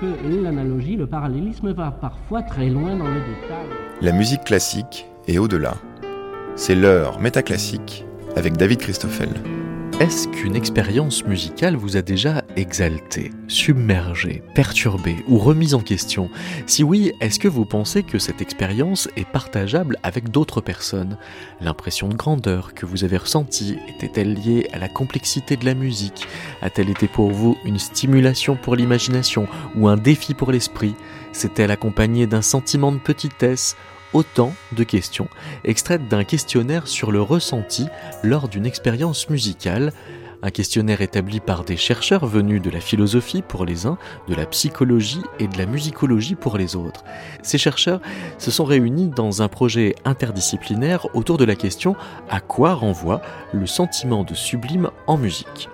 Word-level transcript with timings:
que 0.00 0.42
l'analogie, 0.42 0.96
le 0.96 1.06
parallélisme 1.06 1.72
va 1.72 1.90
parfois 1.90 2.42
très 2.42 2.68
loin 2.68 2.96
dans 2.96 3.08
le 3.08 3.20
détail. 3.20 3.66
La 4.00 4.12
musique 4.12 4.44
classique 4.44 5.06
et 5.26 5.38
au-delà. 5.38 5.74
C'est 6.56 6.74
l'heure 6.74 7.18
métaclassique 7.20 8.04
avec 8.36 8.56
David 8.56 8.78
Christoffel. 8.78 9.30
Est-ce 10.00 10.28
qu'une 10.28 10.56
expérience 10.56 11.24
musicale 11.24 11.76
vous 11.76 11.96
a 11.96 12.02
déjà 12.02 12.43
exalté, 12.56 13.30
submergé, 13.48 14.42
perturbé 14.54 15.16
ou 15.28 15.38
remis 15.38 15.74
en 15.74 15.80
question. 15.80 16.30
Si 16.66 16.82
oui, 16.82 17.12
est-ce 17.20 17.38
que 17.38 17.48
vous 17.48 17.64
pensez 17.64 18.02
que 18.02 18.18
cette 18.18 18.40
expérience 18.40 19.08
est 19.16 19.26
partageable 19.26 19.96
avec 20.02 20.30
d'autres 20.30 20.60
personnes? 20.60 21.16
L'impression 21.60 22.08
de 22.08 22.14
grandeur 22.14 22.74
que 22.74 22.86
vous 22.86 23.04
avez 23.04 23.16
ressentie 23.16 23.78
était-elle 23.88 24.34
liée 24.34 24.68
à 24.72 24.78
la 24.78 24.88
complexité 24.88 25.56
de 25.56 25.64
la 25.64 25.74
musique? 25.74 26.26
A-t-elle 26.62 26.90
été 26.90 27.08
pour 27.08 27.30
vous 27.30 27.56
une 27.64 27.78
stimulation 27.78 28.56
pour 28.56 28.76
l'imagination 28.76 29.46
ou 29.76 29.88
un 29.88 29.96
défi 29.96 30.34
pour 30.34 30.52
l'esprit? 30.52 30.94
S'est-elle 31.32 31.70
accompagnée 31.70 32.26
d'un 32.26 32.42
sentiment 32.42 32.92
de 32.92 32.98
petitesse? 32.98 33.76
Autant 34.12 34.54
de 34.70 34.84
questions 34.84 35.26
extraites 35.64 36.06
d'un 36.06 36.22
questionnaire 36.22 36.86
sur 36.86 37.10
le 37.10 37.20
ressenti 37.20 37.88
lors 38.22 38.48
d'une 38.48 38.64
expérience 38.64 39.28
musicale, 39.28 39.92
un 40.44 40.50
questionnaire 40.50 41.00
établi 41.00 41.40
par 41.40 41.64
des 41.64 41.78
chercheurs 41.78 42.26
venus 42.26 42.60
de 42.60 42.68
la 42.68 42.80
philosophie 42.80 43.40
pour 43.40 43.64
les 43.64 43.86
uns, 43.86 43.96
de 44.28 44.34
la 44.34 44.44
psychologie 44.44 45.22
et 45.38 45.48
de 45.48 45.56
la 45.56 45.64
musicologie 45.64 46.34
pour 46.34 46.58
les 46.58 46.76
autres. 46.76 47.02
Ces 47.42 47.56
chercheurs 47.56 48.00
se 48.36 48.50
sont 48.50 48.64
réunis 48.64 49.08
dans 49.08 49.40
un 49.40 49.48
projet 49.48 49.96
interdisciplinaire 50.04 51.06
autour 51.14 51.38
de 51.38 51.46
la 51.46 51.54
question 51.54 51.96
à 52.28 52.40
quoi 52.40 52.74
renvoie 52.74 53.22
le 53.54 53.66
sentiment 53.66 54.22
de 54.22 54.34
sublime 54.34 54.90
en 55.06 55.16
musique? 55.16 55.70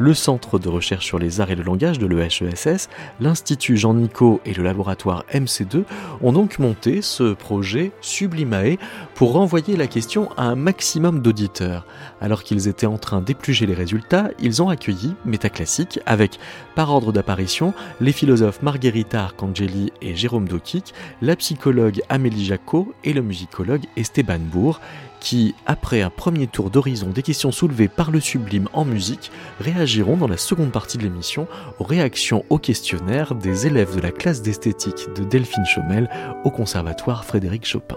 Le 0.00 0.14
Centre 0.14 0.58
de 0.58 0.68
recherche 0.68 1.04
sur 1.04 1.18
les 1.18 1.40
arts 1.40 1.50
et 1.50 1.54
le 1.54 1.62
langage 1.62 1.98
de 1.98 2.06
l'EHESS, 2.06 2.88
l'Institut 3.20 3.76
Jean 3.76 3.94
Nicot 3.94 4.40
et 4.46 4.54
le 4.54 4.62
laboratoire 4.62 5.24
MC2 5.32 5.84
ont 6.22 6.32
donc 6.32 6.58
monté 6.58 7.02
ce 7.02 7.34
projet 7.34 7.92
Sublimae 8.00 8.78
pour 9.14 9.32
renvoyer 9.32 9.76
la 9.76 9.86
question 9.86 10.30
à 10.36 10.44
un 10.44 10.56
maximum 10.56 11.20
d'auditeurs. 11.20 11.86
Alors 12.20 12.42
qu'ils 12.42 12.66
étaient 12.66 12.86
en 12.86 12.98
train 12.98 13.20
d'épluger 13.20 13.66
les 13.66 13.74
résultats, 13.74 14.30
ils 14.40 14.62
ont 14.62 14.70
accueilli 14.70 15.14
Métaclassique 15.26 16.00
avec, 16.06 16.38
par 16.74 16.90
ordre 16.90 17.12
d'apparition, 17.12 17.74
les 18.00 18.12
philosophes 18.12 18.62
Margherita 18.62 19.24
Arcangeli 19.24 19.92
et 20.00 20.16
Jérôme 20.16 20.48
Dokik, 20.48 20.94
la 21.20 21.36
psychologue 21.36 22.00
Amélie 22.08 22.46
Jacot 22.46 22.94
et 23.04 23.12
le 23.12 23.22
musicologue 23.22 23.84
Esteban 23.96 24.38
Bourg 24.40 24.80
qui, 25.20 25.54
après 25.66 26.02
un 26.02 26.10
premier 26.10 26.46
tour 26.46 26.70
d'horizon 26.70 27.08
des 27.08 27.22
questions 27.22 27.52
soulevées 27.52 27.88
par 27.88 28.10
le 28.10 28.20
sublime 28.20 28.68
en 28.72 28.84
musique, 28.84 29.30
réagiront 29.60 30.16
dans 30.16 30.28
la 30.28 30.36
seconde 30.36 30.72
partie 30.72 30.98
de 30.98 31.02
l'émission 31.02 31.46
aux 31.78 31.84
réactions 31.84 32.44
au 32.50 32.58
questionnaire 32.58 33.34
des 33.34 33.66
élèves 33.66 33.94
de 33.94 34.00
la 34.00 34.10
classe 34.10 34.42
d'esthétique 34.42 35.08
de 35.14 35.24
Delphine 35.24 35.66
Chaumel 35.66 36.08
au 36.44 36.50
Conservatoire 36.50 37.24
Frédéric 37.24 37.66
Chopin. 37.66 37.96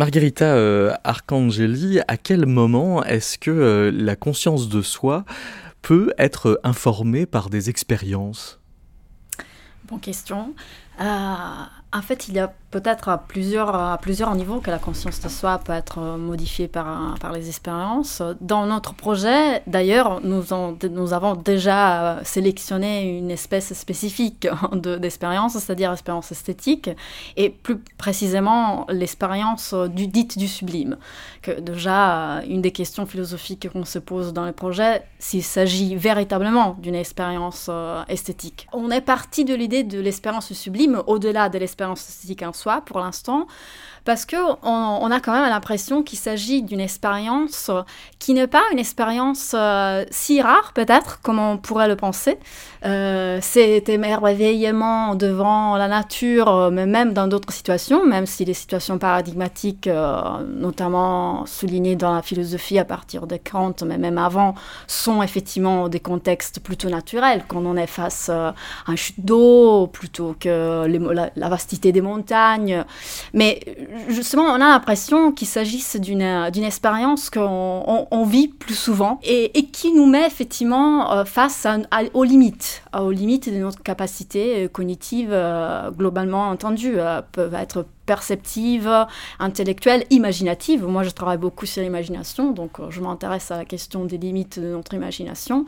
Margherita 0.00 0.46
euh, 0.46 0.94
Arcangeli, 1.04 2.00
à 2.08 2.16
quel 2.16 2.46
moment 2.46 3.04
est-ce 3.04 3.36
que 3.36 3.50
euh, 3.50 3.90
la 3.92 4.16
conscience 4.16 4.70
de 4.70 4.80
soi 4.80 5.26
peut 5.82 6.14
être 6.16 6.58
informée 6.64 7.26
par 7.26 7.50
des 7.50 7.68
expériences? 7.68 8.60
Bonne 9.84 10.00
question. 10.00 10.54
Euh, 11.02 11.04
en 11.04 12.00
fait, 12.00 12.28
il 12.28 12.34
y 12.34 12.38
a 12.38 12.50
peut-être 12.70 13.08
à 13.08 13.18
plusieurs, 13.18 13.74
à 13.74 13.98
plusieurs 13.98 14.34
niveaux 14.34 14.60
que 14.60 14.70
la 14.70 14.78
conscience 14.78 15.20
de 15.20 15.28
soi 15.28 15.58
peut 15.58 15.72
être 15.72 16.00
modifiée 16.16 16.68
par, 16.68 17.16
par 17.20 17.32
les 17.32 17.48
expériences. 17.48 18.22
Dans 18.40 18.66
notre 18.66 18.94
projet, 18.94 19.62
d'ailleurs, 19.66 20.20
nous, 20.22 20.52
avons 20.52 21.34
déjà 21.34 22.20
sélectionné 22.22 23.18
une 23.18 23.30
espèce 23.30 23.72
spécifique 23.74 24.48
d'expérience, 24.72 25.58
c'est-à-dire 25.58 25.90
l'expérience 25.90 26.30
esthétique, 26.30 26.90
et 27.36 27.50
plus 27.50 27.78
précisément 27.98 28.86
l'expérience 28.88 29.74
du, 29.74 30.06
dite 30.06 30.38
du 30.38 30.46
sublime. 30.46 30.96
Que 31.42 31.58
déjà, 31.60 32.42
une 32.48 32.62
des 32.62 32.72
questions 32.72 33.06
philosophiques 33.06 33.68
qu'on 33.72 33.84
se 33.84 33.98
pose 33.98 34.32
dans 34.32 34.44
le 34.44 34.52
projet, 34.52 35.02
s'il 35.18 35.42
s'agit 35.42 35.96
véritablement 35.96 36.76
d'une 36.78 36.94
expérience 36.94 37.66
euh, 37.68 38.02
esthétique. 38.08 38.66
On 38.72 38.90
est 38.90 39.00
parti 39.00 39.44
de 39.44 39.54
l'idée 39.54 39.82
de 39.82 40.00
l'expérience 40.00 40.52
sublime 40.52 41.02
au-delà 41.06 41.48
de 41.48 41.58
l'expérience 41.58 42.08
esthétique 42.08 42.42
en 42.42 42.52
soi 42.60 42.82
pour 42.82 43.00
l'instant, 43.00 43.46
parce 44.04 44.24
que 44.24 44.36
on, 44.62 45.10
a 45.10 45.20
quand 45.20 45.32
même 45.32 45.48
l'impression 45.48 46.02
qu'il 46.02 46.18
s'agit 46.18 46.62
d'une 46.62 46.80
expérience 46.80 47.70
qui 48.18 48.34
n'est 48.34 48.46
pas 48.46 48.62
une 48.72 48.78
expérience 48.78 49.54
euh, 49.54 50.04
si 50.10 50.40
rare 50.40 50.72
peut-être 50.74 51.20
comme 51.22 51.38
on 51.38 51.58
pourrait 51.58 51.88
le 51.88 51.96
penser. 51.96 52.38
Euh, 52.84 53.38
c'est 53.42 53.88
émerveillement 53.88 55.14
devant 55.14 55.76
la 55.76 55.88
nature, 55.88 56.48
euh, 56.48 56.70
mais 56.70 56.86
même 56.86 57.12
dans 57.12 57.26
d'autres 57.26 57.52
situations, 57.52 58.06
même 58.06 58.26
si 58.26 58.44
les 58.44 58.54
situations 58.54 58.98
paradigmatiques, 58.98 59.88
notamment 59.88 61.44
soulignées 61.46 61.96
dans 61.96 62.14
la 62.14 62.22
philosophie 62.22 62.78
à 62.78 62.84
partir 62.84 63.26
de 63.26 63.36
Kant, 63.36 63.74
mais 63.84 63.98
même 63.98 64.18
avant, 64.18 64.54
sont 64.86 65.22
effectivement 65.22 65.88
des 65.88 66.00
contextes 66.00 66.60
plutôt 66.60 66.88
naturels, 66.88 67.44
quand 67.48 67.64
on 67.64 67.76
est 67.76 67.86
face 67.86 68.28
à 68.28 68.54
un 68.86 68.96
chute 68.96 69.24
d'eau 69.24 69.86
plutôt 69.86 70.34
que 70.38 70.86
la, 70.86 71.30
la, 71.34 71.48
vastité 71.48 71.92
des 71.92 72.00
montagnes. 72.00 72.84
Mais 73.34 73.60
justement, 74.08 74.44
on 74.44 74.54
a 74.54 74.58
l'impression 74.58 75.32
qu'il 75.32 75.48
s'agisse 75.48 75.96
d'une 75.96 76.22
expérience 76.64 77.30
qu'on 77.30 78.26
vit 78.26 78.48
plus 78.48 78.74
souvent 78.74 79.20
et, 79.22 79.50
qui 79.72 79.92
nous 79.92 80.06
met 80.06 80.26
effectivement 80.26 81.12
euh, 81.12 81.24
face 81.24 81.66
aux 82.14 82.24
limites, 82.24 82.82
aux 82.98 83.10
limites 83.10 83.52
de 83.52 83.58
notre 83.58 83.82
capacité 83.82 84.68
cognitive 84.72 85.30
euh, 85.32 85.90
globalement 85.90 86.48
entendue, 86.48 86.98
euh, 86.98 87.22
peuvent 87.32 87.54
être 87.54 87.86
perceptive, 88.10 89.06
intellectuelle, 89.38 90.04
imaginative. 90.10 90.84
Moi, 90.84 91.04
je 91.04 91.10
travaille 91.10 91.38
beaucoup 91.38 91.64
sur 91.64 91.80
l'imagination, 91.80 92.50
donc 92.50 92.80
euh, 92.80 92.90
je 92.90 93.00
m'intéresse 93.00 93.52
à 93.52 93.58
la 93.58 93.64
question 93.64 94.04
des 94.04 94.18
limites 94.18 94.58
de 94.58 94.66
notre 94.66 94.94
imagination. 94.94 95.64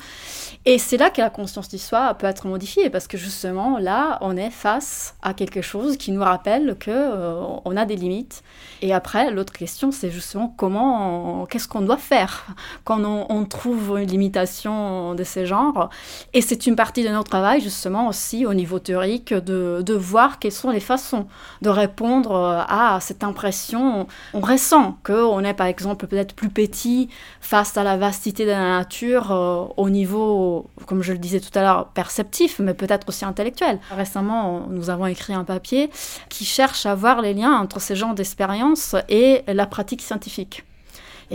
Et 0.64 0.78
c'est 0.78 0.96
là 0.96 1.10
que 1.10 1.20
la 1.20 1.30
conscience 1.30 1.69
du 1.69 1.78
soi 1.78 2.14
peut 2.14 2.26
être 2.26 2.48
modifiée, 2.48 2.90
parce 2.90 3.06
que 3.06 3.16
justement, 3.16 3.78
là, 3.78 4.18
on 4.22 4.36
est 4.36 4.50
face 4.50 5.14
à 5.22 5.34
quelque 5.34 5.62
chose 5.62 5.96
qui 5.96 6.10
nous 6.10 6.25
rappelle 6.25 6.75
que 6.80 6.90
euh, 6.90 7.44
on 7.64 7.76
a 7.76 7.84
des 7.84 7.94
limites. 7.94 8.42
Et 8.80 8.92
après, 8.92 9.30
l'autre 9.30 9.52
question, 9.52 9.92
c'est 9.92 10.10
justement 10.10 10.52
comment, 10.56 11.46
qu'est-ce 11.46 11.68
qu'on 11.68 11.82
doit 11.82 11.96
faire 11.96 12.46
quand 12.82 13.04
on, 13.04 13.44
trouve 13.44 13.98
une 14.00 14.08
limitation 14.08 15.14
de 15.14 15.25
ces 15.25 15.46
genres. 15.46 15.90
Et 16.32 16.40
c'est 16.40 16.66
une 16.66 16.75
partie 16.75 17.04
de 17.04 17.08
notre 17.12 17.31
travail, 17.31 17.61
justement, 17.61 18.09
aussi 18.09 18.47
au 18.47 18.55
niveau 18.55 18.79
théorique, 18.79 19.32
de, 19.32 19.82
de 19.85 19.94
voir 19.94 20.38
quelles 20.38 20.53
sont 20.53 20.70
les 20.70 20.81
façons 20.81 21.26
de 21.61 21.69
répondre 21.69 22.35
à 22.69 22.99
cette 23.00 23.25
impression. 23.25 24.06
On 24.35 24.41
ressent 24.41 24.97
qu'on 25.05 25.44
est, 25.44 25.55
par 25.55 25.67
exemple, 25.67 26.06
peut-être 26.06 26.35
plus 26.35 26.50
petit 26.50 27.09
face 27.41 27.76
à 27.76 27.85
la 27.85 27.97
vastité 27.97 28.44
de 28.44 28.50
la 28.50 28.79
nature 28.79 29.73
au 29.76 29.91
niveau, 29.91 30.67
comme 30.87 31.03
je 31.03 31.12
le 31.12 31.19
disais 31.19 31.41
tout 31.41 31.56
à 31.59 31.62
l'heure, 31.62 31.88
perceptif, 31.88 32.59
mais 32.59 32.75
peut-être 32.75 33.09
aussi 33.09 33.25
intellectuel. 33.25 33.79
Récemment, 33.91 34.67
nous 34.69 34.91
avons 34.91 35.06
écrit 35.06 35.35
un 35.35 35.44
papier 35.44 35.91
qui 36.29 36.44
cherche 36.44 36.87
à 36.87 36.94
voir 36.94 37.20
les 37.23 37.35
liens 37.35 37.53
entre 37.53 37.81
ces 37.81 37.97
genres 37.97 38.14
d'expériences 38.14 38.97
et 39.09 39.43
la 39.47 39.67
pratique 39.67 40.03
scientifique. 40.03 40.64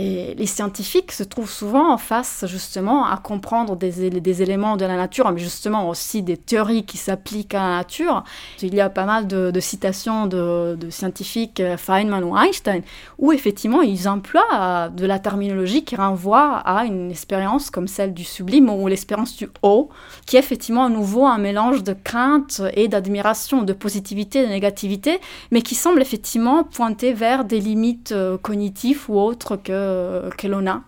Et 0.00 0.36
les 0.38 0.46
scientifiques 0.46 1.10
se 1.10 1.24
trouvent 1.24 1.50
souvent 1.50 1.92
en 1.92 1.98
face 1.98 2.44
justement 2.46 3.04
à 3.04 3.16
comprendre 3.16 3.74
des, 3.74 4.42
éléments 4.42 4.76
de 4.76 4.84
la 4.84 4.96
nature, 4.96 5.28
mais 5.32 5.40
justement 5.40 5.88
aussi 5.88 6.22
des 6.22 6.36
théories 6.36 6.84
qui 6.84 6.96
s'appliquent 6.96 7.54
à 7.54 7.62
la 7.62 7.76
nature. 7.78 8.22
Il 8.62 8.76
y 8.76 8.80
a 8.80 8.90
pas 8.90 9.06
mal 9.06 9.26
de, 9.26 9.58
citations 9.58 10.28
de, 10.28 10.76
de, 10.76 10.88
scientifiques, 10.90 11.58
euh, 11.58 11.76
Feynman 11.76 12.22
ou 12.22 12.36
Einstein, 12.38 12.82
où 13.18 13.32
effectivement 13.32 13.82
ils 13.82 14.08
emploient 14.08 14.44
euh, 14.54 14.88
de 14.88 15.04
la 15.04 15.18
terminologie 15.18 15.82
qui 15.82 15.96
renvoie 15.96 16.58
à 16.58 16.84
une 16.84 17.10
expérience 17.10 17.68
comme 17.68 17.88
celle 17.88 18.14
du 18.14 18.22
sublime 18.22 18.70
ou 18.70 18.86
l'expérience 18.86 19.36
du 19.36 19.48
haut, 19.62 19.88
qui 20.26 20.36
est 20.36 20.38
effectivement 20.38 20.84
à 20.84 20.90
nouveau 20.90 21.26
un 21.26 21.38
mélange 21.38 21.82
de 21.82 21.92
crainte 21.92 22.62
et 22.74 22.86
d'admiration, 22.86 23.62
de 23.62 23.72
positivité 23.72 24.42
et 24.42 24.46
de 24.46 24.50
négativité, 24.50 25.18
mais 25.50 25.60
qui 25.60 25.74
semble 25.74 26.00
effectivement 26.00 26.62
pointer 26.62 27.12
vers 27.14 27.44
des 27.44 27.58
limites 27.58 28.12
euh, 28.12 28.38
cognitives 28.38 29.06
ou 29.08 29.18
autres 29.18 29.56
que 29.56 29.87
euh, 29.88 30.30
que 30.30 30.46
l'on 30.46 30.66
a. 30.66 30.82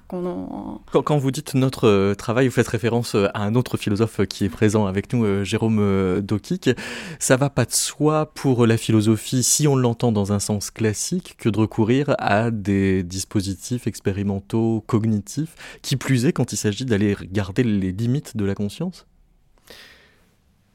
Quand, 0.93 1.19
vous 1.19 1.31
dites 1.31 1.55
notre 1.55 1.89
euh, 1.89 2.15
travail, 2.15 2.47
vous 2.47 2.53
faites 2.53 2.69
référence 2.69 3.15
euh, 3.15 3.29
à 3.35 3.43
un 3.43 3.55
autre 3.55 3.77
philosophe 3.77 4.27
qui 4.27 4.45
est 4.45 4.49
présent 4.49 4.87
avec 4.87 5.13
nous, 5.13 5.45
Jérôme 5.45 6.21
Dokik. 6.21 6.71
Ça 7.19 7.37
va 7.37 7.51
pas 7.51 7.65
de 7.65 7.73
soi 7.73 8.27
pour 8.35 8.67
la 8.67 8.77
philosophie, 8.77 9.43
si 9.43 9.67
on 9.67 9.77
l'entend 9.77 10.13
dans 10.13 10.33
un 10.33 10.39
sens 10.39 10.71
classique, 10.71 11.37
que 11.39 11.49
de 11.49 11.59
recourir 11.59 12.15
à 12.19 12.51
des 12.51 13.03
dispositifs 13.03 13.87
expérimentaux, 13.87 14.85
cognitifs, 14.87 15.55
qui 15.83 15.97
plus 15.97 16.27
est 16.27 16.33
quand 16.33 16.53
il 16.53 16.57
s'agit 16.57 16.85
d'aller 16.85 17.17
garder 17.33 17.63
les 17.63 17.93
limites 17.93 18.37
de 18.37 18.45
la 18.45 18.55
conscience? 18.55 19.07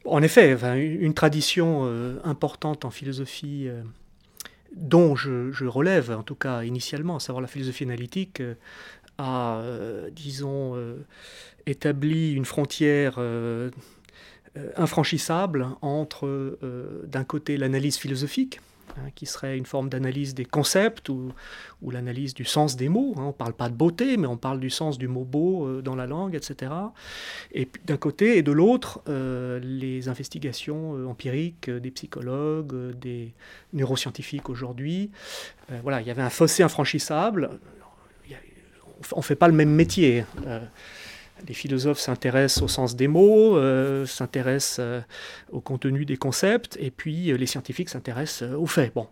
En 0.05 0.21
effet, 0.21 0.57
une 0.77 1.13
tradition 1.13 1.89
importante 2.23 2.85
en 2.85 2.91
philosophie 2.91 3.69
dont 4.75 5.15
je, 5.15 5.65
relève, 5.65 6.11
en 6.11 6.23
tout 6.23 6.35
cas 6.35 6.63
initialement, 6.63 7.15
à 7.15 7.19
savoir 7.19 7.41
la 7.41 7.47
philosophie 7.47 7.85
analytique, 7.85 8.41
euh, 8.41 8.55
a, 9.17 9.59
euh, 9.59 10.09
disons, 10.11 10.75
euh, 10.75 10.97
établi 11.65 12.33
une 12.33 12.45
frontière 12.45 13.17
infranchissable 14.75 15.67
entre, 15.81 16.59
d'un 17.07 17.23
côté, 17.23 17.57
l'analyse 17.57 17.97
philosophique, 17.97 18.59
Hein, 18.97 19.09
qui 19.13 19.25
serait 19.25 19.57
une 19.57 19.65
forme 19.65 19.89
d'analyse 19.89 20.33
des 20.35 20.45
concepts 20.45 21.09
ou, 21.09 21.33
l'analyse 21.91 22.33
du 22.33 22.45
sens 22.45 22.77
des 22.77 22.87
mots. 22.87 23.13
Hein. 23.17 23.23
On 23.23 23.27
ne 23.27 23.31
parle 23.33 23.53
pas 23.53 23.67
de 23.67 23.73
beauté, 23.73 24.15
mais 24.15 24.25
on 24.25 24.37
parle 24.37 24.59
du 24.59 24.69
sens 24.69 24.97
du 24.97 25.09
mot 25.09 25.25
beau 25.25 25.67
euh, 25.67 25.81
dans 25.81 25.95
la 25.95 26.05
langue, 26.05 26.33
etc. 26.33 26.71
Et 27.51 27.67
d'un 27.85 27.97
côté 27.97 28.37
et 28.37 28.41
de 28.41 28.53
l'autre, 28.53 29.01
euh, 29.09 29.59
les 29.61 30.07
investigations 30.07 30.95
euh, 30.95 31.07
empiriques 31.07 31.69
des 31.69 31.91
psychologues, 31.91 32.97
des 32.97 33.33
neuroscientifiques 33.73 34.49
aujourd'hui. 34.49 35.11
voilà, 35.83 35.99
il 35.99 36.07
y 36.07 36.11
avait 36.11 36.21
un 36.21 36.29
fossé 36.29 36.63
infranchissable. 36.63 37.49
On 39.11 39.17
ne 39.17 39.23
fait 39.23 39.35
pas 39.35 39.47
le 39.47 39.53
même 39.53 39.69
métier. 39.69 40.23
Les 41.47 41.53
philosophes 41.53 41.99
s'intéressent 41.99 42.63
au 42.63 42.67
sens 42.67 42.95
des 42.95 43.07
mots, 43.07 43.57
euh, 43.57 44.05
s'intéressent 44.05 44.77
euh, 44.79 45.01
au 45.51 45.61
contenu 45.61 46.05
des 46.05 46.17
concepts, 46.17 46.77
et 46.79 46.91
puis 46.91 47.31
euh, 47.31 47.37
les 47.37 47.45
scientifiques 47.45 47.89
s'intéressent 47.89 48.49
aux 48.53 48.65
faits. 48.65 48.93
Bon. 48.93 49.07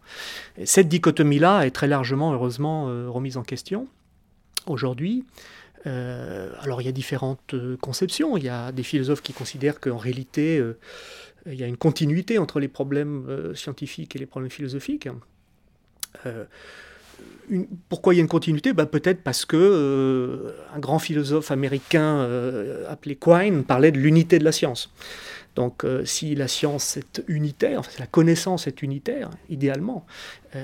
cette 0.66 0.88
dichotomie-là 0.88 1.66
est 1.66 1.72
très 1.72 1.88
largement, 1.88 2.34
heureusement, 2.34 2.86
remise 3.12 3.38
en 3.38 3.44
question 3.44 3.88
aujourd'hui. 4.66 5.26
alors 5.86 6.82
il 6.82 6.86
y 6.86 6.88
a 6.88 6.94
différentes 6.94 7.56
conceptions. 7.82 8.38
Il 8.38 8.44
y 8.44 8.50
a 8.50 8.72
des 8.72 8.84
philosophes 8.84 9.22
qui 9.22 9.34
considèrent 9.34 9.80
qu'en 9.80 9.98
réalité, 9.98 10.64
il 11.46 11.56
y 11.56 11.64
a 11.64 11.68
une 11.68 11.78
continuité 11.78 12.38
entre 12.38 12.60
les 12.60 12.70
problèmes 12.70 13.54
scientifiques 13.56 14.16
et 14.16 14.20
les 14.20 14.26
problèmes 14.26 14.52
philosophiques 14.52 15.10
pourquoi 17.90 18.14
il 18.14 18.18
y 18.18 18.20
a 18.20 18.22
une 18.22 18.30
continuité? 18.30 18.74
Bah, 18.74 18.86
Peut-être 18.86 19.22
parce 19.22 19.46
que 19.46 19.58
euh, 19.58 20.52
un 20.76 20.80
grand 20.80 21.00
philosophe 21.00 21.52
américain 21.52 22.20
euh, 22.20 22.90
appelé 22.90 23.16
Quine 23.16 23.64
parlait 23.64 23.92
de 23.92 24.00
l'unité 24.00 24.40
de 24.40 24.44
la 24.44 24.52
science. 24.52 24.94
Donc 25.56 25.84
euh, 25.84 26.04
si 26.04 26.34
la 26.34 26.48
science 26.48 26.98
est 26.98 27.22
unitaire, 27.28 27.80
enfin, 27.80 27.92
la 28.00 28.08
connaissance 28.08 28.66
est 28.66 28.82
unitaire, 28.82 29.30
idéalement, 29.50 30.06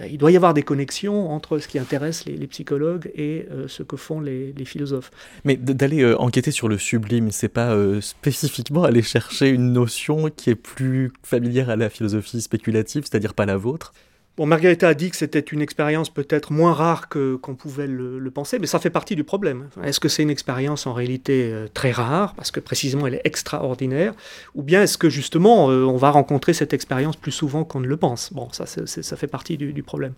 il 0.08 0.20
doit 0.20 0.32
y 0.32 0.36
avoir 0.36 0.54
des 0.54 0.62
connexions 0.62 1.32
entre 1.32 1.58
ce 1.58 1.68
qui 1.68 1.80
intéresse 1.80 2.26
les, 2.26 2.46
psychologues 2.46 3.10
et 3.16 3.48
ce 3.66 3.82
que 3.82 3.98
font 3.98 4.22
les, 4.22 4.54
les 4.54 4.66
philosophes. 4.66 5.10
Mais 5.46 5.56
d'aller 5.56 6.06
enquêter 6.14 6.52
sur 6.52 6.68
le 6.68 6.78
sublime, 6.78 7.32
c'est 7.32 7.50
pas 7.50 7.76
spécifiquement 8.00 8.84
aller 8.84 9.02
chercher 9.16 9.50
une 9.50 9.74
notion 9.74 10.30
qui 10.30 10.52
est 10.52 10.56
plus 10.56 11.12
familière 11.24 11.72
à 11.72 11.76
la 11.76 11.90
philosophie 11.90 12.40
spéculative, 12.40 13.06
c'est-à-dire 13.10 13.34
pas 13.34 13.48
la 13.48 13.58
vôtre? 13.58 13.94
Bon, 14.40 14.50
a 14.50 14.94
dit 14.94 15.10
que 15.10 15.18
c'était 15.18 15.42
une 15.42 15.62
expérience 15.62 16.10
peut-être 16.10 16.54
moins 16.54 16.72
rare 16.72 17.10
que 17.10 17.36
qu'on 17.36 17.56
pouvait 17.56 17.88
le, 17.88 18.32
penser, 18.32 18.58
mais 18.58 18.68
ça 18.68 18.80
fait 18.80 18.90
partie 18.90 19.18
du 19.18 19.26
problème. 19.26 19.68
Est-ce 19.84 20.00
que 20.00 20.08
c'est 20.08 20.24
une 20.24 20.30
expérience 20.30 20.88
en 20.88 20.94
réalité 20.94 21.52
euh, 21.52 21.68
très 21.68 21.92
rare, 21.92 22.36
parce 22.36 22.50
que 22.50 22.62
précisément 22.62 23.06
elle 23.06 23.16
est 23.16 23.22
extraordinaire, 23.26 24.14
ou 24.56 24.64
bien 24.64 24.82
est-ce 24.82 24.98
que 24.98 25.10
justement 25.10 25.70
euh, 25.72 25.84
on 25.84 25.98
va 25.98 26.10
rencontrer 26.10 26.54
cette 26.54 26.72
expérience 26.72 27.18
plus 27.18 27.34
souvent 27.34 27.66
qu'on 27.66 27.82
ne 27.82 27.88
le 27.88 27.98
pense? 27.98 28.32
Bon, 28.32 28.48
ça, 28.54 28.66
ça 28.66 29.18
fait 29.18 29.28
partie 29.28 29.58
du, 29.58 29.84
problème. 29.84 30.14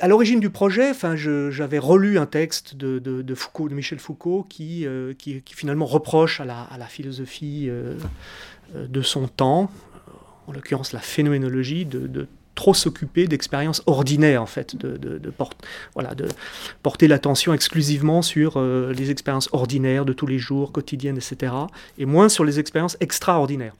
À 0.00 0.08
l'origine 0.08 0.40
du 0.40 0.48
projet, 0.48 0.88
enfin, 0.88 1.14
j'avais 1.14 1.78
relu 1.78 2.16
un 2.16 2.24
texte 2.24 2.76
de, 2.76 2.98
de, 2.98 3.34
Foucault, 3.34 3.68
de 3.68 3.74
Michel 3.74 3.98
Foucault, 3.98 4.46
qui, 4.48 4.86
euh, 4.86 5.12
qui, 5.12 5.42
finalement 5.54 5.84
reproche 5.84 6.40
à 6.40 6.46
la, 6.46 6.62
à 6.62 6.78
la 6.78 6.86
philosophie 6.86 7.68
de 8.74 9.02
son 9.02 9.28
temps, 9.28 9.70
en 10.46 10.52
l'occurrence 10.52 10.94
la 10.94 11.00
phénoménologie, 11.00 11.84
de 11.84 12.26
trop 12.54 12.74
s'occuper 12.74 13.26
d'expériences 13.26 13.82
ordinaires, 13.86 14.42
en 14.42 14.46
fait, 14.46 14.76
de, 14.76 15.20
voilà, 15.94 16.14
de 16.14 16.28
porter 16.82 17.08
l'attention 17.08 17.52
exclusivement 17.52 18.22
sur 18.22 18.54
euh, 18.56 18.92
les 18.92 19.10
expériences 19.10 19.48
ordinaires 19.52 20.04
de 20.04 20.12
tous 20.12 20.26
les 20.26 20.38
jours, 20.38 20.72
quotidiennes, 20.72 21.16
etc., 21.16 21.52
et 21.98 22.06
moins 22.06 22.28
sur 22.28 22.44
les 22.44 22.60
expériences 22.60 22.96
extraordinaires. 23.00 23.74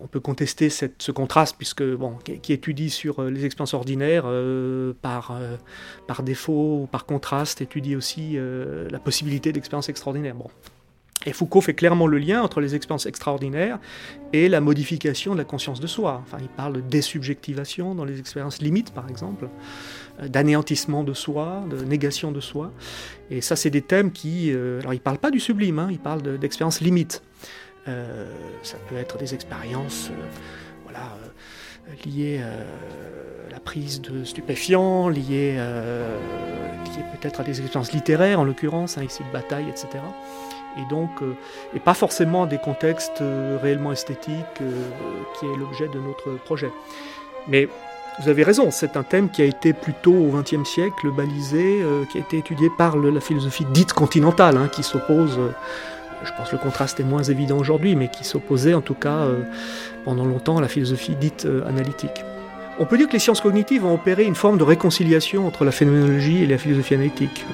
on 0.00 0.06
peut 0.06 0.20
contester 0.20 0.68
ce 0.70 1.12
contraste, 1.12 1.56
puisque, 1.56 1.82
bon, 1.82 2.16
qui, 2.42 2.52
étudie 2.52 2.90
sur 2.90 3.20
euh, 3.20 3.30
les 3.30 3.44
expériences 3.44 3.74
ordinaires, 3.74 4.24
euh, 4.26 4.92
par, 5.00 5.38
par 6.06 6.22
défaut 6.22 6.82
ou 6.82 6.86
par 6.86 7.06
contraste, 7.06 7.60
étudie 7.60 7.96
aussi 7.96 8.36
la 8.90 8.98
possibilité 8.98 9.52
d'expériences 9.52 9.88
extraordinaires. 9.88 10.34
Et 11.26 11.34
Foucault 11.34 11.60
fait 11.60 11.74
clairement 11.74 12.06
le 12.06 12.16
lien 12.16 12.40
entre 12.42 12.60
les 12.60 12.74
expériences 12.74 13.04
extraordinaires 13.04 13.78
et 14.32 14.48
la 14.48 14.62
modification 14.62 15.34
de 15.34 15.38
la 15.38 15.44
conscience 15.44 15.78
de 15.78 15.86
soi. 15.86 16.22
Enfin, 16.22 16.38
il 16.40 16.48
parle 16.48 16.72
de 16.74 16.80
désubjectivation 16.80 17.94
dans 17.94 18.06
les 18.06 18.18
expériences 18.18 18.62
limites, 18.62 18.92
par 18.92 19.08
exemple, 19.10 19.48
euh, 20.22 20.28
d'anéantissement 20.28 21.04
de 21.04 21.12
soi, 21.12 21.62
de 21.68 21.84
négation 21.84 22.32
de 22.32 22.40
soi. 22.40 22.72
Et 23.30 23.42
ça, 23.42 23.54
c'est 23.54 23.68
des 23.68 23.82
thèmes 23.82 24.12
qui... 24.12 24.50
Euh, 24.50 24.80
alors, 24.80 24.94
il 24.94 24.98
ne 24.98 25.02
parle 25.02 25.18
pas 25.18 25.30
du 25.30 25.40
sublime, 25.40 25.78
hein, 25.78 25.88
il 25.90 25.98
parle 25.98 26.38
d'expériences 26.38 26.80
limites. 26.80 27.22
Euh, 27.86 28.32
ça 28.62 28.78
peut 28.88 28.96
être 28.96 29.18
des 29.18 29.34
expériences 29.34 30.10
voilà, 30.84 31.18
liées 32.06 32.40
à 32.40 33.52
la 33.52 33.60
prise 33.60 34.00
de 34.00 34.24
stupéfiants, 34.24 35.10
liées, 35.10 35.56
liées 35.56 37.04
peut-être 37.20 37.40
à 37.40 37.44
des 37.44 37.60
expériences 37.60 37.92
littéraires, 37.92 38.40
en 38.40 38.44
l'occurrence, 38.44 38.96
hein, 38.96 39.04
ici 39.04 39.22
de 39.22 39.32
bataille, 39.32 39.68
etc 39.68 39.98
et 40.78 40.88
donc 40.88 41.10
euh, 41.22 41.36
et 41.74 41.80
pas 41.80 41.94
forcément 41.94 42.46
des 42.46 42.58
contextes 42.58 43.20
euh, 43.20 43.58
réellement 43.60 43.92
esthétiques 43.92 44.60
euh, 44.60 44.70
qui 45.38 45.46
est 45.46 45.56
l'objet 45.56 45.88
de 45.88 45.98
notre 45.98 46.42
projet. 46.44 46.70
Mais 47.48 47.68
vous 48.20 48.28
avez 48.28 48.42
raison, 48.42 48.70
c'est 48.70 48.96
un 48.96 49.02
thème 49.02 49.30
qui 49.30 49.40
a 49.42 49.46
été 49.46 49.72
plutôt 49.72 50.12
au 50.12 50.30
XXe 50.30 50.68
siècle 50.68 51.10
balisé, 51.10 51.82
qui 52.10 52.18
a 52.18 52.20
été 52.20 52.36
étudié 52.36 52.68
par 52.76 52.98
la 52.98 53.20
philosophie 53.20 53.64
dite 53.72 53.94
continentale, 53.94 54.58
hein, 54.58 54.68
qui 54.70 54.82
s'oppose, 54.82 55.38
je 56.22 56.30
pense 56.36 56.50
que 56.50 56.56
le 56.56 56.60
contraste 56.60 57.00
est 57.00 57.04
moins 57.04 57.22
évident 57.22 57.56
aujourd'hui, 57.56 57.96
mais 57.96 58.08
qui 58.08 58.24
s'opposait 58.24 58.74
en 58.74 58.82
tout 58.82 58.94
cas 58.94 59.26
pendant 60.04 60.26
longtemps 60.26 60.58
à 60.58 60.60
la 60.60 60.68
philosophie 60.68 61.14
dite 61.14 61.48
analytique. 61.66 62.24
On 62.78 62.84
peut 62.84 62.98
dire 62.98 63.08
que 63.08 63.14
les 63.14 63.20
sciences 63.20 63.40
cognitives 63.40 63.86
ont 63.86 63.94
opéré 63.94 64.24
une 64.24 64.34
forme 64.34 64.58
de 64.58 64.64
réconciliation 64.64 65.46
entre 65.46 65.64
la 65.64 65.70
phénoménologie 65.70 66.42
et 66.42 66.46
la 66.46 66.58
philosophie 66.58 66.94
analytique. 66.94 67.46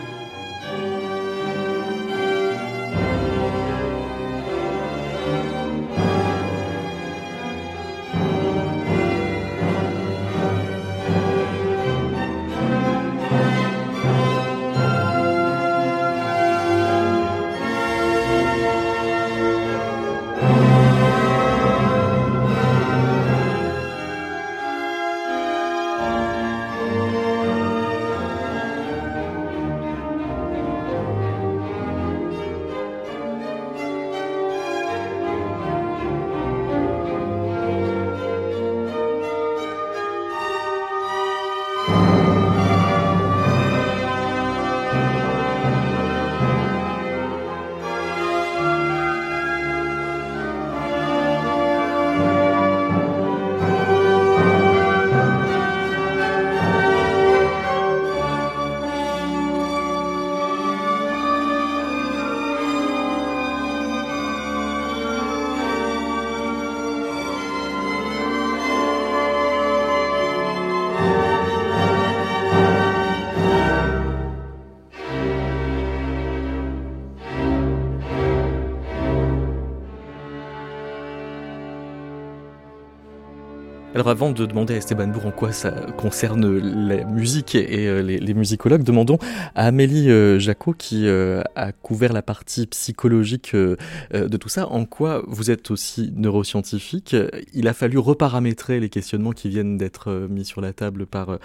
Avant 84.06 84.30
de 84.30 84.46
demander 84.46 84.74
à 84.74 84.76
Esteban 84.76 85.08
Bourg 85.08 85.26
en 85.26 85.32
quoi 85.32 85.50
ça 85.50 85.72
concerne 85.96 86.58
la 86.58 87.04
musique 87.04 87.56
et 87.56 87.88
euh, 87.88 88.02
les, 88.02 88.34
musicologues, 88.34 88.84
demandons 88.84 89.18
à 89.56 89.66
Amélie 89.66 90.10
euh, 90.10 90.38
Jacot 90.38 90.74
qui 90.74 91.08
euh, 91.08 91.42
a 91.56 91.72
couvert 91.72 92.12
la 92.12 92.22
partie 92.22 92.68
psychologique 92.68 93.56
de 93.56 94.36
tout 94.36 94.48
ça, 94.48 94.68
en 94.68 94.84
quoi 94.84 95.24
vous 95.26 95.50
êtes 95.50 95.72
aussi 95.72 96.12
neuroscientifique. 96.14 97.16
Il 97.52 97.66
a 97.66 97.72
fallu 97.72 97.98
reparamétrer 97.98 98.78
les 98.78 98.90
questionnements 98.90 99.32
qui 99.32 99.48
viennent 99.48 99.76
d'être 99.76 100.28
mis 100.30 100.44
sur 100.44 100.60
la 100.60 100.72
table 100.72 101.06
par 101.06 101.38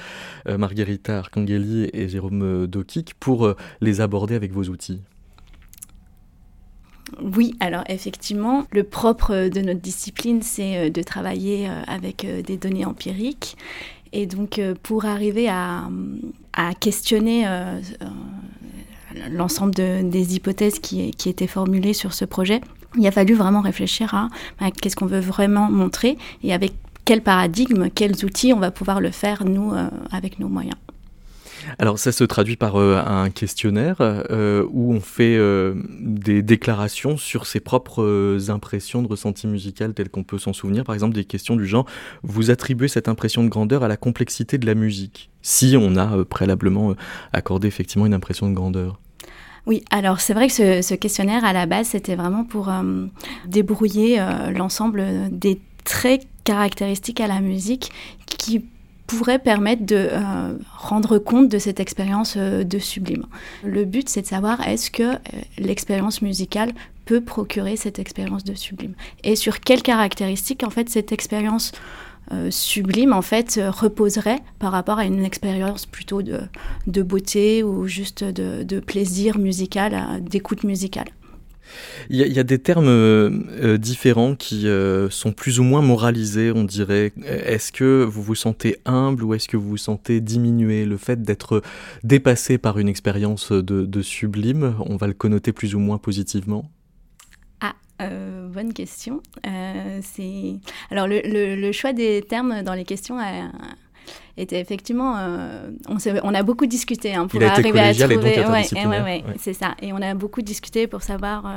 Margherita 0.48 1.18
Arcangeli 1.18 1.90
et 1.94 2.10
Jérôme 2.10 2.68
Dokik 2.68 3.16
pour 3.20 3.56
les 3.82 4.02
aborder 4.02 4.36
avec 4.36 4.52
vos 4.52 4.66
outils. 4.66 5.02
Oui, 7.20 7.56
alors 7.60 7.84
effectivement, 7.88 8.66
le 8.72 8.84
propre 8.84 9.50
de 9.50 9.62
notre 9.62 9.82
discipline, 9.82 10.42
c'est 10.42 10.78
euh, 10.78 10.90
de 10.90 11.02
travailler 11.02 11.68
euh, 11.68 11.82
avec 11.88 12.26
euh, 12.26 12.42
des 12.42 12.58
données 12.58 12.86
empiriques. 12.86 13.58
Et 14.14 14.26
donc, 14.26 14.60
pour 14.84 15.06
arriver 15.06 15.48
à, 15.48 15.88
questionner 16.82 17.46
l'ensemble 19.30 19.74
des 19.74 20.36
hypothèses 20.36 20.80
qui, 20.80 21.14
étaient 21.26 21.48
formulées 21.48 21.94
sur 21.94 22.12
ce 22.12 22.26
projet, 22.26 22.60
il 22.98 23.08
a 23.08 23.12
fallu 23.12 23.36
vraiment 23.36 23.62
réfléchir 23.62 24.14
à, 24.14 24.28
qu'est-ce 24.72 24.98
qu'on 24.98 25.06
veut 25.06 25.22
vraiment 25.22 25.72
montrer 25.72 26.18
et 26.44 26.54
avec 26.54 26.74
quel 27.06 27.22
paradigme, 27.22 27.90
quels 27.90 28.26
outils 28.26 28.52
on 28.52 28.60
va 28.60 28.70
pouvoir 28.70 29.00
le 29.00 29.12
faire, 29.12 29.46
nous, 29.46 29.72
avec 30.12 30.40
nos 30.40 30.50
moyens. 30.50 30.76
Alors 31.80 32.00
ça 32.00 32.12
se 32.12 32.24
traduit 32.24 32.56
par 32.56 32.76
euh, 32.76 33.02
un 33.06 33.30
questionnaire 33.30 33.98
euh, 34.00 34.66
où 34.72 34.94
on 34.94 35.00
fait 35.00 35.36
euh, 35.38 35.76
des 36.00 36.42
déclarations 36.42 37.18
sur 37.18 37.46
ses 37.46 37.60
propres 37.60 38.38
impressions 38.50 39.02
de 39.02 39.08
ressenti 39.08 39.48
musical 39.48 39.94
telles 39.94 40.10
qu'on 40.10 40.24
peut 40.24 40.40
s'en 40.40 40.54
souvenir. 40.54 40.84
Par 40.84 40.96
exemple 40.96 41.16
des 41.16 41.26
questions 41.26 41.56
du 41.56 41.66
genre 41.66 41.86
vous 42.24 42.52
attribuez 42.52 42.88
cette 42.88 43.08
impression 43.08 43.44
de 43.44 43.50
grandeur 43.50 43.84
à 43.84 43.88
la 43.88 43.98
complexité 43.98 44.58
de 44.58 44.66
la 44.66 44.76
musique? 44.76 45.30
Si 45.42 45.76
on 45.78 45.96
a 45.98 46.24
préalablement 46.26 46.96
accordé 47.34 47.68
effectivement 47.68 48.06
une 48.06 48.14
impression 48.14 48.50
de 48.50 48.54
grandeur. 48.54 49.00
Oui, 49.66 49.84
alors 49.92 50.22
c'est 50.22 50.34
vrai 50.34 50.48
que 50.48 50.54
ce, 50.54 50.94
questionnaire 50.96 51.46
à 51.46 51.54
la 51.54 51.66
base 51.66 51.88
c'était 51.88 52.16
vraiment 52.16 52.44
pour 52.44 52.72
débrouiller 53.48 54.24
l'ensemble 54.56 55.04
des 55.32 55.62
traits 55.84 56.28
caractéristiques 56.44 57.22
à 57.22 57.28
la 57.28 57.42
musique 57.42 57.92
qui 58.26 58.66
pourrait 59.18 59.40
permettre 59.40 59.86
de 59.86 60.08
euh, 60.12 60.58
rendre 60.78 61.18
compte 61.18 61.50
de 61.50 61.60
cette 61.60 61.80
expérience 61.80 62.36
euh, 62.38 62.64
de 62.64 62.80
sublime. 62.80 63.26
Le 63.64 63.84
but, 63.86 64.08
c'est 64.08 64.22
de 64.22 64.28
savoir 64.28 64.66
est-ce 64.68 64.90
que 64.90 65.04
euh, 65.04 65.18
l'expérience 65.58 66.22
musicale 66.22 66.72
peut 67.06 67.22
procurer 67.22 67.76
cette 67.76 68.00
expérience 68.00 68.44
de 68.44 68.56
sublime? 68.56 68.94
Et 69.24 69.36
sur 69.36 69.60
quelles 69.60 69.82
caractéristiques 69.82 70.64
en 70.64 70.70
fait 70.70 70.90
cette 70.90 71.12
expérience 71.12 71.72
sublime 72.50 73.12
en 73.12 73.22
fait 73.22 73.60
reposerait 73.62 74.40
par 74.58 74.72
rapport 74.72 75.00
à 75.00 75.04
une 75.04 75.26
expérience 75.26 75.86
plutôt 75.86 76.22
de, 76.22 76.40
de 76.88 77.02
beauté 77.02 77.62
ou 77.62 77.88
juste 77.88 78.24
de, 78.24 78.64
de 78.64 78.80
plaisir 78.80 79.38
musical, 79.38 80.24
d'écoute 80.24 80.64
musicale? 80.64 81.10
Il 82.10 82.18
y, 82.18 82.40
a 82.40 82.44
des 82.44 82.60
termes 82.60 82.88
euh, 82.88 83.30
euh, 83.62 83.78
différents 83.78 84.36
qui 84.36 84.68
euh, 84.68 85.10
sont 85.10 85.32
plus 85.32 85.60
ou 85.60 85.64
moins 85.64 85.82
moralisés, 85.82 86.52
on 86.54 86.64
dirait. 86.64 87.14
Est-ce 87.26 87.72
que 87.72 88.04
vous 88.04 88.22
vous 88.22 88.36
sentez 88.36 88.78
humble 88.86 89.24
ou 89.24 89.34
est-ce 89.34 89.48
que 89.48 89.58
vous 89.58 89.70
vous 89.70 89.78
sentez 89.78 90.20
diminué? 90.20 90.86
Le 90.86 90.98
fait 90.98 91.22
d'être 91.22 91.62
dépassé 92.04 92.58
par 92.58 92.80
une 92.80 92.90
expérience 92.90 93.52
de, 93.52 94.02
sublime, 94.02 94.76
on 94.86 94.96
va 94.96 95.08
le 95.08 95.14
connoter 95.14 95.54
plus 95.54 95.76
ou 95.76 95.80
moins 95.80 95.98
positivement? 95.98 96.70
Ah, 97.62 97.76
bonne 98.00 98.74
question. 98.74 99.22
alors 99.44 101.08
le, 101.08 101.72
choix 101.72 101.94
des 101.94 102.24
termes 102.28 102.64
dans 102.64 102.74
les 102.74 102.86
questions 102.86 103.18
était 104.38 104.60
effectivement, 104.60 105.18
euh, 105.18 105.70
on, 105.88 105.98
on, 106.24 106.34
a 106.34 106.44
beaucoup 106.44 106.66
discuté 106.66 107.14
hein, 107.14 107.28
pour 107.28 107.42
arriver 107.42 107.80
à 107.80 107.94
trouver. 107.94 108.46
Ouais, 108.46 109.24
c'est 109.38 109.54
ça. 109.54 109.76
Et 109.82 109.94
on 109.94 110.02
a 110.02 110.14
beaucoup 110.14 110.42
discuté 110.42 110.88
pour 110.88 111.02
savoir 111.02 111.46
euh, 111.46 111.50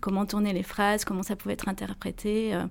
comment 0.00 0.26
tourner 0.26 0.52
les 0.52 0.62
phrases, 0.62 1.04
comment 1.04 1.22
ça 1.22 1.36
pouvait 1.36 1.54
être 1.54 1.68
interprété. 1.68 2.54
Euh. 2.54 2.62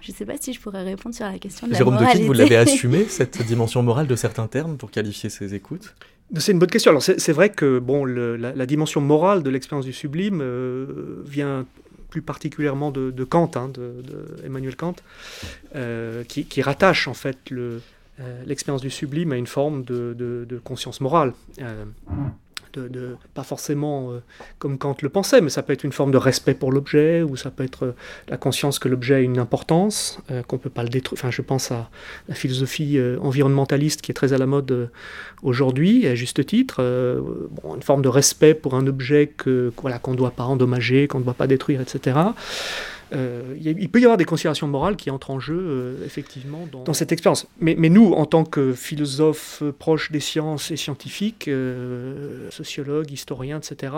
je 0.00 0.12
ne 0.12 0.16
sais 0.16 0.24
pas 0.24 0.34
si 0.38 0.52
je 0.52 0.60
pourrais 0.60 0.82
répondre 0.82 1.14
sur 1.14 1.26
la 1.26 1.38
question 1.38 1.66
de 1.66 1.74
Jérôme 1.74 1.94
la 1.94 2.00
moralité. 2.00 2.26
vous 2.26 2.32
l'avez 2.32 2.56
assumé 2.56 3.04
cette 3.08 3.40
dimension 3.42 3.82
morale 3.82 4.06
de 4.06 4.16
certains 4.16 4.46
termes 4.46 4.76
pour 4.76 4.90
qualifier 4.90 5.30
ces 5.30 5.54
écoutes? 5.54 5.94
C'est 6.36 6.52
une 6.52 6.58
bonne 6.58 6.70
question. 6.70 6.90
Alors 6.90 7.02
c'est 7.02 7.32
vrai 7.32 7.50
que 7.50 7.78
bon, 7.78 8.04
la, 8.04 8.66
dimension 8.66 9.00
morale 9.00 9.42
de 9.42 9.50
l'expérience 9.50 9.84
du 9.84 9.92
sublime 9.92 10.42
vient 11.24 11.66
plus 12.08 12.22
particulièrement 12.22 12.90
de, 12.90 13.24
Kant, 13.24 13.50
hein, 13.56 13.68
de, 13.68 14.02
Emmanuel 14.44 14.74
Kant, 14.74 14.96
qui, 16.26 16.46
qui, 16.46 16.62
rattache 16.62 17.08
en 17.08 17.14
fait 17.14 17.50
le, 17.50 17.62
euh, 17.64 17.78
l'expérience 18.46 18.82
du 18.82 18.90
sublime 18.90 19.32
a 19.32 19.36
une 19.36 19.46
forme 19.46 19.84
de, 19.84 20.60
conscience 20.64 21.00
morale. 21.00 21.32
Euh, 21.60 21.84
de, 22.76 23.16
pas 23.34 23.44
forcément 23.44 24.10
euh, 24.10 24.18
comme 24.58 24.78
Kant 24.78 24.96
le 25.00 25.08
pensait, 25.08 25.40
mais 25.40 25.48
ça 25.48 25.62
peut 25.62 25.72
être 25.72 25.84
une 25.84 25.92
forme 25.92 26.10
de 26.10 26.16
respect 26.16 26.54
pour 26.54 26.72
l'objet, 26.72 27.22
ou 27.22 27.36
ça 27.36 27.52
peut 27.52 27.62
être 27.62 27.94
la 28.28 28.36
conscience 28.36 28.80
que 28.80 28.88
l'objet 28.88 29.14
a 29.14 29.20
une 29.20 29.38
importance, 29.38 30.18
qu'on 30.48 30.56
ne 30.56 30.60
peut 30.60 30.70
pas 30.70 30.82
le 30.82 30.88
détruire. 30.88 31.20
Enfin, 31.20 31.30
je 31.30 31.40
pense 31.40 31.70
à 31.70 31.88
la 32.28 32.34
philosophie 32.34 32.98
environnementaliste 33.20 34.02
qui 34.02 34.10
est 34.10 34.14
très 34.14 34.32
à 34.32 34.38
la 34.38 34.46
mode 34.46 34.90
aujourd'hui, 35.44 36.08
à 36.08 36.16
juste 36.16 36.44
titre. 36.44 36.80
une 36.80 37.82
forme 37.82 38.02
de 38.02 38.08
respect 38.08 38.54
pour 38.54 38.74
un 38.74 38.88
objet 38.88 39.32
voilà, 39.80 40.00
qu'on 40.00 40.10
ne 40.10 40.16
doit 40.16 40.32
pas 40.32 40.42
endommager, 40.42 41.06
qu'on 41.06 41.20
ne 41.20 41.24
doit 41.24 41.34
pas 41.34 41.46
détruire, 41.46 41.80
etc. 41.80 42.16
Euh, 43.12 43.56
il 43.60 43.88
peut 43.90 44.00
y 44.00 44.04
avoir 44.04 44.16
des 44.16 44.24
considérations 44.24 44.66
morales 44.66 44.96
qui 44.96 45.10
entrent 45.10 45.30
en 45.30 45.40
jeu, 45.40 45.58
euh, 45.58 46.04
effectivement, 46.04 46.66
dans, 46.84 46.92
cette 46.92 47.12
expérience. 47.12 47.46
Mais, 47.60 47.74
nous, 47.76 48.12
en 48.12 48.26
tant 48.26 48.44
que 48.44 48.72
philosophes 48.72 49.62
proches 49.78 50.10
des 50.10 50.20
sciences 50.20 50.70
et 50.70 50.76
scientifiques, 50.76 51.48
euh, 51.48 52.50
sociologues, 52.50 53.10
historiens, 53.10 53.58
etc., 53.58 53.92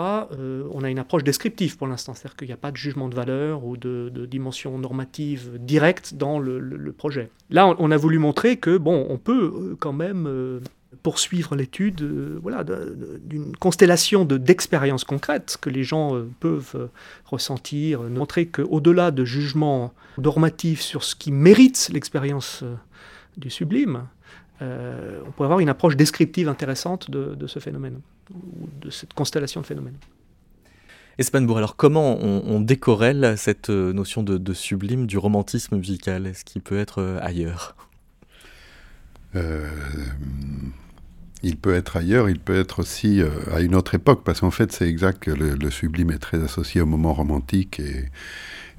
on 0.71 0.83
a 0.83 0.89
une 0.89 0.99
approche 0.99 1.23
descriptive 1.23 1.77
pour 1.77 1.87
l'instant. 1.87 2.13
C'est-à-dire 2.13 2.35
qu'il 2.35 2.47
n'y 2.47 2.53
a 2.53 2.57
pas 2.57 2.71
de 2.71 2.77
jugement 2.77 3.09
de 3.09 3.15
valeur 3.15 3.65
ou 3.65 3.77
de, 3.77 4.11
dimension 4.27 4.77
normative 4.77 5.57
directe 5.59 6.15
dans 6.15 6.39
le, 6.39 6.59
le 6.59 6.91
projet. 6.91 7.29
Là, 7.49 7.73
on, 7.79 7.91
a 7.91 7.97
voulu 7.97 8.19
montrer 8.19 8.57
que, 8.57 8.77
bon, 8.77 9.05
on 9.09 9.17
peut 9.17 9.75
quand 9.79 9.93
même 9.93 10.59
poursuivre 11.03 11.55
l'étude 11.55 12.01
euh, 12.01 12.39
voilà, 12.41 12.63
d'une 12.63 13.55
constellation 13.57 14.25
d'expériences 14.25 15.03
concrètes 15.03 15.57
que 15.59 15.69
les 15.69 15.83
gens 15.83 16.15
euh, 16.15 16.29
peuvent 16.39 16.73
euh, 16.75 16.87
ressentir, 17.25 18.01
montrer 18.03 18.47
qu'au-delà 18.47 19.11
de 19.11 19.25
jugements 19.25 19.93
normatifs 20.17 20.81
sur 20.81 21.03
ce 21.03 21.15
qui 21.15 21.31
mérite 21.31 21.89
l'expérience 21.91 22.63
du 23.35 23.49
sublime, 23.49 24.03
on 24.59 25.31
peut 25.37 25.43
avoir 25.43 25.59
une 25.59 25.69
approche 25.69 25.95
descriptive 25.95 26.49
intéressante 26.49 27.11
de, 27.11 27.45
ce 27.45 27.59
phénomène, 27.59 27.99
de 28.81 28.89
cette 28.89 29.13
constellation 29.13 29.61
de 29.61 29.67
phénomènes. 29.67 29.97
Espanbourg, 31.19 31.59
alors 31.59 31.75
comment 31.75 32.17
on, 32.19 32.59
décorrèle 32.59 33.35
cette 33.37 33.69
notion 33.69 34.23
de, 34.23 34.53
sublime 34.53 35.05
du 35.05 35.19
romantisme 35.19 35.77
musical 35.77 36.25
Est-ce 36.25 36.43
qu'il 36.43 36.63
peut 36.63 36.79
être 36.79 37.19
ailleurs? 37.21 37.75
Il 41.43 41.57
peut 41.57 41.73
être 41.73 41.97
ailleurs, 41.97 42.29
il 42.29 42.39
peut 42.39 42.55
être 42.55 42.79
aussi 42.79 43.21
euh, 43.21 43.29
à 43.51 43.61
une 43.61 43.75
autre 43.75 43.95
époque, 43.95 44.23
parce 44.23 44.39
qu'en 44.39 44.51
fait 44.51 44.71
c'est 44.71 44.87
exact 44.87 45.23
que 45.23 45.31
le, 45.31 45.69
sublime 45.69 46.11
est 46.11 46.17
très 46.17 46.43
associé 46.43 46.81
au 46.81 46.85
moment 46.85 47.13
romantique 47.13 47.79
et, 47.79 48.05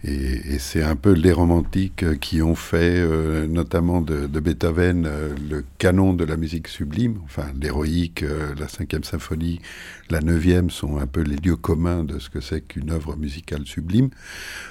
et, 0.04 0.58
c'est 0.58 0.82
un 0.82 0.94
peu 0.94 1.12
les 1.12 1.32
romantiques 1.32 2.18
qui 2.20 2.40
ont 2.40 2.54
fait, 2.54 2.98
euh, 2.98 3.48
notamment 3.48 4.00
de, 4.00 4.26
Beethoven, 4.26 5.06
euh, 5.06 5.34
le 5.50 5.64
canon 5.78 6.14
de 6.14 6.24
la 6.24 6.36
musique 6.36 6.68
sublime. 6.68 7.16
Enfin, 7.24 7.46
l'héroïque, 7.60 8.22
euh, 8.22 8.54
la 8.58 8.68
cinquième 8.68 9.02
symphonie, 9.02 9.60
la 10.08 10.20
neuvième 10.20 10.70
sont 10.70 10.98
un 10.98 11.06
peu 11.06 11.22
les 11.22 11.36
lieux 11.36 11.56
communs 11.56 12.04
de 12.04 12.20
ce 12.20 12.30
que 12.30 12.40
c'est 12.40 12.60
qu'une 12.60 12.90
œuvre 12.90 13.16
musicale 13.16 13.66
sublime. 13.66 14.10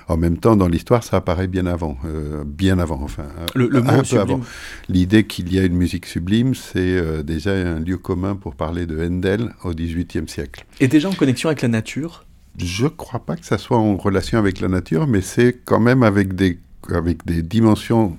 En 0.08 0.16
même 0.16 0.38
temps, 0.38 0.56
dans 0.56 0.70
l'histoire, 0.70 1.04
ça 1.04 1.18
apparaît 1.18 1.48
bien 1.48 1.66
avant, 1.66 1.98
bien 2.46 2.80
avant, 2.80 3.02
enfin, 3.02 3.28
le, 3.54 3.68
le 3.68 3.80
un 3.80 4.04
peu 4.04 4.20
avant. 4.20 4.42
L'idée 4.88 5.26
qu'il 5.26 5.54
y 5.54 5.60
a 5.60 5.64
une 5.64 5.76
musique 5.76 6.06
sublime, 6.06 6.56
c'est 6.56 7.24
déjà 7.24 7.52
un 7.52 7.80
lieu 7.80 7.98
commun 7.98 8.36
pour 8.36 8.56
parler 8.56 8.86
de 8.86 8.98
Handel 9.06 9.54
au 9.64 9.74
XVIIIe 9.74 10.28
siècle. 10.28 10.66
Et 10.80 10.88
déjà 10.88 11.10
en 11.10 11.14
connexion 11.14 11.50
avec 11.50 11.62
la 11.62 11.68
nature 11.68 12.27
je 12.58 12.86
ne 12.86 12.90
crois 12.90 13.20
pas 13.20 13.36
que 13.36 13.46
ça 13.46 13.58
soit 13.58 13.78
en 13.78 13.98
relation 13.98 14.40
avec 14.40 14.60
la 14.60 14.68
nature, 14.68 15.08
mais 15.08 15.22
c'est 15.22 15.58
quand 15.66 15.80
même 15.80 16.04
avec 16.04 16.36
des, 16.36 16.60
avec 16.90 17.26
des 17.26 17.42
dimensions 17.42 18.16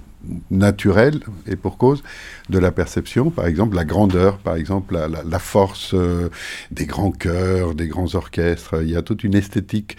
naturelles, 0.50 1.20
et 1.46 1.56
pour 1.56 1.78
cause, 1.78 2.02
de 2.50 2.58
la 2.58 2.70
perception. 2.70 3.30
Par 3.30 3.46
exemple, 3.46 3.76
la 3.76 3.84
grandeur, 3.84 4.38
par 4.38 4.56
exemple, 4.56 4.96
la, 4.96 5.38
force 5.38 5.94
euh, 5.94 6.28
des 6.70 6.86
grands 6.86 7.12
chœurs, 7.12 7.74
des 7.74 7.88
grands 7.88 8.14
orchestres. 8.14 8.82
Il 8.82 8.90
y 8.90 8.96
a 8.96 9.02
toute 9.02 9.24
une 9.24 9.34
esthétique 9.34 9.96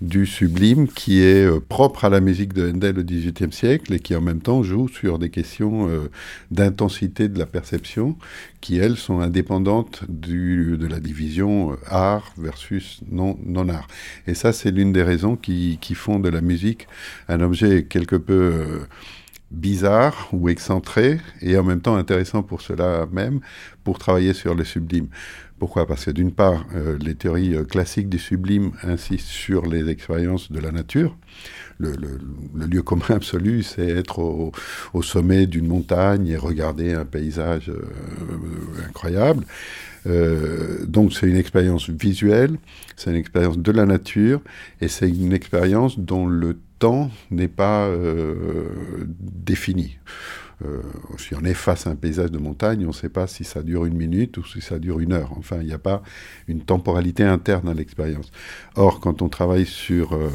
du 0.00 0.24
sublime 0.24 0.88
qui 0.88 1.22
est 1.22 1.44
euh, 1.44 1.60
propre 1.60 2.06
à 2.06 2.08
la 2.08 2.20
musique 2.20 2.54
de 2.54 2.70
Handel 2.70 2.98
au 2.98 3.02
XVIIIe 3.02 3.52
siècle 3.52 3.92
et 3.92 4.00
qui 4.00 4.16
en 4.16 4.22
même 4.22 4.40
temps 4.40 4.62
joue 4.62 4.88
sur 4.88 5.18
des 5.18 5.28
questions 5.28 5.88
euh, 5.88 6.10
d'intensité 6.50 7.28
de 7.28 7.38
la 7.38 7.46
perception 7.46 8.16
qui, 8.60 8.78
elles, 8.78 8.96
sont 8.96 9.20
indépendantes 9.20 10.04
du, 10.08 10.76
de 10.78 10.86
la 10.86 11.00
division 11.00 11.72
euh, 11.72 11.76
art 11.86 12.32
versus 12.38 13.00
non, 13.10 13.38
non-art. 13.44 13.88
Et 14.26 14.34
ça, 14.34 14.52
c'est 14.52 14.70
l'une 14.70 14.92
des 14.92 15.02
raisons 15.02 15.36
qui, 15.36 15.78
qui, 15.80 15.94
font 15.94 16.18
de 16.18 16.30
la 16.30 16.40
musique 16.40 16.88
un 17.28 17.40
objet 17.40 17.84
quelque 17.84 18.16
peu 18.16 18.80
bizarre 19.50 20.28
ou 20.32 20.48
excentré 20.48 21.20
et 21.42 21.56
en 21.58 21.64
même 21.64 21.80
temps 21.80 21.96
intéressant 21.96 22.42
pour 22.42 22.60
cela 22.60 23.06
même, 23.12 23.40
pour 23.84 23.98
travailler 23.98 24.32
sur 24.32 24.54
le 24.54 24.64
sublime. 24.64 25.08
Pourquoi? 25.60 25.86
Parce 25.86 26.06
que 26.06 26.10
d'une 26.10 26.32
part, 26.32 26.64
euh, 26.74 26.96
les 26.98 27.14
théories 27.14 27.54
euh, 27.54 27.64
classiques 27.64 28.08
du 28.08 28.18
sublime 28.18 28.72
insistent 28.82 29.28
sur 29.28 29.66
les 29.66 29.90
expériences 29.90 30.50
de 30.50 30.58
la 30.58 30.72
nature. 30.72 31.14
Le, 31.78 31.92
lieu 32.66 32.80
commun 32.80 33.04
absolu, 33.10 33.62
c'est 33.62 33.86
être 33.86 34.20
au, 34.20 35.02
sommet 35.02 35.46
d'une 35.46 35.68
montagne 35.68 36.28
et 36.28 36.38
regarder 36.38 36.94
un 36.94 37.04
paysage 37.04 37.68
euh, 37.68 38.86
incroyable. 38.88 39.44
donc 40.86 41.12
c'est 41.12 41.26
une 41.26 41.36
expérience 41.36 41.90
visuelle, 41.90 42.56
c'est 42.96 43.10
une 43.10 43.16
expérience 43.16 43.58
de 43.58 43.70
la 43.72 43.84
nature, 43.84 44.40
et 44.80 44.88
c'est 44.88 45.10
une 45.10 45.34
expérience 45.34 45.98
dont 45.98 46.26
le 46.26 46.58
temps 46.78 47.10
n'est 47.30 47.48
pas 47.48 47.90
défini. 49.20 49.98
Euh, 50.64 50.82
si 51.18 51.34
on 51.34 51.44
est 51.44 51.54
face 51.54 51.86
à 51.86 51.90
un 51.90 51.96
paysage 51.96 52.30
de 52.30 52.38
montagne, 52.38 52.84
on 52.84 52.88
ne 52.88 52.92
sait 52.92 53.08
pas 53.08 53.26
si 53.26 53.44
ça 53.44 53.62
dure 53.62 53.86
une 53.86 53.96
minute 53.96 54.36
ou 54.36 54.44
si 54.44 54.60
ça 54.60 54.78
dure 54.78 55.00
une 55.00 55.12
heure. 55.12 55.32
Enfin, 55.38 55.58
il 55.60 55.66
n'y 55.66 55.72
a 55.72 55.78
pas 55.78 56.02
une 56.48 56.60
temporalité 56.60 57.24
interne 57.24 57.68
à 57.68 57.74
l'expérience. 57.74 58.30
Or, 58.76 59.00
quand 59.00 59.22
on 59.22 59.28
travaille 59.28 59.66
sur 59.66 60.12
euh, 60.12 60.28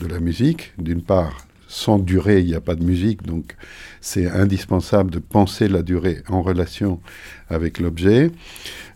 de 0.00 0.06
la 0.06 0.20
musique, 0.20 0.72
d'une 0.78 1.02
part, 1.02 1.46
sans 1.74 1.98
durée, 1.98 2.38
il 2.38 2.46
n'y 2.46 2.54
a 2.54 2.60
pas 2.60 2.76
de 2.76 2.84
musique, 2.84 3.24
donc 3.24 3.56
c'est 4.00 4.30
indispensable 4.30 5.10
de 5.10 5.18
penser 5.18 5.66
la 5.66 5.82
durée 5.82 6.22
en 6.28 6.40
relation 6.40 7.00
avec 7.48 7.80
l'objet. 7.80 8.30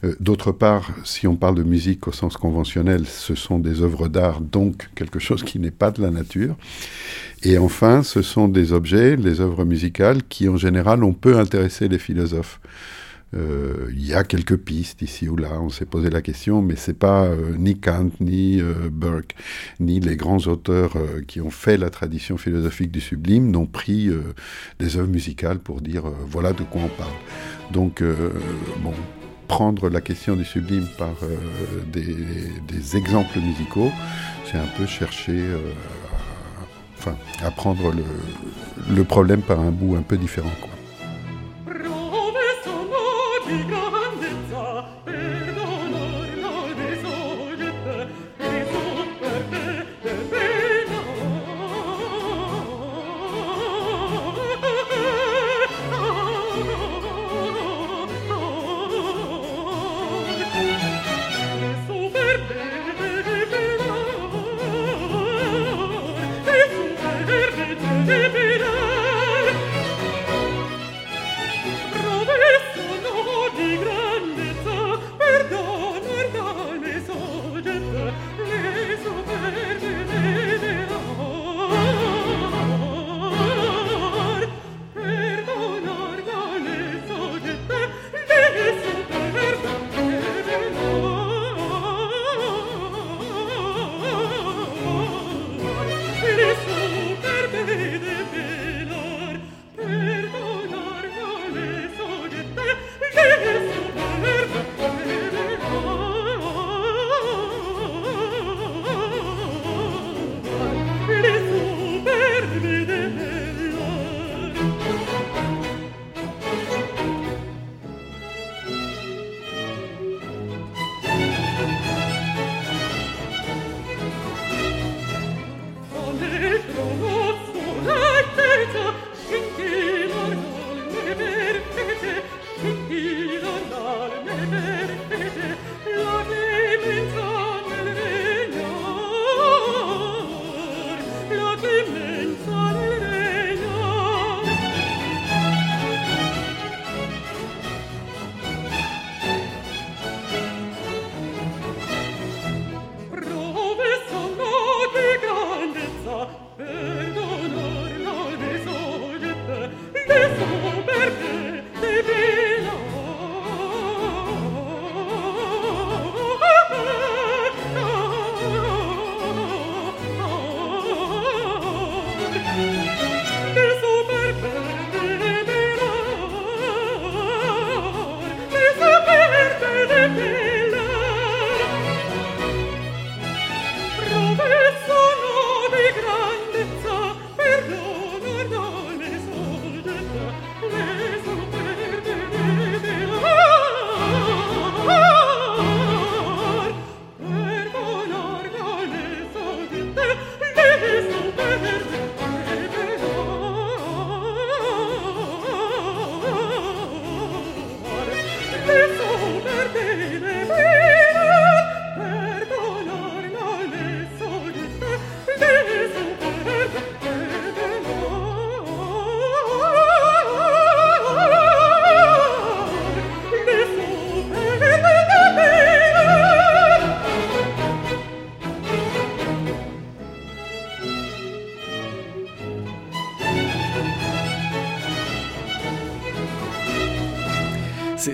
Euh, 0.04 0.14
d'autre 0.20 0.52
part, 0.52 0.92
si 1.02 1.26
on 1.26 1.34
parle 1.34 1.56
de 1.56 1.64
musique 1.64 2.06
au 2.06 2.12
sens 2.12 2.36
conventionnel, 2.36 3.04
ce 3.04 3.34
sont 3.34 3.58
des 3.58 3.82
œuvres 3.82 4.06
d'art, 4.06 4.40
donc 4.40 4.90
quelque 4.94 5.18
chose 5.18 5.42
qui 5.42 5.58
n'est 5.58 5.72
pas 5.72 5.90
de 5.90 6.00
la 6.00 6.12
nature. 6.12 6.54
Et 7.42 7.58
enfin, 7.58 8.04
ce 8.04 8.22
sont 8.22 8.46
des 8.46 8.72
objets, 8.72 9.16
les 9.16 9.40
œuvres 9.40 9.64
musicales, 9.64 10.22
qui 10.28 10.48
en 10.48 10.56
général, 10.56 11.02
on 11.02 11.14
peut 11.14 11.36
intéresser 11.36 11.88
les 11.88 11.98
philosophes. 11.98 12.60
Euh, 13.34 13.90
il 13.92 14.06
y 14.06 14.14
a 14.14 14.24
quelques 14.24 14.56
pistes 14.56 15.02
ici 15.02 15.28
ou 15.28 15.36
là, 15.36 15.60
on 15.60 15.68
s'est 15.68 15.84
posé 15.84 16.10
la 16.10 16.22
question, 16.22 16.62
mais 16.62 16.76
c'est 16.76 16.98
pas 16.98 17.24
euh, 17.24 17.54
ni 17.56 17.78
Kant, 17.78 18.10
ni 18.20 18.60
Burke, 18.90 19.34
ni 19.80 20.00
les 20.00 20.16
grands 20.16 20.46
auteurs 20.46 20.94
qui 21.26 21.40
ont 21.40 21.50
fait 21.50 21.76
la 21.76 21.90
tradition 21.90 22.36
philosophique 22.36 22.90
du 22.90 23.00
sublime 23.00 23.50
n'ont 23.50 23.66
pris 23.66 24.10
des 24.78 24.96
œuvres 24.96 25.08
musicales 25.08 25.58
pour 25.58 25.80
dire 25.80 26.04
voilà 26.26 26.52
de 26.52 26.62
quoi 26.62 26.82
on 26.84 26.88
parle. 26.88 27.12
Donc, 27.72 28.02
bon, 28.82 28.94
prendre 29.48 29.88
la 29.88 30.00
question 30.00 30.36
du 30.36 30.44
sublime 30.44 30.86
par 30.98 31.14
euh, 31.22 31.36
des, 31.90 32.96
exemples 32.96 33.40
musicaux, 33.40 33.90
c'est 34.44 34.58
un 34.58 34.66
peu 34.76 34.86
chercher 34.86 35.38
euh, 35.38 35.72
enfin, 36.98 37.16
à 37.42 37.50
prendre 37.50 37.92
le, 38.88 39.04
problème 39.04 39.40
par 39.40 39.58
un 39.58 39.70
bout 39.70 39.96
un 39.96 40.02
peu 40.02 40.16
différent. 40.16 40.52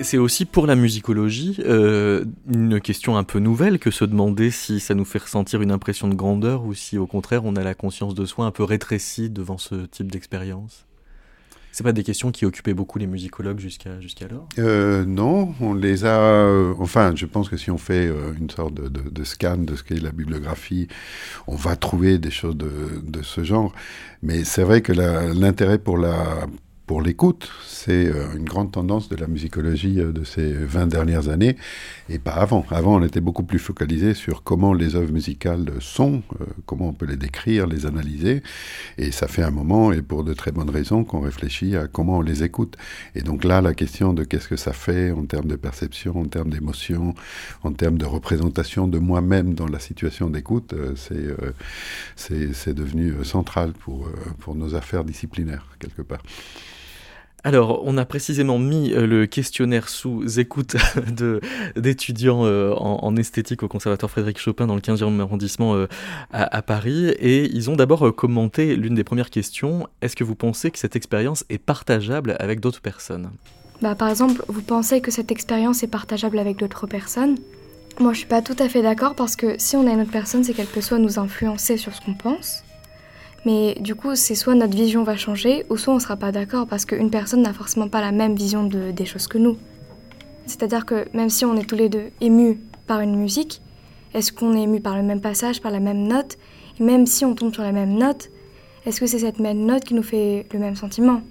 C'est 0.05 0.17
aussi 0.17 0.45
pour 0.45 0.67
la 0.67 0.75
musicologie 0.75 1.57
euh, 1.65 2.23
une 2.53 2.79
question 2.79 3.17
un 3.17 3.23
peu 3.23 3.39
nouvelle 3.39 3.79
que 3.79 3.91
se 3.91 4.05
demander 4.05 4.51
si 4.51 4.79
ça 4.79 4.93
nous 4.93 5.03
fait 5.03 5.19
ressentir 5.19 5.61
une 5.61 5.71
impression 5.71 6.07
de 6.07 6.15
grandeur 6.15 6.63
ou 6.63 6.73
si 6.73 6.97
au 6.97 7.07
contraire 7.07 7.43
on 7.43 7.55
a 7.55 7.63
la 7.63 7.73
conscience 7.73 8.15
de 8.15 8.25
soi 8.25 8.45
un 8.45 8.51
peu 8.51 8.63
rétrécie 8.63 9.29
devant 9.29 9.57
ce 9.57 9.85
type 9.87 10.11
d'expérience. 10.11 10.85
C'est 11.75 11.83
pas 11.83 11.91
des 11.91 12.03
questions 12.03 12.31
qui 12.31 12.45
occupaient 12.45 12.73
beaucoup 12.73 12.99
les 12.99 13.05
musicologues 13.05 13.59
jusqu'à 13.59 13.99
jusqu'alors? 13.99 14.47
Euh, 14.59 15.03
Non, 15.03 15.53
on 15.59 15.73
les 15.73 16.05
a. 16.05 16.21
Euh, 16.21 16.73
enfin, 16.79 17.11
je 17.15 17.25
pense 17.25 17.49
que 17.49 17.57
si 17.57 17.69
on 17.69 17.77
fait 17.77 18.07
euh, 18.07 18.31
une 18.39 18.49
sorte 18.49 18.75
de, 18.75 18.87
de, 18.87 19.23
scan 19.25 19.57
de 19.57 19.75
ce 19.75 19.83
qu'est 19.83 19.99
la 19.99 20.13
bibliographie, 20.13 20.87
on 21.47 21.55
va 21.57 21.75
trouver 21.75 22.17
des 22.17 22.31
choses 22.31 22.55
de, 22.55 22.71
de 23.03 23.21
ce 23.23 23.43
genre. 23.43 23.73
Mais 24.23 24.45
c'est 24.45 24.63
vrai 24.63 24.81
que 24.81 24.93
l'intérêt 24.93 25.77
pour 25.77 25.97
la 25.97 26.47
pour 26.85 27.01
l'écoute. 27.01 27.49
C'est 27.65 28.07
euh, 28.07 28.35
une 28.35 28.45
grande 28.45 28.71
tendance 28.71 29.09
de 29.09 29.15
la 29.15 29.27
musicologie 29.27 29.99
euh, 29.99 30.11
de 30.11 30.23
ces 30.23 30.53
20 30.53 30.87
dernières 30.87 31.29
années, 31.29 31.55
et 32.09 32.19
pas 32.19 32.33
avant. 32.33 32.65
Avant, 32.69 32.95
on 32.95 33.03
était 33.03 33.21
beaucoup 33.21 33.43
plus 33.43 33.59
focalisé 33.59 34.13
sur 34.13 34.43
comment 34.43 34.73
les 34.73 34.95
œuvres 34.95 35.11
musicales 35.11 35.65
sont, 35.79 36.21
euh, 36.39 36.45
comment 36.65 36.89
on 36.89 36.93
peut 36.93 37.05
les 37.05 37.17
décrire, 37.17 37.67
les 37.67 37.85
analyser, 37.85 38.43
et 38.97 39.11
ça 39.11 39.27
fait 39.27 39.43
un 39.43 39.51
moment, 39.51 39.91
et 39.91 40.01
pour 40.01 40.23
de 40.23 40.33
très 40.33 40.51
bonnes 40.51 40.69
raisons, 40.69 41.03
qu'on 41.03 41.21
réfléchit 41.21 41.75
à 41.75 41.87
comment 41.87 42.17
on 42.19 42.21
les 42.21 42.43
écoute. 42.43 42.77
Et 43.15 43.21
donc 43.21 43.43
là, 43.43 43.61
la 43.61 43.73
question 43.73 44.13
de 44.13 44.23
qu'est-ce 44.23 44.47
que 44.47 44.57
ça 44.57 44.73
fait 44.73 45.11
en 45.11 45.25
termes 45.25 45.47
de 45.47 45.55
perception, 45.55 46.19
en 46.19 46.25
termes 46.25 46.49
d'émotion, 46.49 47.15
en 47.63 47.73
termes 47.73 47.97
de 47.97 48.05
représentation 48.05 48.87
de 48.87 48.99
moi-même 48.99 49.53
dans 49.53 49.67
la 49.67 49.79
situation 49.79 50.29
d'écoute, 50.29 50.73
c'est 50.95 52.73
devenu 52.73 53.13
central 53.23 53.73
pour, 53.73 54.09
pour 54.39 54.55
nos 54.55 54.75
affaires 54.75 55.03
disciplinaires, 55.03 55.67
quelque 55.79 56.01
part. 56.01 56.21
Alors, 57.45 57.83
on 57.85 57.95
a 57.97 58.05
précisément 58.05 58.57
mis 58.57 58.91
euh, 58.91 59.05
le 59.05 59.27
questionnaire 59.27 59.87
sous 59.87 60.39
écoute 60.39 60.77
d'étudiants 61.75 62.43
euh, 62.43 62.73
en, 62.73 63.15
esthétique 63.17 63.61
au 63.61 63.67
Conservatoire 63.67 64.09
Frédéric 64.09 64.39
Chopin 64.39 64.65
dans 64.65 64.73
le 64.73 64.81
15e 64.81 65.19
arrondissement 65.19 65.75
euh, 65.75 65.85
à, 66.31 66.63
Paris. 66.63 67.09
Et 67.19 67.45
ils 67.55 67.69
ont 67.69 67.75
d'abord 67.75 68.15
commenté 68.15 68.75
l'une 68.75 68.95
des 68.95 69.03
premières 69.03 69.29
questions. 69.29 69.87
Est-ce 70.01 70.15
que 70.15 70.23
vous 70.23 70.33
pensez 70.33 70.71
que 70.71 70.79
cette 70.79 70.95
expérience 70.95 71.45
est 71.49 71.59
partageable 71.59 72.35
avec 72.39 72.61
d'autres 72.61 72.81
personnes? 72.81 73.29
Bah, 73.79 73.93
Par 73.93 74.09
exemple, 74.09 74.43
vous 74.47 74.63
pensez 74.63 74.99
que 74.99 75.11
cette 75.11 75.31
expérience 75.31 75.83
est 75.83 75.87
partageable 75.87 76.39
avec 76.39 76.57
d'autres 76.57 76.87
personnes? 76.87 77.35
Moi, 77.99 78.13
je 78.13 78.17
suis 78.17 78.27
pas 78.27 78.41
tout 78.41 78.55
à 78.57 78.67
fait 78.67 78.81
d'accord 78.81 79.13
parce 79.13 79.35
que 79.35 79.53
si 79.59 79.75
on 79.75 79.85
a 79.85 79.91
une 79.91 80.01
autre 80.01 80.11
personne, 80.11 80.43
c'est 80.43 80.55
qu'elle 80.55 80.65
peut 80.65 80.81
soit 80.81 80.97
nous 80.97 81.19
influencer 81.19 81.77
sur 81.77 81.93
ce 81.93 82.01
qu'on 82.01 82.15
pense, 82.15 82.64
mais 83.45 83.75
du 83.79 83.93
coup, 83.93 84.15
c'est 84.15 84.35
soit 84.35 84.55
notre 84.55 84.75
vision 84.75 85.03
va 85.03 85.15
changer, 85.15 85.65
ou 85.69 85.77
soit 85.77 85.93
on 85.93 85.97
ne 85.97 86.01
sera 86.01 86.15
pas 86.15 86.31
d'accord 86.31 86.65
parce 86.65 86.85
qu'une 86.85 87.11
personne 87.11 87.43
n'a 87.43 87.53
forcément 87.53 87.87
pas 87.87 88.01
la 88.01 88.11
même 88.11 88.35
vision 88.35 88.63
de, 88.63 88.91
des 88.91 89.05
choses 89.05 89.27
que 89.27 89.37
nous. 89.37 89.57
C'est-à-dire 90.47 90.85
que 90.85 91.05
même 91.13 91.29
si 91.29 91.45
on 91.45 91.55
est 91.55 91.67
tous 91.67 91.75
les 91.75 91.89
deux 91.89 92.09
émus 92.21 92.59
par 92.87 93.01
une 93.01 93.15
musique, 93.15 93.61
est-ce 94.13 94.31
qu'on 94.31 94.55
est 94.55 94.63
ému 94.63 94.81
par 94.81 94.95
le 94.95 95.03
même 95.03 95.21
passage, 95.21 95.61
par 95.61 95.71
la 95.71 95.79
même 95.79 96.07
note? 96.07 96.37
Et 96.79 96.83
même 96.83 97.05
si 97.05 97.23
on 97.23 97.35
tombe 97.35 97.53
sur 97.53 97.63
la 97.63 97.71
même 97.71 97.93
note, 97.93 98.31
est-ce 98.85 98.99
que 98.99 99.07
c'est 99.07 99.19
cette 99.19 99.39
même 99.39 99.65
note 99.65 99.83
qui 99.83 99.93
nous 99.93 100.03
fait 100.03 100.47
le 100.51 100.59
même 100.59 100.75
sentiment? 100.75 101.21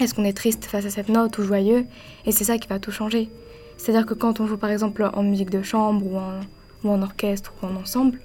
Est-ce 0.00 0.14
qu'on 0.14 0.24
est 0.24 0.36
triste 0.36 0.64
face 0.64 0.86
à 0.86 0.90
cette 0.90 1.08
note 1.08 1.36
ou 1.38 1.42
joyeux? 1.42 1.86
Et 2.24 2.32
c'est 2.32 2.44
ça 2.44 2.58
qui 2.58 2.68
va 2.68 2.78
tout 2.78 2.92
changer. 2.92 3.30
C'est-à-dire 3.76 4.06
que 4.06 4.14
quand 4.14 4.40
on 4.40 4.46
joue 4.46 4.56
par 4.56 4.70
exemple 4.70 5.08
en 5.12 5.22
musique 5.22 5.50
de 5.50 5.62
chambre 5.62 6.06
ou 6.06 6.16
en, 6.16 6.40
ou 6.84 6.92
en 6.92 7.02
orchestre 7.02 7.52
ou 7.62 7.66
en 7.66 7.76
ensemble, 7.76 8.20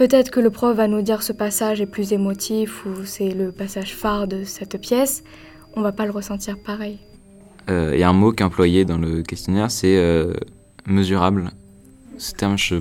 Peut-être 0.00 0.30
que 0.30 0.40
le 0.40 0.48
prof 0.48 0.74
va 0.74 0.88
nous 0.88 1.02
dire 1.02 1.22
ce 1.22 1.34
passage 1.34 1.82
est 1.82 1.86
plus 1.86 2.14
émotif 2.14 2.86
ou 2.86 3.04
c'est 3.04 3.34
le 3.34 3.52
passage 3.52 3.94
phare 3.94 4.26
de 4.26 4.44
cette 4.44 4.80
pièce. 4.80 5.22
On 5.76 5.82
va 5.82 5.92
pas 5.92 6.06
le 6.06 6.10
ressentir 6.10 6.58
pareil. 6.58 6.98
Il 7.68 7.74
euh, 7.74 8.08
un 8.08 8.14
mot 8.14 8.32
qui 8.32 8.42
est 8.42 8.46
employé 8.46 8.86
dans 8.86 8.96
le 8.96 9.22
questionnaire, 9.22 9.70
c'est 9.70 9.98
euh, 9.98 10.32
mesurable. 10.86 11.50
Ce 12.16 12.32
terme, 12.32 12.56
je 12.56 12.76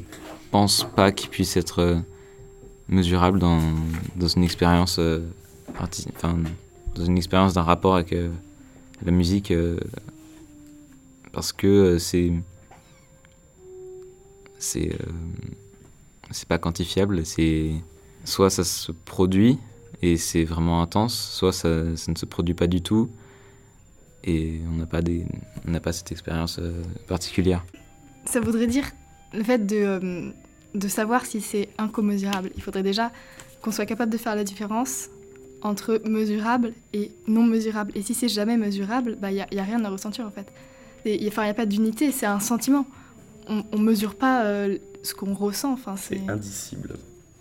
pense 0.49 0.87
pas 0.95 1.11
qu'il 1.11 1.29
puisse 1.29 1.57
être 1.57 1.79
euh, 1.79 1.95
mesurable 2.87 3.37
dans, 3.37 3.59
une 4.37 4.43
expérience, 4.45 4.97
dans 4.97 7.03
une 7.03 7.17
expérience 7.17 7.53
d'un 7.53 7.63
rapport 7.63 7.95
avec 7.95 8.15
la 9.03 9.11
musique, 9.11 9.53
parce 11.33 11.51
que 11.51 11.97
c'est 11.97 12.31
c'est 14.57 14.97
c'est 16.31 16.47
pas 16.47 16.57
quantifiable, 16.57 17.25
c'est 17.25 17.71
soit 18.23 18.49
ça 18.49 18.63
se 18.63 18.91
produit 18.91 19.57
et 20.01 20.17
c'est 20.17 20.43
vraiment 20.43 20.81
intense, 20.81 21.15
soit 21.15 21.51
ça, 21.51 21.95
ça, 21.95 22.11
ne 22.11 22.17
se 22.17 22.25
produit 22.25 22.53
pas 22.53 22.67
du 22.67 22.81
tout 22.81 23.09
et 24.23 24.61
on 24.71 24.77
n'a 24.77 24.85
pas, 24.85 25.01
des, 25.01 25.25
on 25.67 25.77
pas 25.79 25.93
cette 25.93 26.11
expérience 26.11 26.59
euh, 26.59 26.83
particulière. 27.07 27.65
Ça 28.25 28.39
voudrait 28.39 28.67
dire 28.67 28.85
le 29.33 29.43
fait 29.43 29.65
de, 29.65 29.75
euh, 29.75 30.31
de 30.75 30.87
savoir 30.87 31.25
si 31.25 31.41
c'est 31.41 31.69
incommesurable. 31.77 32.51
Il 32.55 32.61
faudrait 32.61 32.83
déjà 32.83 33.11
qu'on 33.61 33.71
soit 33.71 33.85
capable 33.85 34.11
de 34.11 34.17
faire 34.17 34.35
la 34.35 34.43
différence 34.43 35.09
entre 35.61 36.01
mesurable 36.05 36.73
et 36.93 37.11
non 37.27 37.43
mesurable. 37.43 37.91
Et 37.95 38.01
si 38.01 38.13
c'est 38.13 38.29
jamais 38.29 38.57
mesurable, 38.57 39.11
il 39.15 39.19
bah, 39.19 39.31
n'y 39.31 39.41
a, 39.41 39.47
a, 39.51 39.63
rien 39.63 39.83
à 39.83 39.89
ressentir 39.89 40.25
en 40.25 40.31
fait. 40.31 40.51
Il 41.05 41.19
n'y 41.19 41.27
a, 41.27 41.53
pas 41.53 41.65
d'unité, 41.65 42.11
c'est 42.11 42.25
un 42.25 42.39
sentiment. 42.39 42.85
On 43.47 43.63
ne 43.77 43.83
mesure 43.83 44.15
pas 44.15 44.43
euh, 44.43 44.77
ce 45.03 45.13
qu'on 45.13 45.33
ressent. 45.33 45.73
Enfin, 45.73 45.95
c'est 45.95 46.21
indicible. 46.27 46.95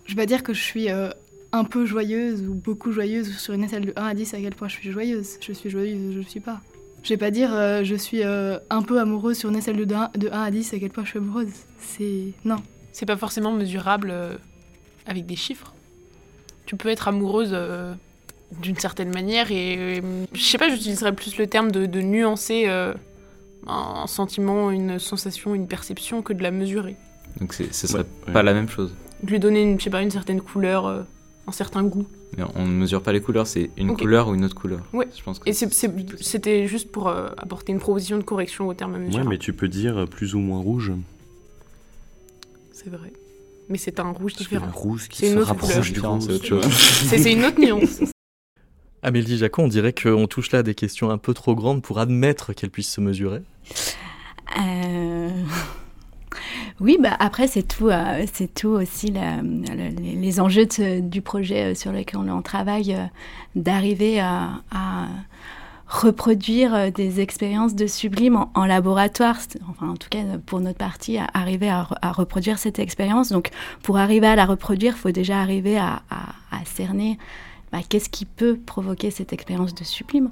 Je 0.05 0.15
vais 0.15 0.21
pas 0.21 0.25
dire 0.25 0.43
que 0.43 0.53
je 0.53 0.61
suis 0.61 0.89
euh, 0.89 1.09
un 1.51 1.63
peu 1.63 1.85
joyeuse 1.85 2.41
ou 2.41 2.53
beaucoup 2.53 2.91
joyeuse 2.91 3.37
sur 3.37 3.53
une 3.53 3.63
échelle 3.63 3.85
de 3.85 3.93
1 3.95 4.03
à 4.03 4.13
10 4.13 4.33
à 4.33 4.39
quel 4.39 4.55
point 4.55 4.67
je 4.67 4.75
suis 4.75 4.91
joyeuse. 4.91 5.37
Je 5.41 5.53
suis 5.53 5.69
joyeuse, 5.69 6.13
je 6.13 6.19
ne 6.19 6.23
suis 6.23 6.39
pas. 6.39 6.61
Je 7.03 7.09
vais 7.09 7.17
pas 7.17 7.31
dire 7.31 7.53
euh, 7.53 7.83
je 7.83 7.95
suis 7.95 8.23
euh, 8.23 8.57
un 8.69 8.81
peu 8.81 8.99
amoureuse 8.99 9.37
sur 9.37 9.49
une 9.49 9.55
échelle 9.55 9.77
de 9.77 9.93
1, 9.93 10.11
de 10.17 10.29
1 10.29 10.41
à 10.41 10.51
10 10.51 10.73
à 10.73 10.79
quel 10.79 10.89
point 10.89 11.03
je 11.03 11.09
suis 11.09 11.19
amoureuse. 11.19 11.51
C'est. 11.79 12.33
Non. 12.43 12.57
C'est 12.91 13.05
pas 13.05 13.17
forcément 13.17 13.51
mesurable 13.51 14.13
avec 15.05 15.25
des 15.25 15.35
chiffres. 15.35 15.73
Tu 16.65 16.75
peux 16.75 16.89
être 16.89 17.07
amoureuse 17.07 17.55
d'une 18.61 18.77
certaine 18.77 19.13
manière 19.13 19.51
et. 19.51 20.01
je 20.33 20.41
sais 20.41 20.57
pas, 20.57 20.69
j'utiliserais 20.69 21.13
plus 21.13 21.37
le 21.37 21.47
terme 21.47 21.71
de, 21.71 21.85
de 21.85 22.01
nuancer 22.01 22.67
un 23.67 24.07
sentiment, 24.07 24.71
une 24.71 24.97
sensation, 24.97 25.53
une 25.53 25.67
perception 25.67 26.23
que 26.23 26.33
de 26.33 26.41
la 26.41 26.51
mesurer. 26.51 26.97
Donc 27.39 27.53
ce 27.53 27.87
serait 27.87 28.05
pas 28.31 28.43
la 28.43 28.53
même 28.53 28.69
chose. 28.69 28.93
Lui 29.23 29.39
donner 29.39 29.63
une, 29.63 29.79
je 29.79 29.85
sais 29.85 29.89
pas, 29.89 30.01
une 30.01 30.11
certaine 30.11 30.41
couleur, 30.41 30.85
euh, 30.85 31.01
un 31.47 31.51
certain 31.51 31.83
goût. 31.83 32.07
Mais 32.37 32.43
on 32.55 32.65
ne 32.65 32.71
mesure 32.71 33.01
pas 33.01 33.11
les 33.11 33.21
couleurs, 33.21 33.47
c'est 33.47 33.71
une 33.77 33.95
couleur 33.95 34.29
ou 34.29 34.35
une 34.35 34.45
autre 34.45 34.55
couleur. 34.55 34.81
Oui. 34.93 35.05
Je 35.17 35.23
pense 35.23 35.39
que 35.39 35.49
Et 35.49 35.53
c'était 35.53 36.67
juste 36.67 36.91
pour 36.91 37.07
euh, 37.07 37.29
apporter 37.37 37.71
une 37.71 37.79
proposition 37.79 38.17
de 38.17 38.23
correction 38.23 38.67
au 38.67 38.73
terme 38.73 38.97
mesure. 38.97 39.21
Ouais, 39.21 39.27
mais 39.27 39.37
tu 39.37 39.53
peux 39.53 39.67
dire 39.67 40.05
plus 40.09 40.35
ou 40.35 40.39
moins 40.39 40.59
rouge. 40.59 40.91
C'est 42.71 42.89
vrai. 42.89 43.11
Mais 43.67 43.77
c'est 43.77 43.99
un 43.99 44.11
rouge 44.11 44.35
différent. 44.35 44.67
Un 44.67 44.71
rouge 44.71 45.09
qui 45.09 45.29
se 45.29 45.37
rapproche 45.37 45.91
du 45.91 45.99
rouge. 45.99 46.23
C'est 46.71 47.31
une 47.31 47.45
autre 47.45 47.59
nuance. 47.59 48.01
Amélie 49.01 49.37
Jacon, 49.37 49.63
on 49.63 49.67
dirait 49.67 49.93
qu'on 49.93 50.27
touche 50.27 50.51
là 50.51 50.59
à 50.59 50.63
des 50.63 50.75
questions 50.75 51.09
un 51.09 51.17
peu 51.17 51.33
trop 51.33 51.55
grandes 51.55 51.81
pour 51.81 51.99
admettre 51.99 52.53
qu'elles 52.53 52.69
puissent 52.69 52.91
se 52.91 52.99
mesurer. 52.99 53.41
Euh... 54.59 55.29
Oui, 56.81 56.97
bah 56.99 57.15
après, 57.19 57.47
c'est 57.47 57.63
tout, 57.63 57.89
euh, 57.89 58.25
tout 58.55 58.69
aussi 58.69 59.11
les, 59.11 60.39
enjeux 60.39 60.67
du 61.01 61.21
projet 61.21 61.71
euh, 61.71 61.75
sur 61.75 61.91
lequel 61.91 62.21
on 62.21 62.41
travaille, 62.41 62.93
euh, 62.93 63.05
d'arriver 63.55 64.19
à, 64.19 64.61
reproduire 65.87 66.91
des 66.91 67.19
expériences 67.19 67.73
de 67.73 67.87
sublime 67.87 68.45
en, 68.53 68.65
laboratoire, 68.65 69.37
enfin 69.71 69.89
en 69.89 69.95
tout 69.95 70.07
cas 70.07 70.19
pour 70.45 70.59
notre 70.59 70.77
partie, 70.77 71.17
à 71.17 71.27
arriver 71.33 71.67
à, 71.67 72.11
reproduire 72.11 72.59
cette 72.59 72.77
expérience. 72.77 73.29
Donc 73.29 73.49
pour 73.81 73.97
arriver 73.97 74.27
à 74.27 74.35
la 74.35 74.45
reproduire, 74.45 74.93
il 74.95 74.99
faut 74.99 75.09
déjà 75.09 75.41
arriver 75.41 75.79
à, 75.79 76.03
cerner 76.65 77.17
bah, 77.71 77.79
qu'est-ce 77.89 78.09
qui 78.09 78.25
peut 78.25 78.59
provoquer 78.63 79.09
cette 79.09 79.33
expérience 79.33 79.73
de 79.73 79.83
sublime. 79.83 80.29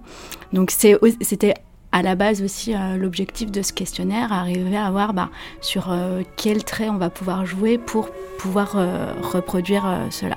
Donc 0.54 0.70
c'était 0.70 1.56
à 1.92 2.02
la 2.02 2.16
base 2.16 2.42
aussi 2.42 2.74
euh, 2.74 2.98
l'objectif 2.98 3.52
de 3.52 3.62
ce 3.62 3.74
questionnaire, 3.74 4.34
arriver 4.34 4.78
à 4.78 4.92
voir 4.92 5.14
bah, 5.14 5.30
sur 5.62 5.92
euh, 5.92 6.22
quel 6.36 6.64
trait 6.64 6.90
on 6.90 6.98
va 6.98 7.10
pouvoir 7.10 7.46
jouer 7.46 7.78
pour 7.78 8.10
pouvoir 8.38 8.74
euh, 8.76 9.14
reproduire 9.22 9.86
cela. 10.12 10.36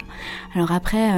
Alors 0.54 0.72
après, 0.72 1.10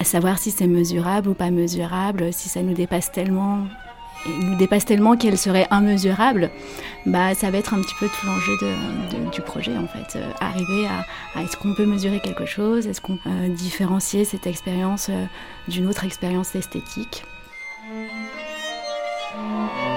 à 0.00 0.04
savoir 0.04 0.38
si 0.38 0.50
c'est 0.50 0.66
mesurable 0.66 1.28
ou 1.28 1.34
pas 1.34 1.50
mesurable, 1.50 2.32
si 2.32 2.48
ça 2.48 2.62
nous 2.62 2.72
dépasse 2.72 3.12
tellement, 3.12 3.64
nous 4.26 4.56
dépasse 4.56 4.86
tellement 4.86 5.16
qu'elle 5.16 5.36
serait 5.36 5.66
immesurable, 5.70 6.50
bah 7.04 7.34
ça 7.34 7.50
va 7.50 7.58
être 7.58 7.74
un 7.74 7.80
petit 7.82 7.94
peu 8.00 8.06
tout 8.06 8.26
l'enjeu 8.26 8.56
du 9.30 9.42
projet 9.42 9.76
en 9.76 9.86
fait. 9.88 10.18
arriver 10.40 10.86
à, 10.86 11.42
est-ce 11.42 11.56
qu'on 11.56 11.74
peut 11.74 11.86
mesurer 11.86 12.20
quelque 12.20 12.46
chose, 12.46 12.86
est-ce 12.86 13.00
qu'on 13.00 13.18
peut 13.18 13.48
différencier 13.50 14.24
cette 14.24 14.46
expérience 14.46 15.10
d'une 15.68 15.86
autre 15.86 16.04
expérience 16.04 16.54
esthétique. 16.54 17.24
Thank 19.40 19.82
you. 19.82 19.87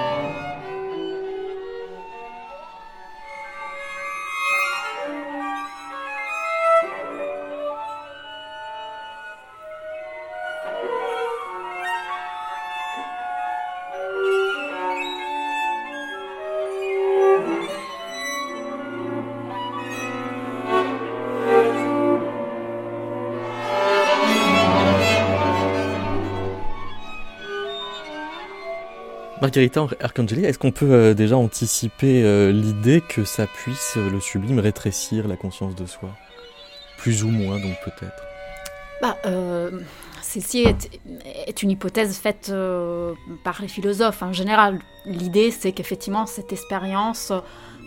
Margherita 29.52 29.86
Arcangeli, 30.00 30.46
est-ce 30.46 30.58
qu'on 30.58 30.72
peut 30.72 31.14
déjà 31.14 31.36
anticiper 31.36 32.54
l'idée 32.54 33.02
que 33.02 33.26
ça 33.26 33.48
puisse, 33.48 33.98
le 33.98 34.22
sublime, 34.22 34.60
rétrécir 34.60 35.28
la 35.28 35.36
conscience 35.36 35.76
de 35.76 35.86
soi? 35.86 36.08
Plus 36.98 37.26
ou 37.26 37.28
moins, 37.28 37.60
donc 37.60 37.76
peut-être 37.84 38.24
bah, 39.02 39.18
Celle-ci 40.22 40.64
est, 41.48 41.64
une 41.64 41.72
hypothèse 41.72 42.16
faite 42.16 42.54
par 43.44 43.62
les 43.62 43.68
philosophes 43.68 44.22
en 44.22 44.32
général. 44.32 44.80
L'idée, 45.06 45.52
c'est 45.52 45.74
qu'effectivement, 45.74 46.28
cette 46.28 46.54
expérience 46.54 47.34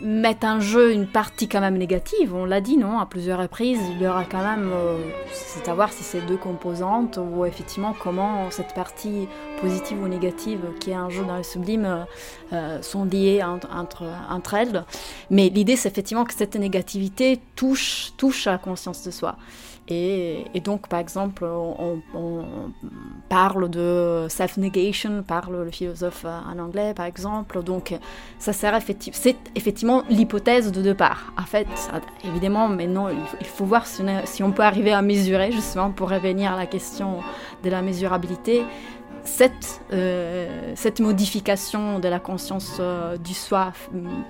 mettent 0.03 0.45
en 0.45 0.61
jeu 0.61 0.93
une 0.93 1.07
partie 1.07 1.49
quand 1.49 1.61
même 1.61 1.79
négative. 1.79 2.35
On 2.35 2.45
l'a 2.45 2.61
dit, 2.61 2.77
non, 2.77 2.99
à 2.99 3.07
plusieurs 3.07 3.39
reprises, 3.39 3.81
il 3.93 4.03
y 4.03 4.07
aura 4.07 4.25
quand 4.25 4.43
même, 4.43 4.71
euh, 4.73 4.99
c'est 5.33 5.69
à 5.69 5.75
voir 5.75 5.93
si 5.93 6.03
c'est 6.03 6.21
deux 6.27 6.37
composantes 6.37 7.19
ou 7.19 7.45
effectivement 7.45 7.95
comment 7.99 8.51
cette 8.51 8.75
partie 8.75 9.29
positive 9.61 10.03
ou 10.03 10.09
négative 10.09 10.61
qui 10.81 10.91
est 10.91 10.97
en 10.97 11.11
jeu 11.11 11.25
dans 11.25 11.37
le 11.37 11.43
sublime 11.43 11.85
euh, 11.85 12.05
euh, 12.53 12.83
sont 12.83 13.05
liées 13.05 13.43
entre, 13.43 14.55
elles. 14.55 14.85
Mais 15.31 15.49
l'idée, 15.49 15.77
c'est 15.77 15.89
effectivement 15.89 16.25
que 16.25 16.35
cette 16.35 16.57
négativité 16.57 17.41
touche, 17.57 18.13
touche 18.17 18.47
à 18.47 18.53
la 18.53 18.59
conscience 18.59 19.05
de 19.05 19.11
soi. 19.11 19.37
Et, 19.89 20.45
donc, 20.65 20.89
par 20.89 20.99
exemple, 20.99 21.45
on, 21.45 22.01
parle 23.29 23.69
de 23.69 24.27
self-negation, 24.29 25.23
parle 25.23 25.65
le 25.65 25.71
philosophe 25.71 26.25
en 26.25 26.59
anglais, 26.59 26.95
par 26.95 27.05
exemple. 27.05 27.63
Donc, 27.63 27.95
ça 28.39 28.53
sert 28.55 28.75
effectivement 28.75 29.84
l'hypothèse 30.09 30.73
de 30.73 30.83
départ. 30.83 31.33
En 31.39 31.45
fait, 31.45 31.67
évidemment, 32.25 32.69
maintenant, 32.69 33.09
il 33.09 33.47
faut 33.47 33.65
voir 33.65 33.87
si 33.87 34.03
on, 34.03 34.21
si 34.25 34.43
on 34.43 34.53
peut 34.53 34.63
arriver 34.63 34.93
à 34.93 35.03
mesurer, 35.03 35.53
justement, 35.53 35.91
pour 35.91 36.11
revenir 36.11 36.53
à 36.53 36.57
la 36.57 36.67
question 36.67 37.21
de 37.63 37.71
la 37.71 37.83
mesurabilité 37.83 38.63
cette, 39.25 39.81
euh, 39.93 40.73
cette 40.77 41.01
modification 41.01 41.99
de 41.99 42.09
la 42.09 42.21
conscience 42.21 42.77
euh, 42.81 43.17
du 43.17 43.35
soi 43.35 43.73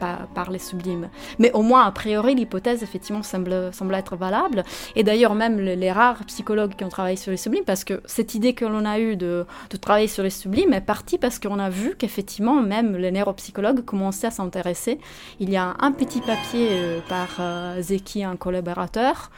par, 0.00 0.50
les 0.50 0.58
sublimes. 0.58 1.08
Mais 1.38 1.50
au 1.52 1.62
moins, 1.62 1.84
a 1.84 1.90
priori, 1.90 2.34
l'hypothèse, 2.34 2.82
effectivement, 2.82 3.22
semble, 3.22 3.72
semble 3.72 3.94
être 3.94 4.16
valable. 4.16 4.62
Et 4.94 5.02
d'ailleurs, 5.02 5.34
même 5.34 5.58
les, 5.58 5.92
rares 5.92 6.24
psychologues 6.26 6.74
qui 6.76 6.84
ont 6.84 6.88
travaillé 6.88 7.16
sur 7.16 7.30
les 7.30 7.36
sublimes, 7.36 7.64
parce 7.64 7.84
que 7.84 8.00
cette 8.04 8.34
idée 8.34 8.54
que 8.54 8.64
l'on 8.64 8.84
a 8.84 8.98
eue 8.98 9.16
de, 9.16 9.46
de, 9.70 9.76
travailler 9.76 10.08
sur 10.08 10.22
les 10.22 10.30
sublimes 10.30 10.72
est 10.72 10.80
partie 10.80 11.18
parce 11.18 11.38
qu'on 11.38 11.58
a 11.58 11.70
vu 11.70 11.94
qu'effectivement, 11.96 12.62
même 12.62 12.96
les 12.96 13.10
neuropsychologues 13.10 13.84
commençaient 13.84 14.28
à 14.28 14.30
s'intéresser. 14.30 14.98
Il 15.40 15.50
y 15.50 15.56
a 15.56 15.74
un 15.80 15.92
petit 15.92 16.20
papier 16.20 16.68
euh, 16.70 17.00
par 17.08 17.40
Zeki, 17.80 18.24
un 18.24 18.36
collaborateur, 18.36 19.30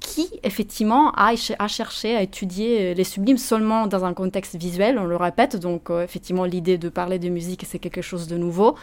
qui, 0.00 0.28
effectivement, 0.42 1.12
a, 1.12 1.34
cherché 1.68 2.16
à 2.16 2.22
étudier 2.22 2.94
les 2.94 3.04
sublimes 3.04 3.38
seulement 3.38 3.86
dans 3.86 4.04
un 4.04 4.14
contexte 4.14 4.56
visuel, 4.56 4.98
on 4.98 5.04
le 5.04 5.16
répète, 5.16 5.56
donc 5.56 5.90
euh, 5.90 6.02
effectivement 6.02 6.44
l'idée 6.44 6.78
de 6.78 6.88
parler 6.88 7.18
de 7.18 7.28
musique 7.28 7.64
c'est 7.66 7.78
quelque 7.78 8.02
chose 8.02 8.26
de 8.26 8.36
nouveau. 8.36 8.76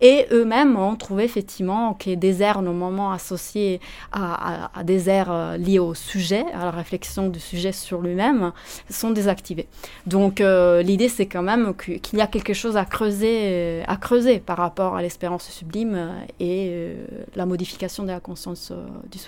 Et 0.00 0.26
eux-mêmes 0.30 0.76
ont 0.76 0.96
trouvé 0.96 1.24
effectivement 1.24 1.94
que 1.94 2.14
des 2.14 2.42
airs 2.42 2.62
normalement 2.62 3.12
associés 3.12 3.80
à, 4.12 4.70
des 4.84 5.08
airs 5.08 5.30
euh, 5.30 5.56
liés 5.56 5.78
au 5.78 5.94
sujet, 5.94 6.44
à 6.54 6.64
la 6.64 6.70
réflexion 6.70 7.28
du 7.28 7.40
sujet 7.40 7.72
sur 7.72 8.00
lui-même, 8.00 8.52
sont 8.88 9.10
désactivés. 9.10 9.68
Donc 10.06 10.40
euh, 10.40 10.82
l'idée 10.82 11.08
c'est 11.08 11.26
quand 11.26 11.42
même 11.42 11.74
qu'il 11.74 12.18
y 12.18 12.22
a 12.22 12.26
quelque 12.26 12.54
chose 12.54 12.76
à 12.76 12.84
creuser, 12.84 13.82
à 13.86 13.96
creuser 13.96 14.38
par 14.38 14.56
rapport 14.56 14.96
à 14.96 15.02
l'espérance 15.02 15.48
sublime 15.50 16.10
et 16.38 16.94
la 17.34 17.46
modification 17.46 18.02
de 18.02 18.08
la 18.08 18.20
conscience 18.20 18.72
du 19.10 19.18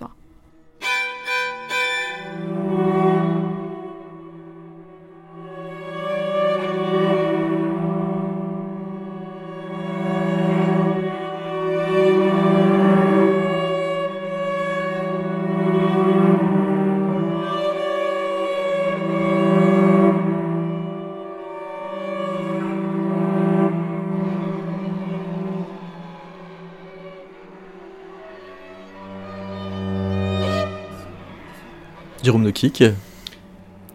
Música 2.33 3.02
Nokik 32.31 32.85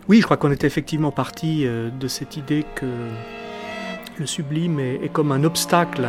Oui, 0.09 0.19
je 0.19 0.23
crois 0.23 0.37
qu'on 0.37 0.51
était 0.51 0.67
effectivement 0.67 1.11
parti 1.11 1.65
euh, 1.65 1.89
de 1.89 2.07
cette 2.07 2.35
idée 2.35 2.65
que 2.75 2.85
le 4.19 4.25
sublime 4.25 4.79
est, 4.79 5.11
comme 5.11 5.31
un 5.31 5.43
obstacle 5.43 6.07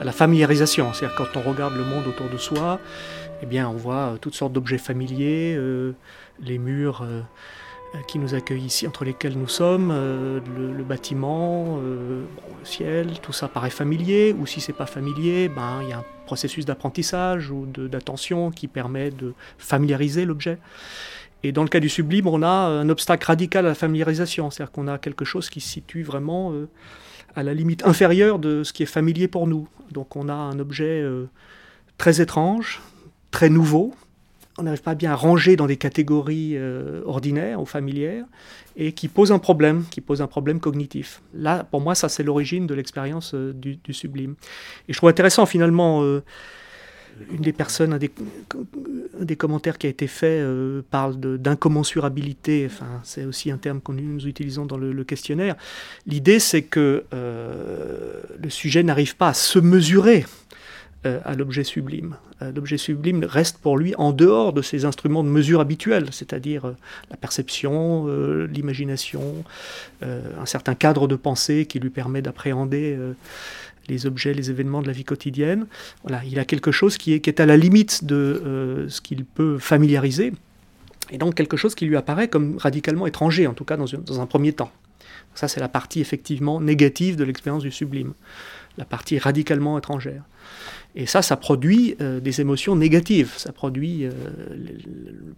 à 0.00 0.04
la 0.04 0.12
familiarisation. 0.12 0.92
C'est-à-dire 0.92 1.16
quand 1.16 1.38
on 1.38 1.42
regarde 1.42 1.74
le 1.74 1.84
monde 1.84 2.06
autour 2.06 2.28
de 2.28 2.36
soi, 2.36 2.78
eh 3.42 3.46
bien, 3.46 3.68
on 3.68 3.74
voit 3.74 3.94
euh, 3.94 4.16
toutes 4.18 4.34
sortes 4.34 4.52
d'objets 4.52 4.78
familiers, 4.78 5.54
euh, 5.56 5.92
les 6.40 6.58
murs 6.58 7.06
qui 8.08 8.18
nous 8.18 8.34
accueillent 8.34 8.66
ici, 8.66 8.86
entre 8.86 9.06
lesquels 9.06 9.38
nous 9.38 9.48
sommes, 9.48 9.88
le, 9.88 10.84
bâtiment, 10.84 11.78
le 11.78 12.26
ciel, 12.64 13.20
tout 13.22 13.32
ça 13.32 13.48
paraît 13.48 13.70
familier. 13.70 14.34
Ou 14.38 14.44
si 14.44 14.60
c'est 14.60 14.74
pas 14.74 14.84
familier, 14.84 15.48
ben 15.48 15.80
il 15.82 15.88
y 15.88 15.92
a 15.94 15.98
un 15.98 16.04
processus 16.26 16.66
d'apprentissage 16.66 17.50
ou 17.50 17.64
d'attention 17.64 18.50
qui 18.50 18.68
permet 18.68 19.10
de 19.10 19.32
familiariser 19.56 20.26
l'objet. 20.26 20.58
Et 21.42 21.52
dans 21.52 21.62
le 21.62 21.68
cas 21.68 21.80
du 21.80 21.88
sublime, 21.88 22.26
on 22.26 22.42
a 22.42 22.48
un 22.48 22.88
obstacle 22.88 23.26
radical 23.26 23.66
à 23.66 23.70
la 23.70 23.74
familiarisation, 23.74 24.50
c'est-à-dire 24.50 24.72
qu'on 24.72 24.88
a 24.88 24.98
quelque 24.98 25.24
chose 25.24 25.48
qui 25.48 25.60
se 25.60 25.68
situe 25.68 26.02
vraiment 26.02 26.52
euh, 26.52 26.68
à 27.34 27.42
la 27.42 27.54
limite 27.54 27.86
inférieure 27.86 28.38
de 28.38 28.64
ce 28.64 28.72
qui 28.72 28.82
est 28.82 28.86
familier 28.86 29.28
pour 29.28 29.46
nous. 29.46 29.68
Donc 29.92 30.16
on 30.16 30.28
a 30.28 30.34
un 30.34 30.58
objet 30.58 31.00
euh, 31.02 31.28
très 31.98 32.20
étrange, 32.20 32.80
très 33.30 33.48
nouveau, 33.48 33.94
on 34.58 34.62
n'arrive 34.62 34.82
pas 34.82 34.94
bien 34.94 35.12
à 35.12 35.14
ranger 35.14 35.54
dans 35.54 35.66
des 35.66 35.76
catégories 35.76 36.56
euh, 36.56 37.02
ordinaires 37.04 37.60
ou 37.60 37.66
familières, 37.66 38.24
et 38.74 38.92
qui 38.92 39.08
pose 39.08 39.30
un 39.30 39.38
problème, 39.38 39.84
qui 39.90 40.00
pose 40.00 40.22
un 40.22 40.26
problème 40.26 40.60
cognitif. 40.60 41.20
Là, 41.34 41.64
pour 41.64 41.82
moi, 41.82 41.94
ça 41.94 42.08
c'est 42.08 42.22
l'origine 42.22 42.66
de 42.66 42.74
l'expérience 42.74 43.34
du, 43.34 43.78
sublime. 43.90 44.34
Et 44.88 44.94
je 44.94 44.98
trouve 44.98 45.10
intéressant 45.10 45.44
finalement 45.44 46.02
une 47.30 47.40
des 47.40 47.52
personnes, 47.52 47.92
un 47.92 47.98
des, 47.98 49.36
commentaires 49.36 49.78
qui 49.78 49.86
a 49.86 49.90
été 49.90 50.06
fait 50.06 50.40
euh, 50.40 50.82
parle 50.90 51.16
d'incommensurabilité, 51.16 52.68
enfin, 52.70 53.00
c'est 53.04 53.24
aussi 53.24 53.50
un 53.50 53.58
terme 53.58 53.80
que 53.80 53.92
nous 53.92 54.26
utilisons 54.26 54.66
dans 54.66 54.76
le, 54.76 55.04
questionnaire. 55.04 55.56
L'idée, 56.06 56.38
c'est 56.38 56.62
que 56.62 57.04
euh, 57.14 58.20
le 58.38 58.50
sujet 58.50 58.82
n'arrive 58.82 59.16
pas 59.16 59.28
à 59.28 59.34
se 59.34 59.58
mesurer 59.58 60.24
euh, 61.06 61.20
à 61.24 61.34
l'objet 61.34 61.64
sublime. 61.64 62.16
l'objet 62.54 62.76
sublime 62.76 63.24
reste 63.24 63.58
pour 63.58 63.78
lui 63.78 63.94
en 63.96 64.12
dehors 64.12 64.52
de 64.52 64.62
ses 64.62 64.84
instruments 64.84 65.24
de 65.24 65.28
mesure 65.28 65.60
habituels, 65.60 66.08
c'est-à-dire 66.12 66.74
la 67.10 67.16
perception, 67.16 68.06
l'imagination, 68.46 69.44
un 70.02 70.46
certain 70.46 70.74
cadre 70.74 71.08
de 71.08 71.16
pensée 71.16 71.66
qui 71.66 71.78
lui 71.78 71.90
permet 71.90 72.22
d'appréhender 72.22 72.96
les 73.88 74.06
objets, 74.06 74.34
les 74.34 74.50
événements 74.50 74.82
de 74.82 74.86
la 74.86 74.92
vie 74.92 75.04
quotidienne. 75.04 75.66
Voilà, 76.02 76.22
il 76.24 76.38
a 76.38 76.44
quelque 76.44 76.72
chose 76.72 76.96
qui 76.96 77.12
est, 77.12 77.40
à 77.40 77.46
la 77.46 77.56
limite 77.56 78.04
de 78.04 78.14
euh, 78.14 78.88
ce 78.88 79.00
qu'il 79.00 79.24
peut 79.24 79.58
familiariser, 79.58 80.32
et 81.10 81.18
donc 81.18 81.34
quelque 81.34 81.56
chose 81.56 81.74
qui 81.74 81.86
lui 81.86 81.96
apparaît 81.96 82.28
comme 82.28 82.56
radicalement 82.58 83.06
étranger, 83.06 83.46
en 83.46 83.54
tout 83.54 83.64
cas 83.64 83.76
dans, 83.76 84.20
un 84.20 84.26
premier 84.26 84.52
temps. 84.52 84.72
Ça, 85.34 85.48
c'est 85.48 85.60
la 85.60 85.68
partie 85.68 86.00
effectivement 86.00 86.60
négative 86.60 87.16
de 87.16 87.24
l'expérience 87.24 87.62
du 87.62 87.70
sublime, 87.70 88.14
la 88.78 88.84
partie 88.84 89.18
radicalement 89.18 89.78
étrangère. 89.78 90.22
Et 90.94 91.04
ça, 91.04 91.20
ça 91.20 91.36
produit 91.36 91.94
euh, 92.00 92.20
des 92.20 92.40
émotions 92.40 92.74
négatives. 92.74 93.34
Ça 93.36 93.52
produit 93.52 94.06
euh, 94.06 94.12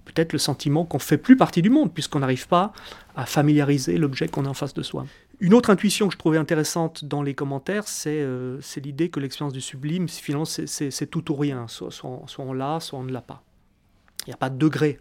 peut-être 0.05 0.33
le 0.33 0.39
sentiment 0.39 0.85
qu'on 0.85 1.01
fait 1.01 1.19
plus 1.19 1.37
partie 1.37 1.63
du 1.63 1.71
monde, 1.71 1.93
puisqu'on 1.93 2.21
n'arrive 2.21 2.47
pas 2.47 2.73
à 3.17 3.27
familiariser 3.27 3.99
l'objet 3.99 4.29
qu'on 4.29 4.45
a 4.45 4.49
en 4.49 4.55
face 4.55 4.75
de 4.75 4.83
soi. 4.83 5.05
Une 5.41 5.55
autre 5.55 5.71
intuition 5.71 6.09
que 6.09 6.15
je 6.15 6.19
trouvais 6.19 6.39
intéressante 6.39 7.05
dans 7.05 7.23
les 7.23 7.35
commentaires, 7.35 7.87
c'est 7.87 8.21
euh, 8.21 8.61
l'idée 8.77 9.09
que 9.09 9.21
l'expérience 9.21 9.53
du 9.53 9.61
sublime, 9.61 10.09
finalement, 10.09 10.45
c'est 10.45 11.11
tout 11.11 11.31
ou 11.31 11.37
rien. 11.37 11.69
Soit, 11.69 11.93
soit, 11.93 12.27
on 12.39 12.53
l'a, 12.53 12.81
soit 12.81 12.99
on 12.99 13.05
ne 13.05 13.13
l'a 13.13 13.21
pas. 13.21 13.43
Il 14.27 14.31
n'y 14.31 14.35
a 14.35 14.37
pas 14.37 14.51
de 14.51 14.59
degré. 14.59 14.99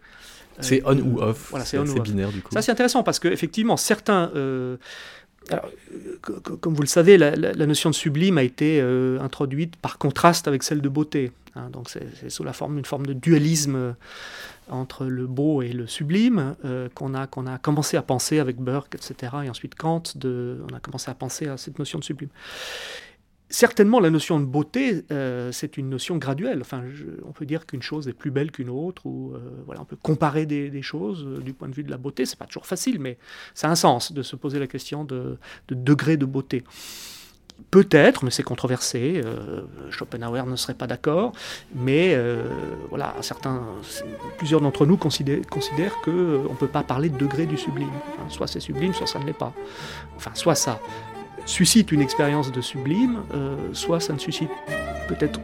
Euh, 0.60 0.62
c'est 0.62 0.82
on 0.86 0.98
ou 1.00 1.20
off. 1.22 1.50
Voilà, 1.50 1.66
c'est 1.66 1.84
binaire 2.02 2.32
du 2.32 2.42
coup. 2.42 2.54
Ça, 2.54 2.62
c'est 2.62 2.72
intéressant 2.72 3.04
parce 3.04 3.20
qu'effectivement, 3.20 3.78
certains. 3.78 4.32
Euh, 4.36 4.78
comme 6.62 6.74
vous 6.74 6.82
le 6.82 6.88
savez, 6.88 7.18
la, 7.18 7.66
notion 7.66 7.90
de 7.90 7.96
sublime 7.96 8.38
a 8.38 8.44
été 8.44 8.82
introduite 9.20 9.76
par 9.76 9.98
contraste 9.98 10.48
avec 10.48 10.64
celle 10.64 10.82
de 10.82 10.90
beauté. 10.90 11.32
Hein. 11.56 11.70
donc, 11.72 11.90
c'est 11.90 12.30
sous 12.30 12.44
la 12.44 12.54
forme 12.54 12.76
d'une 12.76 12.86
forme 12.86 13.06
de 13.06 13.14
dualisme 13.14 13.96
entre 14.70 15.06
le 15.06 15.28
beau 15.28 15.62
et 15.62 15.70
le 15.70 15.88
sublime, 15.88 16.56
euh, 16.66 16.90
qu'on 16.94 17.14
a, 17.14 17.28
qu'on 17.28 17.48
a 17.48 17.58
commencé 17.58 17.98
à 17.98 18.02
penser 18.02 18.40
avec 18.40 18.58
Burke, 18.58 18.96
etc., 18.96 19.34
et 19.46 19.50
ensuite 19.50 19.76
Kant, 19.76 20.04
on 20.24 20.74
a 20.76 20.80
commencé 20.80 21.10
à 21.10 21.14
penser 21.14 21.48
à 21.48 21.58
cette 21.58 21.80
notion 21.80 22.00
de 22.00 22.04
sublime. 22.04 22.30
Certainement, 23.50 24.02
la 24.02 24.10
notion 24.10 24.40
de 24.40 24.46
beauté, 24.46 25.06
euh, 25.12 25.52
c'est 25.54 25.78
une 25.78 25.90
notion 25.90 26.18
graduelle. 26.18 26.64
On 27.26 27.32
peut 27.32 27.46
dire 27.46 27.66
qu'une 27.66 27.82
chose 27.82 28.08
est 28.10 28.14
plus 28.14 28.32
belle 28.32 28.52
qu'une 28.52 28.70
autre, 28.70 29.06
ou 29.06 29.34
euh, 29.34 29.74
on 29.80 29.86
peut 29.86 29.96
comparer 29.96 30.46
des, 30.46 30.82
choses 30.82 31.26
du 31.44 31.54
point 31.54 31.70
de 31.70 31.74
vue 31.74 31.84
de 31.84 31.92
la 31.92 31.98
beauté. 31.98 32.26
C'est 32.26 32.38
pas 32.38 32.46
toujours 32.46 32.66
facile, 32.66 33.00
mais 33.00 33.18
ça 33.54 33.68
a 33.68 33.72
un 33.72 33.76
sens 33.76 34.12
de 34.12 34.22
se 34.22 34.36
poser 34.36 34.60
la 34.60 34.68
question 34.68 35.06
de, 35.06 35.38
de 35.70 35.76
degré 35.76 36.18
de 36.18 36.26
beauté. 36.26 36.64
Peut-être, 37.72 38.24
mais 38.24 38.32
c'est 38.32 38.44
controversé. 38.44 39.22
Euh, 39.26 39.62
Schopenhauer 39.90 40.46
ne 40.46 40.56
serait 40.56 40.76
pas 40.76 40.86
d'accord, 40.86 41.32
mais 41.74 42.14
euh, 42.14 42.44
voilà, 42.90 43.16
certains, 43.22 43.62
plusieurs 44.38 44.62
d'entre 44.62 44.86
nous 44.86 44.96
considèrent, 44.96 45.46
considèrent 45.50 45.96
qu'on 46.04 46.12
ne 46.12 46.58
peut 46.58 46.68
pas 46.68 46.84
parler 46.84 47.10
de 47.10 47.18
degré 47.18 47.46
du 47.46 47.58
sublime. 47.58 47.90
soit 48.30 48.48
c'est 48.48 48.60
sublime, 48.60 48.94
soit 48.94 49.08
ça 49.08 49.20
ne 49.20 49.26
l'est 49.26 49.34
pas. 49.34 49.54
Enfin, 50.16 50.32
soit 50.36 50.56
ça 50.56 50.80
suscite 51.48 51.92
une 51.92 52.02
expérience 52.02 52.52
de 52.52 52.62
sublime, 52.62 53.24
euh, 53.34 53.56
soit 53.74 54.00
ça 54.00 54.14
ne 54.14 54.20
suscite 54.20 54.52
peut-être 55.08 55.40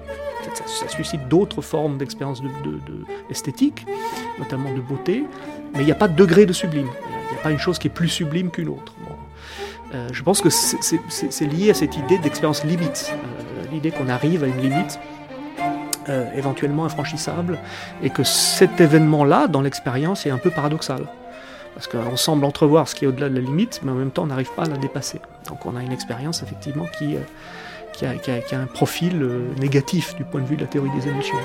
ça, 0.54 0.88
suscite 0.90 1.28
d'autres 1.28 1.62
formes 1.62 1.98
d'expérience 1.98 2.42
de, 2.42 2.50
esthétique, 3.30 3.86
notamment 4.38 4.72
de 4.74 4.82
beauté, 4.82 5.24
mais 5.74 5.80
il 5.80 5.86
n'y 5.86 5.92
a 5.92 5.96
pas 5.96 6.08
de 6.08 6.16
degré 6.16 6.46
de 6.46 6.54
sublime. 6.54 6.88
Il 7.30 7.34
n'y 7.34 7.40
a 7.40 7.42
pas 7.42 7.52
une 7.52 7.58
chose 7.58 7.80
qui 7.80 7.88
est 7.88 7.92
plus 7.92 8.10
sublime 8.10 8.52
qu'une 8.52 8.70
autre. 8.70 8.94
Euh, 9.94 10.10
je 10.12 10.24
pense 10.24 10.42
que 10.42 10.50
c'est 10.50 11.46
lié 11.46 11.70
à 11.70 11.74
cette 11.74 11.98
idée 11.98 12.18
d'expérience 12.18 12.64
limite, 12.64 13.14
euh, 13.14 13.64
l'idée 13.72 13.92
qu'on 13.92 14.10
arrive 14.10 14.44
à 14.44 14.48
une 14.48 14.60
limite 14.60 15.00
euh, 16.10 16.30
éventuellement 16.36 16.86
infranchissable, 16.86 17.60
et 18.02 18.10
que 18.10 18.24
cet 18.24 18.82
événement-là, 18.82 19.48
dans 19.48 19.62
l'expérience, 19.62 20.26
est 20.26 20.32
un 20.32 20.38
peu 20.38 20.50
paradoxal. 20.50 21.08
Parce 21.74 21.88
qu'on 21.88 22.16
semble 22.18 22.46
entrevoir 22.46 22.88
ce 22.88 22.96
qui 22.96 23.06
est 23.06 23.08
au-delà 23.08 23.30
de 23.30 23.36
la 23.36 23.42
limite, 23.42 23.82
mais 23.84 23.92
en 23.92 23.96
même 23.96 24.12
temps, 24.12 24.24
on 24.24 24.28
n'arrive 24.28 24.52
pas 24.56 24.64
à 24.64 24.70
la 24.70 24.78
dépasser. 24.78 25.20
Donc 25.48 25.66
on 25.66 25.76
a 25.76 25.82
une 25.82 25.92
expérience, 25.92 26.44
effectivement, 26.44 26.86
qui, 26.98 27.16
qui, 27.94 28.06
a, 28.06 28.12
a 28.12 28.56
un 28.56 28.68
profil 28.68 29.28
négatif 29.60 30.16
du 30.16 30.24
point 30.24 30.42
de 30.42 30.46
vue 30.46 30.56
de 30.56 30.62
la 30.62 30.68
théorie 30.68 30.92
des 31.00 31.08
émotions. 31.08 31.38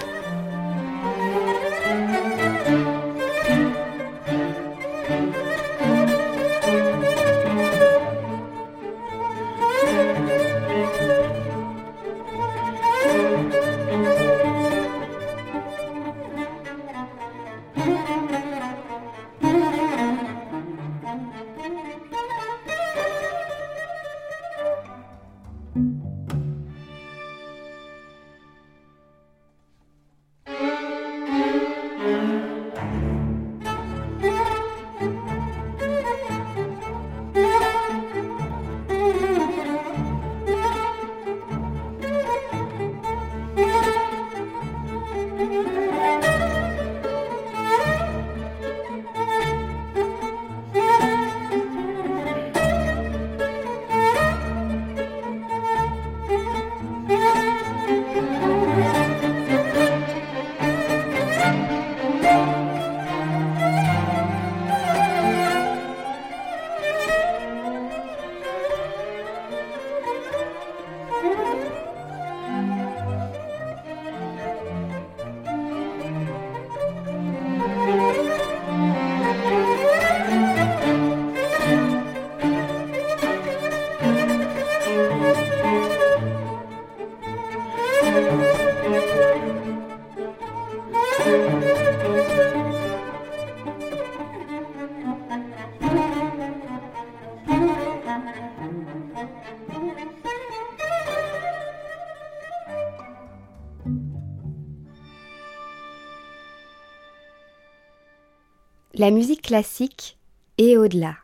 La 108.98 109.12
musique 109.12 109.42
classique 109.42 110.18
et 110.58 110.76
au-delà. 110.76 111.14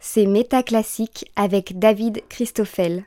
C'est 0.00 0.26
Métaclassique 0.26 1.30
avec 1.36 1.78
David 1.78 2.22
Christoffel. 2.28 3.04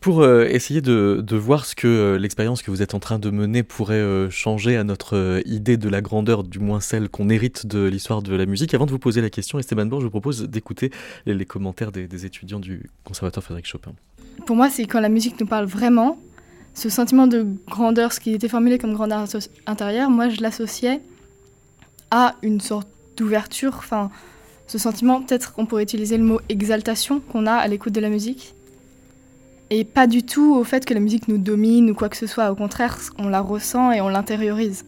Pour 0.00 0.22
euh, 0.22 0.46
essayer 0.46 0.80
de, 0.80 1.22
voir 1.36 1.66
ce 1.66 1.74
que 1.74 1.86
euh, 1.86 2.18
l'expérience 2.18 2.62
que 2.62 2.70
vous 2.70 2.80
êtes 2.80 2.94
en 2.94 2.98
train 2.98 3.18
de 3.18 3.28
mener 3.28 3.62
pourrait 3.62 3.96
euh, 3.96 4.30
changer 4.30 4.78
à 4.78 4.84
notre 4.84 5.42
idée 5.44 5.76
de 5.76 5.90
la 5.90 6.00
grandeur, 6.00 6.44
du 6.44 6.60
moins 6.60 6.80
celle 6.80 7.10
qu'on 7.10 7.28
hérite 7.28 7.66
de 7.66 7.84
l'histoire 7.84 8.22
de 8.22 8.34
la 8.34 8.46
musique, 8.46 8.72
avant 8.72 8.86
de 8.86 8.90
vous 8.90 8.98
poser 8.98 9.20
la 9.20 9.28
question, 9.28 9.58
Esteban 9.58 9.84
Bourg, 9.84 10.00
je 10.00 10.06
vous 10.06 10.10
propose 10.10 10.44
d'écouter 10.44 10.90
les, 11.26 11.44
commentaires 11.44 11.92
des, 11.92 12.08
des, 12.08 12.24
étudiants 12.24 12.60
du 12.60 12.88
Conservatoire 13.04 13.44
Frédéric 13.44 13.66
Chopin. 13.66 13.92
Pour 14.46 14.56
moi, 14.56 14.70
c'est 14.70 14.86
quand 14.86 15.00
la 15.00 15.10
musique 15.10 15.38
nous 15.38 15.46
parle 15.46 15.66
vraiment, 15.66 16.18
ce 16.72 16.88
sentiment 16.88 17.26
de 17.26 17.46
grandeur, 17.66 18.14
ce 18.14 18.20
qui 18.20 18.32
était 18.32 18.48
formulé 18.48 18.78
comme 18.78 18.94
grandeur 18.94 19.26
intérieure, 19.66 20.08
moi 20.08 20.30
je 20.30 20.40
l'associais 20.40 21.02
à 22.10 22.34
une 22.40 22.62
sorte 22.62 22.88
d'ouverture, 23.18 23.74
enfin, 23.76 24.10
ce 24.66 24.78
sentiment, 24.78 25.22
peut-être 25.22 25.52
qu'on 25.52 25.66
pourrait 25.66 25.82
utiliser 25.82 26.16
le 26.16 26.24
mot 26.24 26.40
exaltation 26.48 27.20
qu'on 27.20 27.46
a 27.46 27.54
à 27.54 27.66
l'écoute 27.68 27.92
de 27.92 28.00
la 28.00 28.10
musique. 28.10 28.54
Et 29.70 29.84
pas 29.84 30.06
du 30.06 30.22
tout 30.22 30.54
au 30.54 30.64
fait 30.64 30.84
que 30.84 30.94
la 30.94 31.00
musique 31.00 31.28
nous 31.28 31.38
domine 31.38 31.90
ou 31.90 31.94
quoi 31.94 32.08
que 32.08 32.16
ce 32.16 32.26
soit. 32.26 32.50
Au 32.50 32.54
contraire, 32.54 32.98
on 33.18 33.28
la 33.28 33.40
ressent 33.40 33.92
et 33.92 34.00
on 34.00 34.08
l'intériorise. 34.08 34.84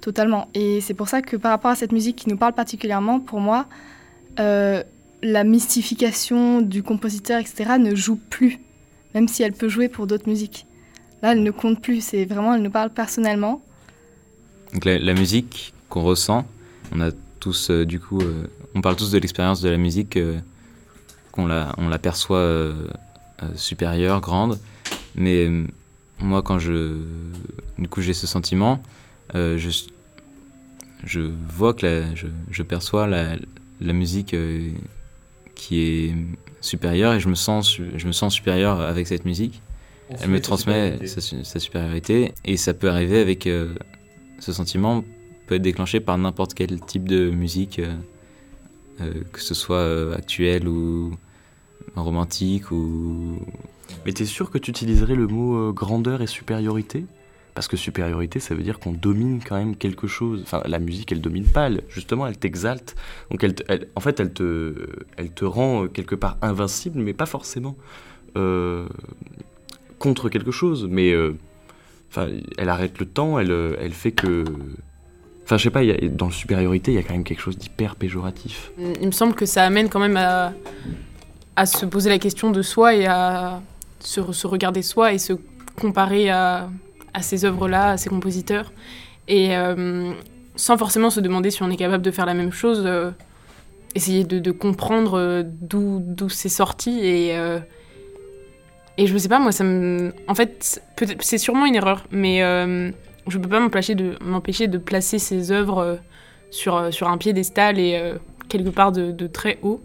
Totalement. 0.00 0.48
Et 0.54 0.80
c'est 0.80 0.94
pour 0.94 1.08
ça 1.08 1.22
que 1.22 1.36
par 1.36 1.50
rapport 1.50 1.70
à 1.70 1.76
cette 1.76 1.92
musique 1.92 2.16
qui 2.16 2.28
nous 2.28 2.36
parle 2.36 2.54
particulièrement, 2.54 3.20
pour 3.20 3.40
moi, 3.40 3.66
euh, 4.40 4.82
la 5.22 5.44
mystification 5.44 6.60
du 6.60 6.82
compositeur, 6.82 7.40
etc., 7.40 7.78
ne 7.78 7.94
joue 7.94 8.16
plus, 8.16 8.60
même 9.14 9.28
si 9.28 9.42
elle 9.42 9.52
peut 9.52 9.68
jouer 9.68 9.88
pour 9.88 10.06
d'autres 10.06 10.28
musiques. 10.28 10.66
Là, 11.22 11.32
elle 11.32 11.42
ne 11.42 11.50
compte 11.50 11.80
plus. 11.80 12.02
C'est 12.02 12.24
vraiment, 12.26 12.54
elle 12.54 12.62
nous 12.62 12.70
parle 12.70 12.90
personnellement. 12.90 13.62
Donc 14.72 14.84
la, 14.84 14.98
la 14.98 15.14
musique 15.14 15.72
qu'on 15.88 16.02
ressent, 16.02 16.44
on 16.94 17.00
a 17.00 17.10
tous, 17.44 17.68
euh, 17.68 17.84
du 17.84 18.00
coup, 18.00 18.22
euh, 18.22 18.46
on 18.74 18.80
parle 18.80 18.96
tous 18.96 19.10
de 19.10 19.18
l'expérience 19.18 19.60
de 19.60 19.68
la 19.68 19.76
musique, 19.76 20.16
euh, 20.16 20.40
qu'on 21.30 21.44
la, 21.46 21.74
on 21.76 21.88
l'aperçoit 21.88 22.72
supérieure, 23.54 24.22
grande. 24.22 24.58
Mais 25.14 25.50
moi, 26.20 26.42
quand 26.42 26.58
je, 26.58 27.02
du 27.76 27.88
coup, 27.88 28.00
j'ai 28.00 28.14
ce 28.14 28.26
sentiment, 28.26 28.80
je, 29.34 29.84
je 31.04 31.20
vois 31.48 31.74
que 31.74 31.84
la, 31.86 32.14
je, 32.14 32.28
je, 32.50 32.62
perçois 32.62 33.06
la, 33.06 33.36
la 33.80 33.92
musique 33.92 34.34
qui 35.54 35.80
est 35.82 36.14
supérieure 36.60 37.12
et 37.12 37.20
je 37.20 37.28
me 37.28 37.34
sens, 37.34 37.76
je 37.76 38.06
me 38.06 38.12
sens 38.12 38.32
supérieur 38.32 38.80
avec 38.80 39.06
cette 39.06 39.24
musique. 39.26 39.60
Elle 40.22 40.30
me 40.30 40.40
transmet 40.40 41.04
sa, 41.06 41.20
sa, 41.20 41.58
supériorité 41.58 42.32
et 42.44 42.56
ça 42.56 42.72
peut 42.74 42.88
arriver 42.88 43.20
avec 43.20 43.48
ce 44.38 44.52
sentiment 44.52 45.04
déclenché 45.58 46.00
par 46.00 46.18
n'importe 46.18 46.54
quel 46.54 46.80
type 46.80 47.08
de 47.08 47.30
musique, 47.30 47.78
euh, 47.78 47.94
euh, 49.00 49.22
que 49.32 49.40
ce 49.40 49.54
soit 49.54 49.76
euh, 49.76 50.14
actuel 50.14 50.68
ou 50.68 51.12
romantique 51.96 52.70
ou. 52.70 53.38
Mais 54.06 54.12
t'es 54.12 54.24
sûr 54.24 54.50
que 54.50 54.58
tu 54.58 54.70
utiliserais 54.70 55.14
le 55.14 55.26
mot 55.26 55.72
grandeur 55.72 56.22
et 56.22 56.26
supériorité? 56.26 57.04
Parce 57.54 57.68
que 57.68 57.76
supériorité, 57.76 58.40
ça 58.40 58.54
veut 58.54 58.64
dire 58.64 58.80
qu'on 58.80 58.92
domine 58.92 59.40
quand 59.46 59.56
même 59.56 59.76
quelque 59.76 60.08
chose. 60.08 60.40
Enfin, 60.42 60.62
la 60.64 60.80
musique, 60.80 61.12
elle 61.12 61.20
domine 61.20 61.44
pas. 61.44 61.70
justement, 61.88 62.26
elle 62.26 62.36
t'exalte. 62.36 62.96
Donc, 63.30 63.44
elle, 63.44 63.54
en 63.94 64.00
fait, 64.00 64.18
elle 64.18 64.32
te, 64.32 64.88
elle 65.16 65.30
te 65.30 65.44
rend 65.44 65.86
quelque 65.86 66.16
part 66.16 66.36
invincible, 66.42 66.98
mais 66.98 67.12
pas 67.12 67.26
forcément 67.26 67.76
contre 70.00 70.28
quelque 70.28 70.50
chose. 70.50 70.88
Mais 70.90 71.14
enfin, 72.10 72.28
elle 72.58 72.68
arrête 72.68 72.98
le 72.98 73.06
temps. 73.06 73.38
Elle, 73.38 73.52
elle 73.78 73.92
fait 73.92 74.12
que 74.12 74.44
Enfin, 75.44 75.58
je 75.58 75.64
sais 75.64 75.70
pas, 75.70 75.82
dans 76.08 76.26
la 76.26 76.32
supériorité, 76.32 76.92
il 76.92 76.94
y 76.94 76.98
a 76.98 77.02
quand 77.02 77.12
même 77.12 77.24
quelque 77.24 77.40
chose 77.40 77.58
d'hyper 77.58 77.96
péjoratif. 77.96 78.72
Il 78.78 79.06
me 79.06 79.12
semble 79.12 79.34
que 79.34 79.44
ça 79.44 79.64
amène 79.64 79.90
quand 79.90 80.00
même 80.00 80.16
à, 80.16 81.66
se 81.66 81.84
poser 81.84 82.08
la 82.08 82.18
question 82.18 82.50
de 82.50 82.62
soi 82.62 82.94
et 82.94 83.06
à 83.06 83.60
se, 84.00 84.46
regarder 84.46 84.80
soi 84.80 85.12
et 85.12 85.18
se 85.18 85.34
comparer 85.78 86.30
à, 86.30 86.70
ces 87.20 87.44
œuvres-là, 87.44 87.90
à 87.90 87.96
ces 87.98 88.08
compositeurs. 88.08 88.72
Et 89.28 89.54
euh, 89.56 90.12
sans 90.56 90.78
forcément 90.78 91.10
se 91.10 91.20
demander 91.20 91.50
si 91.50 91.62
on 91.62 91.70
est 91.70 91.76
capable 91.76 92.02
de 92.02 92.10
faire 92.10 92.26
la 92.26 92.34
même 92.34 92.52
chose, 92.52 92.82
euh, 92.86 93.10
essayer 93.94 94.24
de, 94.24 94.50
comprendre 94.50 95.18
euh, 95.18 95.42
d'où 95.44 96.28
c'est 96.30 96.48
sorti 96.48 97.00
et, 97.00 97.36
Et 98.96 99.06
je 99.06 99.18
sais 99.18 99.28
pas, 99.28 99.40
moi, 99.40 99.52
ça 99.52 99.64
me. 99.64 100.14
En 100.26 100.34
fait, 100.34 100.80
c'est 101.20 101.38
sûrement 101.38 101.66
une 101.66 101.74
erreur, 101.74 102.06
mais 102.10 102.42
euh, 102.42 102.90
je 103.26 103.38
peux 103.38 103.48
pas 103.48 103.60
m'empêcher 103.60 103.94
de, 103.94 104.78
placer 104.78 105.18
ces 105.18 105.50
œuvres 105.52 105.78
euh, 105.78 105.96
sur, 106.50 106.76
euh, 106.76 106.90
sur 106.90 107.08
un 107.08 107.18
piédestal 107.18 107.78
et 107.78 108.12
quelque 108.48 108.70
part 108.70 108.92
de, 108.92 109.26
très 109.26 109.58
haut. 109.62 109.80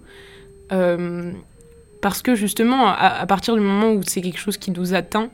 parce 2.02 2.22
que 2.22 2.36
justement, 2.36 2.88
à, 2.88 3.26
partir 3.26 3.56
du 3.56 3.62
moment 3.62 3.92
où 3.92 4.02
c'est 4.04 4.22
quelque 4.22 4.40
chose 4.40 4.58
qui 4.58 4.72
nous 4.72 4.94
atteint 4.94 5.30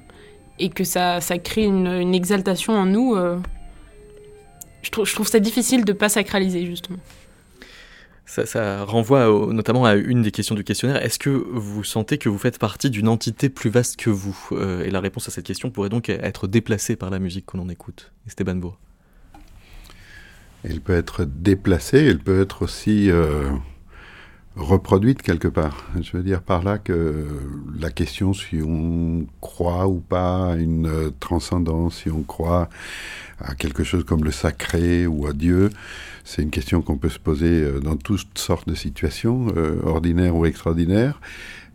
et 0.59 0.69
que 0.69 0.83
ça, 0.83 1.19
crée 1.43 1.63
une, 1.63 2.13
exaltation 2.13 2.73
en 2.73 2.85
nous, 2.85 3.15
je, 4.81 4.89
je 5.03 5.13
trouve 5.13 5.27
ça 5.27 5.39
difficile 5.39 5.83
de 5.85 5.93
pas 5.93 6.09
sacraliser, 6.09 6.65
justement. 6.65 6.99
Ça, 8.25 8.83
renvoie 8.83 9.27
notamment 9.53 9.85
à 9.85 9.93
une 9.95 10.23
des 10.23 10.31
questions 10.31 10.55
du 10.55 10.63
questionnaire. 10.63 11.03
Est-ce 11.03 11.19
que 11.19 11.29
vous 11.29 11.83
sentez 11.83 12.17
que 12.17 12.27
vous 12.27 12.39
faites 12.39 12.57
partie 12.57 12.89
d'une 12.89 13.07
entité 13.07 13.49
plus 13.49 13.69
vaste 13.69 13.97
que 13.97 14.09
vous 14.09 14.35
euh, 14.51 14.83
Et 14.83 14.89
la 14.89 14.99
réponse 14.99 15.27
à 15.27 15.31
cette 15.31 15.45
question 15.45 15.69
pourrait 15.69 15.89
donc 15.89 16.09
être 16.09 16.47
déplacée 16.47 16.95
par 16.95 17.11
la 17.11 17.19
musique 17.19 17.45
que 17.45 17.57
l'on 17.57 17.69
écoute. 17.69 18.11
Esteban 18.27 18.55
Bourg. 18.55 18.79
Elle 20.63 20.81
peut 20.81 20.95
être 20.95 21.25
déplacée, 21.25 21.99
elle 21.99 22.17
peut 22.17 22.41
être 22.41 22.63
aussi 22.63 23.11
euh, 23.11 23.51
reproduite 24.55 25.21
quelque 25.21 25.47
part. 25.47 25.85
Je 26.01 26.17
veux 26.17 26.23
dire 26.23 26.41
par 26.41 26.63
là 26.63 26.79
que 26.79 27.27
la 27.79 27.91
question 27.91 28.33
si 28.33 28.61
on 28.65 29.27
croit 29.41 29.87
ou 29.87 29.99
pas 29.99 30.53
à 30.53 30.55
une 30.55 31.11
transcendance, 31.19 32.01
si 32.01 32.09
on 32.09 32.23
croit 32.23 32.69
à 33.39 33.53
quelque 33.53 33.83
chose 33.83 34.03
comme 34.03 34.23
le 34.23 34.31
sacré 34.31 35.05
ou 35.05 35.27
à 35.27 35.33
Dieu, 35.33 35.69
c'est 36.25 36.41
une 36.41 36.49
question 36.49 36.81
qu'on 36.81 36.97
peut 36.97 37.09
se 37.09 37.19
poser 37.19 37.61
euh, 37.61 37.79
dans 37.79 37.95
toutes 37.95 38.37
sortes 38.37 38.67
de 38.67 38.73
situations, 38.75 39.47
euh, 39.55 39.79
ordinaires 39.83 40.35
ou 40.35 40.45
extraordinaires. 40.45 41.21